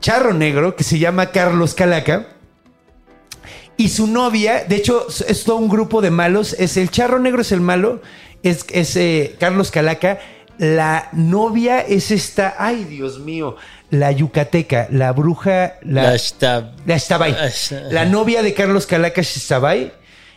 charro 0.00 0.34
negro 0.34 0.76
que 0.76 0.84
se 0.84 0.98
llama 0.98 1.30
Carlos 1.30 1.74
Calaca. 1.74 2.28
Y 3.76 3.88
su 3.88 4.06
novia, 4.06 4.64
de 4.64 4.76
hecho, 4.76 5.06
es 5.26 5.44
todo 5.44 5.56
un 5.56 5.68
grupo 5.68 6.00
de 6.00 6.10
malos. 6.10 6.54
Es 6.58 6.76
el 6.76 6.90
charro 6.90 7.18
negro, 7.18 7.42
es 7.42 7.52
el 7.52 7.60
malo. 7.60 8.00
Es, 8.42 8.64
es, 8.70 8.94
eh, 8.96 9.34
Carlos 9.38 9.70
Calaca. 9.70 10.18
La 10.58 11.08
novia 11.12 11.80
es 11.80 12.10
esta. 12.10 12.54
Ay, 12.58 12.84
Dios 12.84 13.18
mío. 13.18 13.56
La 13.90 14.12
yucateca, 14.12 14.86
la 14.90 15.12
bruja. 15.12 15.74
La, 15.82 16.12
La 16.86 16.96
Shtab- 16.96 17.36
la 17.90 18.04
novia 18.04 18.42
de 18.42 18.54
Carlos 18.54 18.86
Calaca 18.86 19.22
Xtabay. 19.22 19.92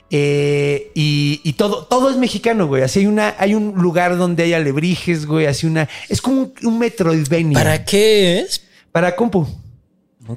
Eh, 0.10 0.92
y, 0.96 1.42
y 1.44 1.54
todo, 1.54 1.86
todo 1.86 2.10
es 2.10 2.16
mexicano, 2.18 2.68
güey. 2.68 2.82
Así 2.82 3.00
hay 3.00 3.08
una, 3.08 3.36
hay 3.38 3.54
un 3.56 3.74
lugar 3.76 4.18
donde 4.18 4.44
hay 4.44 4.54
alebrijes, 4.54 5.26
güey. 5.26 5.46
Así 5.46 5.68
una. 5.68 5.88
Es 6.10 6.22
como 6.22 6.42
un, 6.42 6.54
un 6.64 6.80
Metroidvania. 6.80 7.54
¿Para 7.58 7.84
qué 7.86 8.40
es? 8.40 8.64
Para 8.92 9.16
compu. 9.16 9.46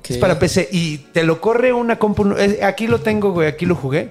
Es 0.09 0.19
para 0.19 0.39
PC. 0.39 0.69
Y 0.73 0.99
te 1.13 1.23
lo 1.25 1.41
corre 1.41 1.73
una 1.73 1.99
compu. 1.99 2.35
eh, 2.39 2.61
Aquí 2.63 2.87
lo 2.87 3.01
tengo, 3.01 3.33
güey. 3.33 3.49
Aquí 3.49 3.67
lo 3.67 3.75
jugué. 3.75 4.11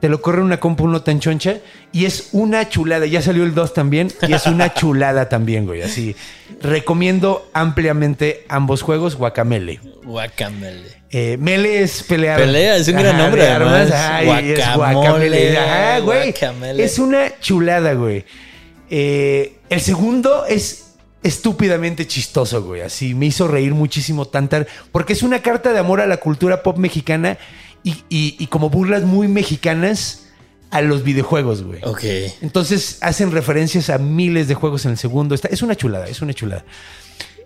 Te 0.00 0.10
lo 0.10 0.20
corre 0.20 0.42
una 0.42 0.60
compu 0.60 0.86
no 0.88 1.02
tan 1.02 1.20
choncha. 1.20 1.56
Y 1.92 2.04
es 2.04 2.28
una 2.32 2.68
chulada. 2.68 3.06
Ya 3.06 3.22
salió 3.22 3.44
el 3.44 3.54
2 3.54 3.72
también. 3.74 4.12
Y 4.28 4.32
es 4.34 4.46
una 4.46 4.74
chulada 4.74 5.28
también, 5.28 5.66
güey. 5.66 5.82
Así. 5.82 6.14
Recomiendo 6.60 7.48
ampliamente 7.52 8.44
ambos 8.48 8.82
juegos. 8.82 9.16
Guacamele. 9.16 9.80
Guacamele. 10.04 10.96
Eh, 11.10 11.36
mele 11.40 11.82
es 11.82 12.02
pelear. 12.02 12.38
Pelea, 12.38 12.76
es 12.76 12.88
un 12.88 12.96
gran 12.96 13.16
nombre, 13.16 13.46
armas. 13.48 13.88
Guacamole, 13.88 14.74
guacamele. 14.74 15.56
Ajá, 15.58 15.98
güey. 16.00 16.30
guacamele. 16.32 16.84
Es 16.84 16.98
una 16.98 17.38
chulada, 17.40 17.94
güey. 17.94 18.24
Eh, 18.90 19.54
el 19.70 19.80
segundo 19.80 20.44
es 20.46 20.85
estúpidamente 21.26 22.06
chistoso, 22.06 22.62
güey. 22.62 22.82
Así 22.82 23.14
me 23.14 23.26
hizo 23.26 23.48
reír 23.48 23.74
muchísimo 23.74 24.26
tanta. 24.26 24.66
Porque 24.92 25.12
es 25.12 25.22
una 25.22 25.42
carta 25.42 25.72
de 25.72 25.78
amor 25.78 26.00
a 26.00 26.06
la 26.06 26.16
cultura 26.18 26.62
pop 26.62 26.78
mexicana 26.78 27.38
y, 27.82 27.90
y- 28.08 28.36
y 28.38 28.46
como 28.46 28.70
burlas 28.70 29.02
muy 29.04 29.28
mexicanas 29.28 30.22
a 30.70 30.80
los 30.82 31.04
videojuegos, 31.04 31.62
güey. 31.62 31.80
Ok. 31.84 32.02
Entonces 32.42 32.98
hacen 33.00 33.30
referencias 33.32 33.88
a 33.90 33.98
miles 33.98 34.48
de 34.48 34.54
juegos 34.54 34.84
en 34.84 34.92
el 34.92 34.98
segundo. 34.98 35.34
Está- 35.34 35.48
es 35.48 35.62
una 35.62 35.74
chulada, 35.76 36.06
es 36.08 36.20
una 36.22 36.34
chulada. 36.34 36.64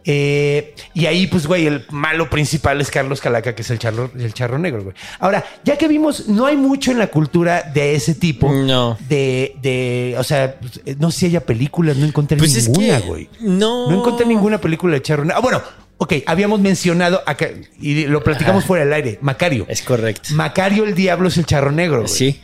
Eh, 0.04 0.74
y 0.94 1.06
ahí, 1.06 1.26
pues, 1.26 1.46
güey, 1.46 1.66
el 1.66 1.84
malo 1.90 2.30
principal 2.30 2.80
es 2.80 2.90
Carlos 2.90 3.20
Calaca, 3.20 3.54
que 3.54 3.62
es 3.62 3.70
el 3.70 3.78
charro, 3.78 4.10
el 4.18 4.32
charro 4.32 4.58
negro, 4.58 4.82
güey. 4.82 4.94
Ahora, 5.18 5.44
ya 5.64 5.76
que 5.76 5.88
vimos, 5.88 6.28
no 6.28 6.46
hay 6.46 6.56
mucho 6.56 6.90
en 6.90 6.98
la 6.98 7.08
cultura 7.08 7.62
de 7.74 7.94
ese 7.94 8.14
tipo. 8.14 8.50
No. 8.52 8.96
De, 9.08 9.56
de 9.62 10.14
o 10.18 10.24
sea, 10.24 10.56
pues, 10.58 10.80
eh, 10.86 10.96
no 10.98 11.10
sé 11.10 11.20
si 11.20 11.26
haya 11.26 11.40
películas, 11.44 11.96
no 11.96 12.06
encontré 12.06 12.38
Pues 12.38 12.56
es 12.56 12.68
ninguna, 12.68 13.00
que 13.00 13.06
güey. 13.06 13.28
no. 13.40 13.90
No 13.90 13.98
encontré 14.00 14.26
ninguna 14.26 14.58
película 14.60 14.94
de 14.94 15.02
charro 15.02 15.24
negro. 15.24 15.36
Ah, 15.38 15.42
bueno, 15.42 15.62
ok, 15.98 16.14
habíamos 16.26 16.60
mencionado 16.60 17.22
acá, 17.26 17.48
y 17.80 18.06
lo 18.06 18.24
platicamos 18.24 18.64
fuera 18.64 18.84
del 18.84 18.94
aire, 18.94 19.18
Macario. 19.20 19.66
Es 19.68 19.82
correcto. 19.82 20.30
Macario 20.32 20.84
el 20.84 20.94
diablo 20.94 21.28
es 21.28 21.36
el 21.36 21.44
charro 21.44 21.72
negro, 21.72 21.98
güey. 22.02 22.08
Sí. 22.08 22.40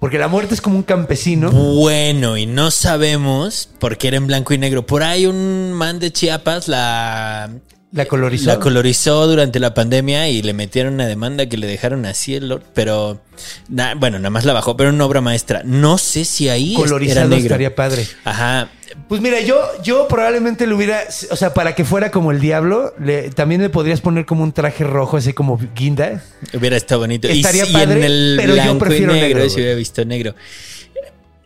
Porque 0.00 0.18
la 0.18 0.28
muerte 0.28 0.54
es 0.54 0.60
como 0.60 0.76
un 0.76 0.82
campesino. 0.82 1.50
Bueno, 1.50 2.36
y 2.36 2.46
no 2.46 2.70
sabemos 2.70 3.68
por 3.78 3.96
qué 3.96 4.08
era 4.08 4.18
en 4.18 4.26
blanco 4.26 4.52
y 4.52 4.58
negro. 4.58 4.86
Por 4.86 5.02
ahí 5.02 5.26
un 5.26 5.72
man 5.72 5.98
de 5.98 6.12
Chiapas 6.12 6.68
la, 6.68 7.50
La 7.92 8.04
colorizó. 8.06 8.46
la 8.46 8.58
colorizó 8.58 9.26
durante 9.26 9.58
la 9.60 9.72
pandemia 9.72 10.28
y 10.28 10.42
le 10.42 10.52
metieron 10.52 10.94
una 10.94 11.06
demanda 11.06 11.46
que 11.46 11.56
le 11.56 11.66
dejaron 11.66 12.04
así 12.04 12.34
el 12.34 12.50
or- 12.52 12.62
pero 12.74 13.20
na- 13.68 13.94
bueno, 13.94 14.18
nada 14.18 14.30
más 14.30 14.44
la 14.44 14.52
bajó, 14.52 14.76
pero 14.76 14.90
una 14.90 15.04
obra 15.06 15.20
maestra. 15.20 15.62
No 15.64 15.96
sé 15.96 16.24
si 16.24 16.48
ahí 16.48 16.72
era 16.74 16.82
Colorizado 16.82 17.28
negro. 17.28 17.44
estaría 17.44 17.74
padre. 17.74 18.06
Ajá. 18.24 18.70
Pues 19.08 19.20
mira, 19.20 19.40
yo, 19.40 19.60
yo 19.84 20.08
probablemente 20.08 20.66
le 20.66 20.74
hubiera, 20.74 21.00
o 21.30 21.36
sea, 21.36 21.54
para 21.54 21.74
que 21.74 21.84
fuera 21.84 22.10
como 22.10 22.32
el 22.32 22.40
diablo, 22.40 22.92
le- 23.02 23.30
también 23.30 23.62
le 23.62 23.70
podrías 23.70 24.00
poner 24.00 24.26
como 24.26 24.42
un 24.42 24.52
traje 24.52 24.84
rojo, 24.84 25.16
así 25.16 25.32
como 25.32 25.58
guinda. 25.74 26.22
Hubiera 26.54 26.76
estado 26.76 27.00
bonito. 27.02 27.28
Y 27.28 27.38
Estaría 27.40 27.66
sí, 27.66 27.72
padre, 27.72 27.98
en 28.00 28.04
el 28.04 28.34
pero 28.40 28.56
yo 28.56 28.78
prefiero 28.78 29.14
y 29.16 29.20
negro, 29.20 29.38
negro, 29.38 29.50
si 29.50 29.60
hubiera 29.60 29.74
visto 29.76 30.04
negro. 30.04 30.34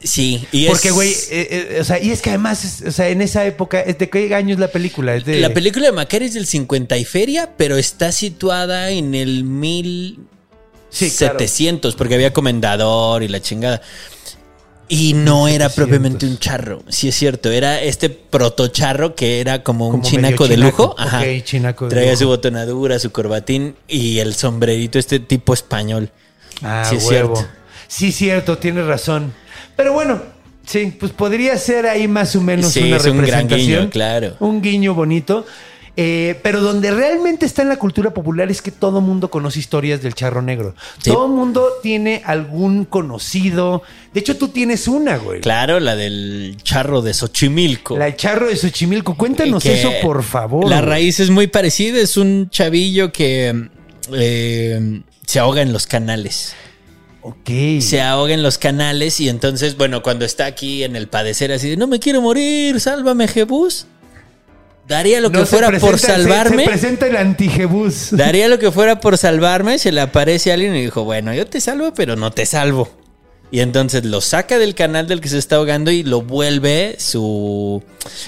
Sí, 0.02 0.46
y 0.50 0.66
Porque, 0.66 0.88
es- 0.88 0.94
güey, 0.94 1.10
eh, 1.10 1.16
eh, 1.30 1.78
o 1.80 1.84
sea, 1.84 2.02
y 2.02 2.10
es 2.10 2.22
que 2.22 2.30
además, 2.30 2.64
es- 2.64 2.82
o 2.88 2.90
sea, 2.90 3.10
en 3.10 3.20
esa 3.20 3.44
época, 3.44 3.82
¿de 3.82 4.08
qué 4.08 4.34
año 4.34 4.54
es 4.54 4.60
la 4.60 4.68
película? 4.68 5.14
Es 5.14 5.26
de- 5.26 5.40
La 5.40 5.52
película 5.52 5.86
de 5.86 5.92
Macario 5.92 6.26
es 6.26 6.32
del 6.34 6.46
50 6.46 6.96
y 6.96 7.04
feria, 7.04 7.50
pero 7.58 7.76
está 7.76 8.10
situada 8.10 8.88
en 8.90 9.14
el 9.14 9.44
1700, 9.44 10.26
Sí, 10.90 11.10
claro. 11.16 11.38
porque 11.98 12.14
había 12.14 12.32
comendador 12.32 13.22
y 13.22 13.28
la 13.28 13.40
chingada. 13.42 13.82
Y 14.88 15.12
no 15.12 15.46
era 15.46 15.66
1700. 15.68 15.74
propiamente 15.74 16.26
un 16.26 16.38
charro, 16.38 16.82
sí 16.88 17.06
es 17.08 17.14
cierto, 17.14 17.50
era 17.52 17.80
este 17.80 18.10
protocharro 18.10 19.14
que 19.14 19.40
era 19.40 19.62
como 19.62 19.86
un 19.86 19.92
Como 20.00 20.04
chinaco 20.04 20.48
de 20.48 20.56
chinaco. 20.56 20.82
lujo. 20.82 20.94
Ajá. 20.98 21.20
Ok, 21.20 21.44
chinaco 21.44 21.84
de 21.84 21.90
Traía 21.90 22.10
lujo. 22.12 22.22
su 22.22 22.26
botonadura, 22.28 22.98
su 22.98 23.12
corbatín 23.12 23.76
y 23.86 24.18
el 24.18 24.34
sombrerito, 24.34 24.98
este 24.98 25.20
tipo 25.20 25.54
español. 25.54 26.10
Ah, 26.62 26.84
sí 26.88 26.96
es 26.96 27.04
huevo. 27.04 27.36
cierto. 27.36 27.52
Sí, 27.86 28.10
cierto, 28.12 28.58
tienes 28.58 28.86
razón. 28.86 29.32
Pero 29.80 29.94
bueno, 29.94 30.20
sí, 30.66 30.92
pues 31.00 31.10
podría 31.12 31.56
ser 31.56 31.86
ahí 31.86 32.06
más 32.06 32.36
o 32.36 32.42
menos 32.42 32.70
Sí, 32.70 32.82
una 32.82 32.96
es 32.98 33.06
un 33.06 33.16
gran 33.16 33.24
representación. 33.48 33.78
guiño, 33.78 33.90
claro. 33.90 34.36
Un 34.38 34.60
guiño 34.60 34.92
bonito. 34.92 35.46
Eh, 35.96 36.38
pero 36.42 36.60
donde 36.60 36.90
realmente 36.90 37.46
está 37.46 37.62
en 37.62 37.70
la 37.70 37.78
cultura 37.78 38.12
popular 38.12 38.50
es 38.50 38.60
que 38.60 38.70
todo 38.70 39.00
mundo 39.00 39.30
conoce 39.30 39.58
historias 39.58 40.02
del 40.02 40.14
charro 40.14 40.42
negro. 40.42 40.74
Sí. 40.98 41.10
Todo 41.10 41.28
mundo 41.28 41.66
tiene 41.82 42.20
algún 42.26 42.84
conocido. 42.84 43.82
De 44.12 44.20
hecho, 44.20 44.36
tú 44.36 44.48
tienes 44.48 44.86
una, 44.86 45.16
güey. 45.16 45.40
Claro, 45.40 45.80
la 45.80 45.96
del 45.96 46.58
charro 46.62 47.00
de 47.00 47.14
Xochimilco. 47.14 47.96
La 47.96 48.04
del 48.04 48.16
charro 48.16 48.48
de 48.48 48.56
Xochimilco. 48.56 49.16
Cuéntanos 49.16 49.62
que 49.62 49.80
eso, 49.80 49.90
por 50.02 50.22
favor. 50.22 50.68
La 50.68 50.82
raíz 50.82 51.20
es 51.20 51.30
muy 51.30 51.46
parecida. 51.46 51.98
Es 52.00 52.18
un 52.18 52.50
chavillo 52.50 53.12
que 53.12 53.70
eh, 54.12 55.00
se 55.24 55.38
ahoga 55.38 55.62
en 55.62 55.72
los 55.72 55.86
canales. 55.86 56.54
Ok. 57.22 57.80
Se 57.80 58.00
ahoga 58.00 58.32
en 58.32 58.42
los 58.42 58.56
canales 58.58 59.20
y 59.20 59.28
entonces, 59.28 59.76
bueno, 59.76 60.02
cuando 60.02 60.24
está 60.24 60.46
aquí 60.46 60.84
en 60.84 60.96
el 60.96 61.08
padecer 61.08 61.52
así 61.52 61.68
de 61.70 61.76
no 61.76 61.86
me 61.86 61.98
quiero 61.98 62.22
morir, 62.22 62.80
sálvame, 62.80 63.28
Jebus. 63.28 63.86
Daría 64.88 65.20
lo 65.20 65.30
que 65.30 65.38
No 65.38 65.46
fuera 65.46 65.70
por 65.78 65.92
presenta- 65.92 66.16
salvarme. 66.16 66.64
Se, 66.64 66.70
presenta 66.70 67.06
el. 67.06 67.36
Daría 68.10 68.48
lo 68.48 68.58
que 68.58 68.72
fuera 68.72 68.98
por 69.00 69.16
salvarme. 69.18 69.78
Se 69.78 69.92
le 69.92 70.00
aparece 70.00 70.52
alguien 70.52 70.74
y 70.74 70.82
dijo, 70.82 71.04
bueno, 71.04 71.32
yo 71.32 71.46
te 71.46 71.60
salvo, 71.60 71.94
pero 71.94 72.16
no 72.16 72.32
te 72.32 72.44
salvo. 72.44 72.88
Y 73.52 73.60
entonces 73.60 74.04
lo 74.04 74.20
saca 74.20 74.58
del 74.58 74.74
canal 74.74 75.06
del 75.06 75.20
que 75.20 75.28
se 75.28 75.38
está 75.38 75.56
ahogando 75.56 75.90
y 75.90 76.02
lo 76.02 76.22
vuelve 76.22 76.96
su... 76.98 77.82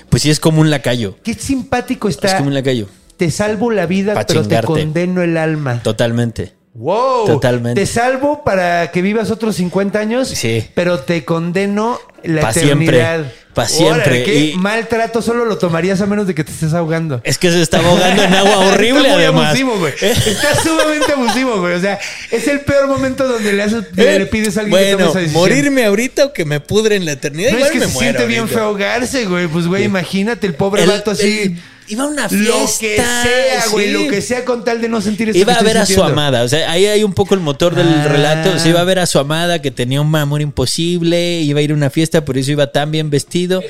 Pues 0.08 0.22
sí, 0.22 0.30
es 0.30 0.38
como 0.40 0.60
un 0.60 0.70
lacayo. 0.70 1.16
Qué 1.24 1.34
simpático 1.34 2.08
Es 2.08 2.16
está. 2.16 2.36
como 2.36 2.48
un 2.48 2.54
lacayo. 2.54 2.88
Te 3.16 3.30
salvo 3.30 3.70
la 3.70 3.86
vida, 3.86 4.14
Pa' 4.14 4.26
pero 4.26 4.46
te 4.46 4.60
condeno 4.62 5.22
el 5.22 5.36
alma. 5.36 5.80
Totalmente. 5.82 6.52
Wow. 6.74 7.26
Totalmente. 7.26 7.80
Te 7.80 7.86
salvo 7.86 8.42
para 8.44 8.90
que 8.90 9.02
vivas 9.02 9.30
otros 9.30 9.56
50 9.56 9.98
años. 9.98 10.28
Sí. 10.28 10.66
Pero 10.74 11.00
te 11.00 11.24
condeno 11.24 12.00
la 12.22 12.40
Pa' 12.40 12.50
eternidad. 12.50 13.16
siempre. 13.20 13.42
Pa' 13.52 13.68
siempre. 13.68 14.24
Qué 14.24 14.38
Y- 14.38 14.54
maltrato 14.56 15.20
solo 15.20 15.44
lo 15.44 15.58
tomarías 15.58 16.00
a 16.00 16.06
menos 16.06 16.26
de 16.26 16.34
que 16.34 16.44
te 16.44 16.50
estés 16.50 16.72
ahogando. 16.72 17.20
Es 17.24 17.36
que 17.36 17.50
se 17.50 17.60
está 17.60 17.80
ahogando 17.80 18.22
en 18.22 18.32
agua 18.32 18.56
horrible, 18.68 19.00
Está 19.02 19.12
muy 19.12 19.22
además. 19.24 19.46
abusivo, 19.48 19.76
güey. 19.78 19.92
Eh, 20.00 20.14
Está 20.26 20.54
sumamente 20.62 21.12
abusivo, 21.12 21.60
güey. 21.60 21.74
O 21.74 21.80
sea, 21.80 21.98
es 22.30 22.48
el 22.48 22.60
peor 22.60 22.86
momento 22.88 23.28
donde 23.28 23.52
le, 23.52 23.62
haces, 23.64 23.84
le 23.94 24.24
pides 24.26 24.56
a 24.56 24.60
alguien 24.60 24.78
que 24.78 24.84
tome 24.84 24.94
bueno, 24.94 25.10
esa 25.10 25.18
decisión. 25.18 25.42
morirme 25.42 25.84
ahorita 25.84 26.24
o 26.24 26.32
que 26.32 26.46
me 26.46 26.60
pudre 26.60 26.96
en 26.96 27.04
la 27.04 27.12
eternidad. 27.12 27.50
No 27.50 27.58
igual 27.58 27.70
es 27.70 27.72
que 27.74 27.80
me 27.80 27.86
se 27.88 27.92
muero 27.92 28.10
siente 28.18 28.26
bien 28.26 28.48
feo 28.48 28.62
ahogarse, 28.64 29.26
güey. 29.26 29.46
Pues, 29.46 29.66
güey, 29.66 29.84
imagínate 29.84 30.46
el 30.46 30.54
pobre 30.54 30.84
El- 30.84 30.88
vato 30.88 31.10
así. 31.10 31.40
el- 31.42 31.62
iba 31.88 32.04
a 32.04 32.06
una 32.06 32.22
Lo 32.30 32.66
fiesta. 32.66 32.78
que 32.80 32.96
sea, 32.96 33.68
güey. 33.70 33.86
sí. 33.86 33.92
Lo 33.92 34.08
que 34.10 34.22
sea 34.22 34.44
con 34.44 34.64
tal 34.64 34.80
de 34.80 34.88
no 34.88 35.00
sentir 35.00 35.28
esto 35.28 35.38
Iba 35.40 35.54
que 35.54 35.60
a 35.60 35.62
ver 35.62 35.78
a 35.78 35.86
su 35.86 36.02
amada, 36.02 36.42
o 36.42 36.48
sea, 36.48 36.70
ahí 36.70 36.86
hay 36.86 37.04
un 37.04 37.12
poco 37.12 37.34
el 37.34 37.40
motor 37.40 37.74
del 37.74 37.88
Ah. 37.88 38.08
relato. 38.08 38.50
O 38.54 38.58
sea, 38.58 38.68
iba 38.70 38.80
a 38.80 38.84
ver 38.84 38.98
a 38.98 39.06
su 39.06 39.18
amada 39.18 39.60
que 39.60 39.70
tenía 39.70 40.00
un 40.00 40.14
amor 40.14 40.40
imposible, 40.42 41.40
iba 41.40 41.60
a 41.60 41.62
ir 41.62 41.70
a 41.72 41.74
una 41.74 41.90
fiesta, 41.90 42.24
por 42.24 42.38
eso 42.38 42.50
iba 42.52 42.72
tan 42.72 42.90
bien 42.90 43.10
vestido. 43.10 43.62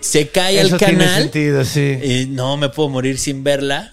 Se 0.00 0.28
cae 0.28 0.60
Eso 0.60 0.74
al 0.74 0.78
tiene 0.78 0.98
canal 1.04 1.22
sentido, 1.22 1.64
sí. 1.64 1.98
y 2.02 2.26
no 2.28 2.56
me 2.56 2.68
puedo 2.68 2.88
morir 2.88 3.18
sin 3.18 3.44
verla, 3.44 3.92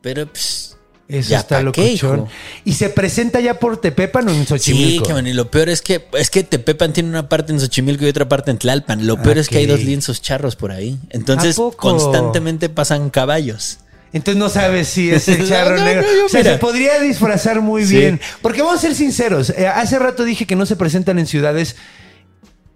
pero 0.00 0.26
pues 0.26 0.69
Eso 1.10 1.30
ya 1.30 1.40
está 1.40 1.60
hijo. 1.84 2.28
Y 2.64 2.72
se 2.74 2.88
presenta 2.88 3.40
ya 3.40 3.54
por 3.58 3.80
Tepepan 3.80 4.28
o 4.28 4.30
en 4.30 4.40
Sí, 4.42 4.46
Xochimilco. 4.46 5.06
cabrón, 5.06 5.26
y 5.26 5.32
lo 5.32 5.50
peor 5.50 5.68
es 5.68 5.82
que 5.82 6.06
es 6.14 6.30
que 6.30 6.44
Tepepan 6.44 6.92
tiene 6.92 7.08
una 7.08 7.28
parte 7.28 7.52
en 7.52 7.58
Xochimilco 7.60 8.04
y 8.06 8.08
otra 8.08 8.28
parte 8.28 8.50
en 8.50 8.58
Tlalpan. 8.58 9.06
Lo 9.06 9.20
peor 9.20 9.38
es 9.38 9.48
que 9.48 9.58
hay 9.58 9.66
dos 9.66 9.80
lienzos 9.80 10.22
charros 10.22 10.54
por 10.56 10.70
ahí. 10.70 10.98
Entonces 11.10 11.56
constantemente 11.76 12.68
pasan 12.68 13.10
caballos. 13.10 13.78
Entonces 14.12 14.38
no 14.38 14.48
sabes 14.48 14.88
si 14.88 15.10
es 15.12 15.28
el 15.28 15.48
charro 15.48 15.76
No, 15.76 15.84
negro. 15.84 16.02
no, 16.02 16.14
yo 16.16 16.26
o 16.26 16.28
sea, 16.28 16.40
mira. 16.40 16.52
se 16.54 16.58
podría 16.58 16.98
disfrazar 17.00 17.60
muy 17.60 17.84
Sí. 17.84 17.96
bien. 17.96 18.20
Porque 18.42 18.60
vamos 18.62 18.78
a 18.78 18.80
ser 18.80 18.94
sinceros. 18.94 19.50
eh, 19.50 19.66
hace 19.68 19.98
rato 19.98 20.24
dije 20.24 20.46
que 20.46 20.56
no 20.56 20.66
se 20.66 20.76
presentan 20.76 21.18
en 21.18 21.26
ciudades. 21.26 21.76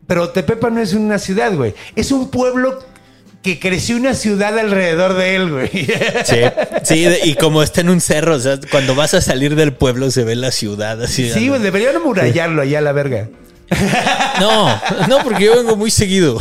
Pero 0.06 0.30
Tepepan 0.30 0.74
no 0.74 0.80
es 0.80 0.92
una 0.92 1.18
ciudad, 1.18 1.54
güey. 1.54 1.74
Es 1.96 2.12
un 2.12 2.28
pueblo 2.30 2.84
que 3.44 3.60
creció 3.60 3.96
una 3.96 4.14
ciudad 4.14 4.58
alrededor 4.58 5.14
de 5.14 5.36
él, 5.36 5.50
güey. 5.52 5.70
Sí, 6.24 6.40
sí, 6.82 7.06
y 7.24 7.34
como 7.34 7.62
está 7.62 7.82
en 7.82 7.90
un 7.90 8.00
cerro, 8.00 8.34
o 8.34 8.40
sea, 8.40 8.58
cuando 8.70 8.94
vas 8.96 9.12
a 9.14 9.20
salir 9.20 9.54
del 9.54 9.72
pueblo 9.74 10.10
se 10.10 10.24
ve 10.24 10.34
la 10.34 10.50
ciudad 10.50 11.00
así. 11.02 11.30
Sí, 11.30 11.48
güey, 11.48 11.60
deberían 11.60 11.94
amurallarlo 11.96 12.62
allá 12.62 12.78
a 12.78 12.82
la 12.82 12.92
verga. 12.92 13.28
No, 14.40 14.80
no, 15.08 15.18
porque 15.22 15.44
yo 15.44 15.56
vengo 15.56 15.76
muy 15.76 15.90
seguido. 15.90 16.38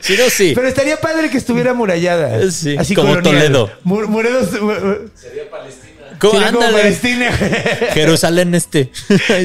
Si 0.00 0.16
no, 0.16 0.28
sí. 0.30 0.52
Pero 0.54 0.66
estaría 0.68 1.00
padre 1.00 1.30
que 1.30 1.38
estuviera 1.38 1.70
amurallada. 1.70 2.38
Sí, 2.50 2.76
como 2.94 3.20
Toledo. 3.22 3.70
Mu- 3.84 4.06
Morelos. 4.08 4.52
mu- 4.60 4.72
¿Cómo? 6.18 6.34
sería 6.34 6.52
como 6.52 6.64
Ándale. 6.64 6.82
Palestina. 6.82 7.32
Jerusalén 7.94 8.54
este. 8.54 8.90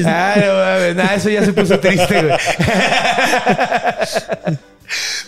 Ah, 0.04 0.34
no 0.36 0.52
mames, 0.54 0.96
nah, 0.96 1.14
eso 1.14 1.28
ya 1.30 1.44
se 1.44 1.52
puso 1.52 1.78
triste, 1.80 2.22
güey. 2.22 2.38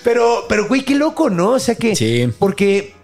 Pero, 0.04 0.46
pero, 0.48 0.66
güey, 0.68 0.82
qué 0.82 0.94
loco, 0.94 1.30
¿no? 1.30 1.50
O 1.50 1.58
sea 1.58 1.74
que. 1.74 1.94
Sí. 1.96 2.28
Porque 2.38 2.94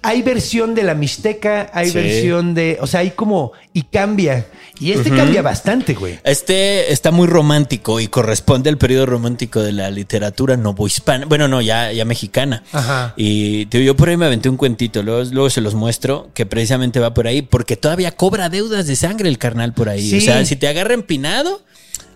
hay 0.00 0.22
versión 0.22 0.74
de 0.74 0.82
la 0.84 0.94
Mixteca, 0.94 1.70
hay 1.72 1.90
Sí. 1.90 1.94
versión 1.94 2.54
de. 2.54 2.78
O 2.80 2.86
sea, 2.86 3.00
hay 3.00 3.10
como. 3.10 3.52
Y 3.72 3.82
cambia. 3.82 4.46
Y 4.80 4.92
este 4.92 5.10
cambia 5.10 5.42
bastante, 5.42 5.94
güey. 5.94 6.20
Este 6.22 6.92
está 6.92 7.10
muy 7.10 7.26
romántico 7.26 7.98
y 7.98 8.06
corresponde 8.06 8.70
al 8.70 8.78
periodo 8.78 9.06
romántico 9.06 9.60
de 9.60 9.72
la 9.72 9.90
literatura 9.90 10.56
novohispana. 10.56 11.26
Bueno, 11.26 11.48
no, 11.48 11.60
ya, 11.60 11.90
ya 11.92 12.04
mexicana. 12.04 12.62
Ajá. 12.70 13.12
Y 13.16 13.64
digo, 13.64 13.82
yo 13.84 13.96
por 13.96 14.08
ahí 14.08 14.16
me 14.16 14.26
aventé 14.26 14.48
un 14.48 14.56
cuentito, 14.56 15.02
luego, 15.02 15.28
luego 15.32 15.50
se 15.50 15.60
los 15.62 15.74
muestro, 15.74 16.30
que 16.32 16.46
precisamente 16.46 17.00
va 17.00 17.12
por 17.12 17.26
ahí, 17.26 17.42
porque 17.42 17.76
todavía 17.76 18.12
cobra 18.12 18.48
deudas 18.48 18.86
de 18.86 18.94
sangre 18.94 19.28
el 19.28 19.38
carnal 19.38 19.74
por 19.74 19.88
ahí. 19.88 20.08
Sí. 20.08 20.18
O 20.18 20.20
sea, 20.20 20.44
si 20.44 20.54
te 20.54 20.68
agarra 20.68 20.94
empinado, 20.94 21.60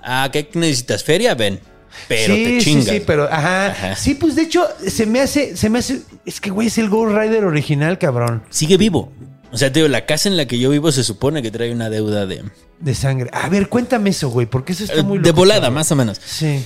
¿a 0.01 0.31
qué 0.33 0.49
necesitas 0.55 1.03
feria? 1.03 1.35
Ven. 1.35 1.59
Pero 2.09 2.35
sí, 2.35 2.45
te 2.45 2.59
chingas. 2.59 2.85
sí, 2.85 2.91
sí, 2.91 3.03
pero 3.07 3.25
ajá. 3.25 3.67
Ajá. 3.67 3.97
Sí, 3.97 4.15
pues 4.15 4.35
de 4.35 4.43
hecho, 4.43 4.67
se 4.87 5.07
me 5.07 5.21
hace, 5.21 5.57
se 5.57 5.71
me 5.71 5.79
hace. 5.79 6.03
Es 6.25 6.41
que, 6.41 6.51
güey, 6.51 6.69
es 6.69 6.79
el 6.79 6.89
Ghost 6.89 7.17
Rider 7.17 7.45
original, 7.45 7.99
cabrón. 7.99 8.43
Sigue 8.51 8.77
vivo. 8.77 9.13
O 9.53 9.59
sea, 9.59 9.71
te 9.71 9.81
digo, 9.81 9.89
la 9.89 10.07
casa 10.07 10.29
en 10.29 10.37
la 10.37 10.47
que 10.47 10.59
yo 10.59 10.71
vivo 10.71 10.91
se 10.93 11.05
supone 11.05 11.43
que 11.43 11.51
trae 11.51 11.71
una 11.73 11.91
deuda 11.91 12.25
de, 12.27 12.43
De 12.81 12.95
sangre. 12.95 13.29
A 13.33 13.49
ver, 13.51 13.69
cuéntame 13.69 14.11
eso, 14.11 14.31
güey, 14.31 14.47
porque 14.47 14.73
eso 14.73 14.85
está 14.85 15.03
muy 15.03 15.19
de 15.19 15.29
loco, 15.29 15.41
volada, 15.41 15.61
cabrón. 15.61 15.75
más 15.75 15.93
o 15.93 15.97
menos. 15.97 16.21
Sí. 16.25 16.65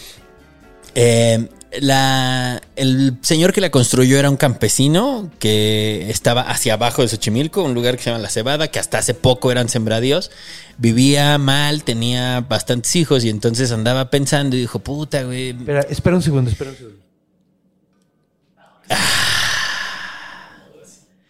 Eh, 0.95 1.49
la, 1.81 2.61
el 2.77 3.19
señor 3.23 3.53
que 3.53 3.61
la 3.61 3.71
construyó 3.71 4.19
era 4.19 4.31
un 4.31 4.37
campesino 4.37 5.31
que 5.39 6.09
estaba 6.11 6.43
hacia 6.43 6.75
abajo 6.75 7.03
de 7.03 7.09
Xochimilco, 7.09 7.63
un 7.63 7.75
lugar 7.75 7.97
que 7.97 8.03
se 8.05 8.11
llama 8.11 8.23
La 8.23 8.31
Cebada, 8.31 8.69
que 8.69 8.79
hasta 8.79 8.99
hace 8.99 9.15
poco 9.15 9.51
eran 9.51 9.69
sembradíos. 9.69 10.31
Vivía 10.79 11.39
mal, 11.39 11.85
tenía 11.85 12.41
bastantes 12.41 12.95
hijos 12.97 13.25
y 13.25 13.31
entonces 13.31 13.73
andaba 13.73 14.11
pensando 14.11 14.57
y 14.57 14.61
dijo, 14.61 14.79
puta, 14.79 15.23
güey. 15.25 15.51
Espera, 15.51 15.81
espera 15.83 16.17
un 16.17 16.23
segundo, 16.23 16.51
espera 16.51 16.71
un 16.71 16.77
segundo. 16.77 17.01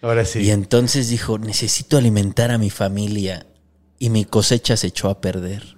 Ahora 0.03 0.25
sí. 0.25 0.41
Y 0.41 0.51
entonces 0.51 1.09
dijo, 1.09 1.39
necesito 1.39 1.97
alimentar 1.97 2.51
a 2.51 2.59
mi 2.59 2.71
familia. 2.71 3.47
Y 3.99 4.11
mi 4.11 4.25
cosecha 4.27 4.77
se 4.77 4.89
echó 4.89 5.09
a 5.09 5.21
perder. 5.21 5.77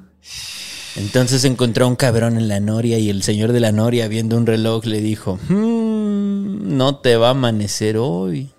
Entonces 0.98 1.44
encontró 1.44 1.84
a 1.84 1.88
un 1.88 1.96
cabrón 1.96 2.36
en 2.36 2.48
la 2.48 2.60
noria 2.60 2.98
y 2.98 3.08
el 3.08 3.22
señor 3.22 3.52
de 3.52 3.60
la 3.60 3.72
noria, 3.72 4.08
viendo 4.08 4.36
un 4.36 4.46
reloj, 4.46 4.84
le 4.84 5.00
dijo, 5.00 5.38
"Hmm, 5.48 6.76
no 6.76 6.96
te 6.96 7.16
va 7.16 7.28
a 7.28 7.30
amanecer 7.30 7.96
hoy. 7.96 8.50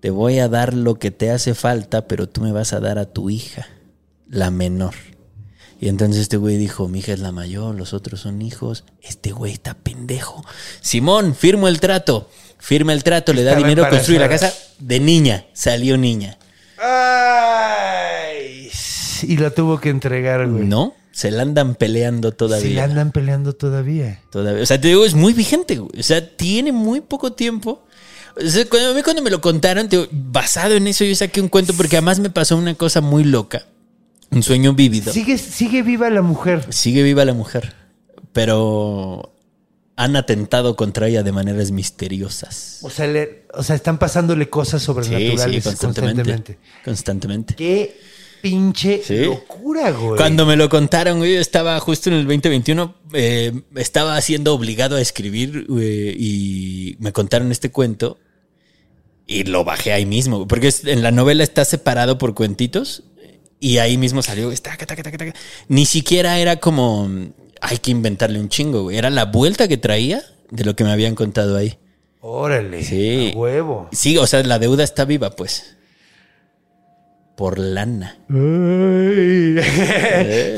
Te 0.00 0.10
voy 0.10 0.38
a 0.38 0.48
dar 0.48 0.74
lo 0.74 0.96
que 0.96 1.10
te 1.10 1.30
hace 1.30 1.54
falta, 1.54 2.06
pero 2.06 2.28
tú 2.28 2.40
me 2.40 2.52
vas 2.52 2.72
a 2.72 2.80
dar 2.80 2.98
a 2.98 3.06
tu 3.06 3.30
hija, 3.30 3.66
la 4.28 4.50
menor. 4.50 4.94
Y 5.80 5.88
entonces 5.88 6.22
este 6.22 6.36
güey 6.36 6.56
dijo, 6.56 6.88
mi 6.88 7.00
hija 7.00 7.12
es 7.12 7.20
la 7.20 7.32
mayor, 7.32 7.74
los 7.74 7.92
otros 7.92 8.20
son 8.20 8.40
hijos. 8.42 8.84
Este 9.02 9.32
güey 9.32 9.52
está 9.52 9.74
pendejo. 9.74 10.44
Simón, 10.80 11.34
firmo 11.34 11.68
el 11.68 11.80
trato. 11.80 12.28
Firma 12.58 12.92
el 12.92 13.02
trato, 13.04 13.32
le 13.32 13.42
da 13.44 13.50
Estaba 13.52 13.66
dinero, 13.66 13.88
construye 13.90 14.18
la 14.18 14.28
casa 14.28 14.52
de 14.78 15.00
niña. 15.00 15.46
Salió 15.52 15.98
niña. 15.98 16.38
Ay. 16.78 18.70
Y 19.22 19.36
la 19.36 19.50
tuvo 19.50 19.78
que 19.80 19.90
entregar, 19.90 20.48
güey. 20.48 20.64
No, 20.64 20.94
se 21.12 21.30
la 21.30 21.42
andan 21.42 21.74
peleando 21.76 22.32
todavía. 22.32 22.68
Se 22.68 22.74
la 22.74 22.84
andan 22.84 23.12
peleando 23.12 23.52
todavía. 23.52 24.20
Todavía. 24.30 24.62
O 24.62 24.66
sea, 24.66 24.80
te 24.80 24.88
digo, 24.88 25.04
es 25.04 25.14
muy 25.14 25.32
vigente, 25.32 25.76
güey. 25.78 26.00
O 26.00 26.02
sea, 26.02 26.26
tiene 26.36 26.72
muy 26.72 27.00
poco 27.00 27.32
tiempo. 27.32 27.84
O 28.36 28.48
sea, 28.48 28.68
cuando, 28.68 28.90
a 28.90 28.94
mí 28.94 29.02
cuando 29.02 29.22
me 29.22 29.30
lo 29.30 29.40
contaron, 29.40 29.88
te 29.88 29.96
digo, 29.96 30.08
basado 30.10 30.74
en 30.74 30.88
eso, 30.88 31.04
yo 31.04 31.14
saqué 31.14 31.40
un 31.40 31.48
cuento 31.48 31.72
porque 31.74 31.96
además 31.96 32.18
me 32.18 32.30
pasó 32.30 32.56
una 32.56 32.74
cosa 32.74 33.00
muy 33.00 33.22
loca. 33.22 33.64
Un 34.30 34.42
sueño 34.42 34.72
vívido. 34.74 35.12
Sigue, 35.12 35.38
sigue 35.38 35.82
viva 35.82 36.10
la 36.10 36.20
mujer. 36.22 36.66
Sigue 36.70 37.04
viva 37.04 37.24
la 37.24 37.34
mujer, 37.34 37.72
pero 38.32 39.32
han 39.96 40.16
atentado 40.16 40.74
contra 40.74 41.06
ella 41.06 41.22
de 41.22 41.30
maneras 41.30 41.70
misteriosas. 41.70 42.80
O 42.82 42.90
sea, 42.90 43.06
le- 43.06 43.46
o 43.54 43.62
sea, 43.62 43.76
están 43.76 43.98
pasándole 43.98 44.50
cosas 44.50 44.82
Sí, 44.82 44.86
sobrenaturales 44.86 45.62
sí, 45.62 45.68
constantemente. 45.68 46.22
constantemente. 46.24 46.58
Constantemente. 46.84 47.54
Qué 47.54 48.00
pinche 48.44 49.00
Sí. 49.02 49.24
locura, 49.24 49.90
güey. 49.90 50.18
Cuando 50.18 50.44
me 50.44 50.54
lo 50.56 50.68
contaron, 50.68 51.16
güey, 51.16 51.32
yo 51.34 51.40
estaba 51.40 51.80
justo 51.80 52.10
en 52.10 52.16
el 52.16 52.26
2021, 52.26 52.94
eh, 53.14 53.52
estaba 53.74 54.20
siendo 54.20 54.52
obligado 54.52 54.96
a 54.96 55.00
escribir 55.00 55.66
y 56.18 56.96
me 56.98 57.10
contaron 57.12 57.50
este 57.50 57.70
cuento 57.70 58.18
y 59.26 59.44
lo 59.44 59.64
bajé 59.64 59.92
ahí 59.94 60.04
mismo, 60.04 60.46
porque 60.46 60.70
en 60.84 61.02
la 61.02 61.10
novela 61.10 61.42
está 61.42 61.64
separado 61.64 62.18
por 62.18 62.34
cuentitos 62.34 63.04
y 63.60 63.78
ahí 63.78 63.96
mismo 63.96 64.20
salió, 64.20 64.44
güey, 64.46 64.58
taca, 64.58 64.84
taca, 64.84 65.02
taca, 65.02 65.16
taca. 65.16 65.34
ni 65.68 65.86
siquiera 65.86 66.38
era 66.38 66.56
como, 66.56 67.08
hay 67.62 67.78
que 67.78 67.92
inventarle 67.92 68.38
un 68.40 68.50
chingo, 68.50 68.82
güey, 68.82 68.98
era 68.98 69.08
la 69.08 69.24
vuelta 69.24 69.68
que 69.68 69.78
traía 69.78 70.22
de 70.50 70.64
lo 70.64 70.76
que 70.76 70.84
me 70.84 70.92
habían 70.92 71.14
contado 71.14 71.56
ahí. 71.56 71.78
Órale. 72.20 72.84
Sí. 72.84 73.32
a 73.34 73.38
huevo. 73.38 73.88
Sí, 73.92 74.18
o 74.18 74.26
sea, 74.26 74.42
la 74.42 74.58
deuda 74.58 74.84
está 74.84 75.04
viva, 75.06 75.30
pues. 75.30 75.73
Por 77.36 77.58
lana. 77.58 78.18
Eh. 78.32 79.60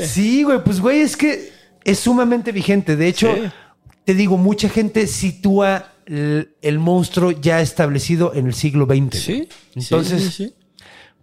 sí, 0.07 0.43
güey, 0.43 0.63
pues 0.63 0.79
güey, 0.79 1.01
es 1.01 1.17
que 1.17 1.51
es 1.83 1.99
sumamente 1.99 2.51
vigente. 2.51 2.95
De 2.95 3.07
hecho, 3.07 3.33
Sí. 3.35 3.41
te 4.05 4.13
digo, 4.13 4.37
mucha 4.37 4.69
gente 4.69 5.07
sitúa 5.07 5.93
el, 6.05 6.55
el 6.61 6.79
monstruo 6.79 7.31
ya 7.31 7.61
establecido 7.61 8.33
en 8.33 8.47
el 8.47 8.53
siglo 8.53 8.85
XX. 8.85 9.17
Sí. 9.19 9.49
Entonces, 9.75 10.23
sí, 10.23 10.31
sí, 10.31 10.53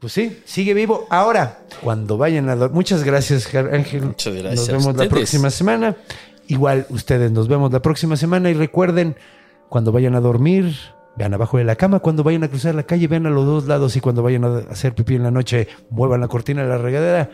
pues 0.00 0.12
sí, 0.12 0.38
sigue 0.44 0.74
vivo. 0.74 1.06
Ahora, 1.10 1.60
cuando 1.82 2.18
vayan 2.18 2.48
a 2.48 2.56
dormir, 2.56 2.74
muchas 2.74 3.04
gracias, 3.04 3.52
Ángel. 3.54 4.02
Muchas 4.02 4.34
gracias 4.34 4.68
Nos 4.68 4.84
vemos 4.84 4.96
la 4.96 5.08
próxima 5.08 5.50
semana. 5.50 5.96
Igual 6.46 6.86
ustedes 6.90 7.32
nos 7.32 7.48
vemos 7.48 7.72
la 7.72 7.80
próxima 7.80 8.16
semana 8.16 8.50
y 8.50 8.54
recuerden, 8.54 9.16
cuando 9.70 9.92
vayan 9.92 10.14
a 10.14 10.20
dormir, 10.20 10.74
vean 11.16 11.34
abajo 11.34 11.58
de 11.58 11.64
la 11.64 11.76
cama, 11.76 12.00
cuando 12.00 12.22
vayan 12.22 12.44
a 12.44 12.48
cruzar 12.48 12.74
la 12.74 12.84
calle, 12.84 13.08
vean 13.08 13.26
a 13.26 13.30
los 13.30 13.46
dos 13.46 13.66
lados 13.66 13.96
y 13.96 14.00
cuando 14.00 14.22
vayan 14.22 14.44
a 14.44 14.58
hacer 14.70 14.94
pipí 14.94 15.14
en 15.14 15.22
la 15.22 15.30
noche, 15.30 15.68
muevan 15.90 16.20
la 16.20 16.28
cortina 16.28 16.62
de 16.62 16.68
la 16.68 16.78
regadera, 16.78 17.30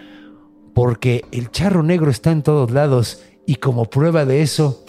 porque 0.74 1.24
el 1.33 1.51
charro 1.51 1.83
negro 1.83 2.11
está 2.11 2.31
en 2.31 2.43
todos 2.43 2.70
lados 2.70 3.22
y 3.47 3.57
como 3.57 3.87
prueba 3.87 4.24
de 4.24 4.43
eso, 4.43 4.85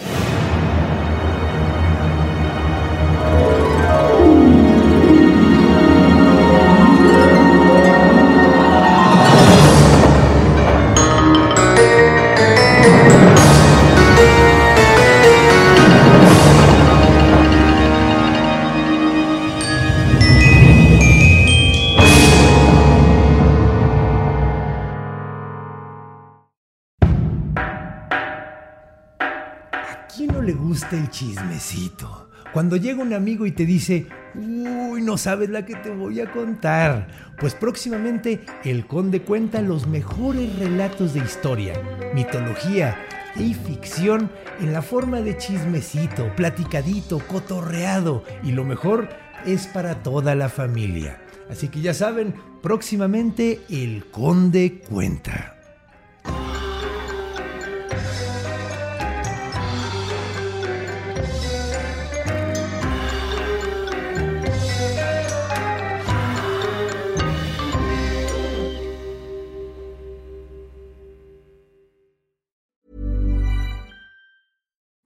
gusta 30.92 30.98
el 30.98 31.10
chismecito? 31.10 32.28
Cuando 32.54 32.76
llega 32.76 33.02
un 33.02 33.14
amigo 33.14 33.46
y 33.46 33.52
te 33.52 33.66
dice, 33.66 34.08
uy, 34.36 35.02
no 35.02 35.18
sabes 35.18 35.50
la 35.50 35.66
que 35.66 35.76
te 35.76 35.90
voy 35.90 36.20
a 36.20 36.32
contar. 36.32 37.08
Pues 37.40 37.56
próximamente 37.56 38.42
el 38.66 38.86
conde 38.86 39.22
cuenta 39.22 39.62
los 39.62 39.88
mejores 39.88 40.58
relatos 40.60 41.14
de 41.14 41.22
historia, 41.22 41.74
mitología 42.14 42.98
y 43.38 43.54
ficción 43.54 44.30
en 44.60 44.74
la 44.74 44.82
forma 44.82 45.22
de 45.22 45.38
chismecito, 45.38 46.36
platicadito, 46.36 47.20
cotorreado 47.20 48.26
y 48.44 48.52
lo 48.52 48.66
mejor 48.66 49.08
es 49.46 49.68
para 49.68 50.04
toda 50.04 50.36
la 50.36 50.50
familia. 50.50 51.22
Así 51.50 51.70
que 51.70 51.80
ya 51.82 51.94
saben, 51.94 52.34
próximamente 52.62 53.62
el 53.70 54.06
conde 54.12 54.82
cuenta. 54.90 55.61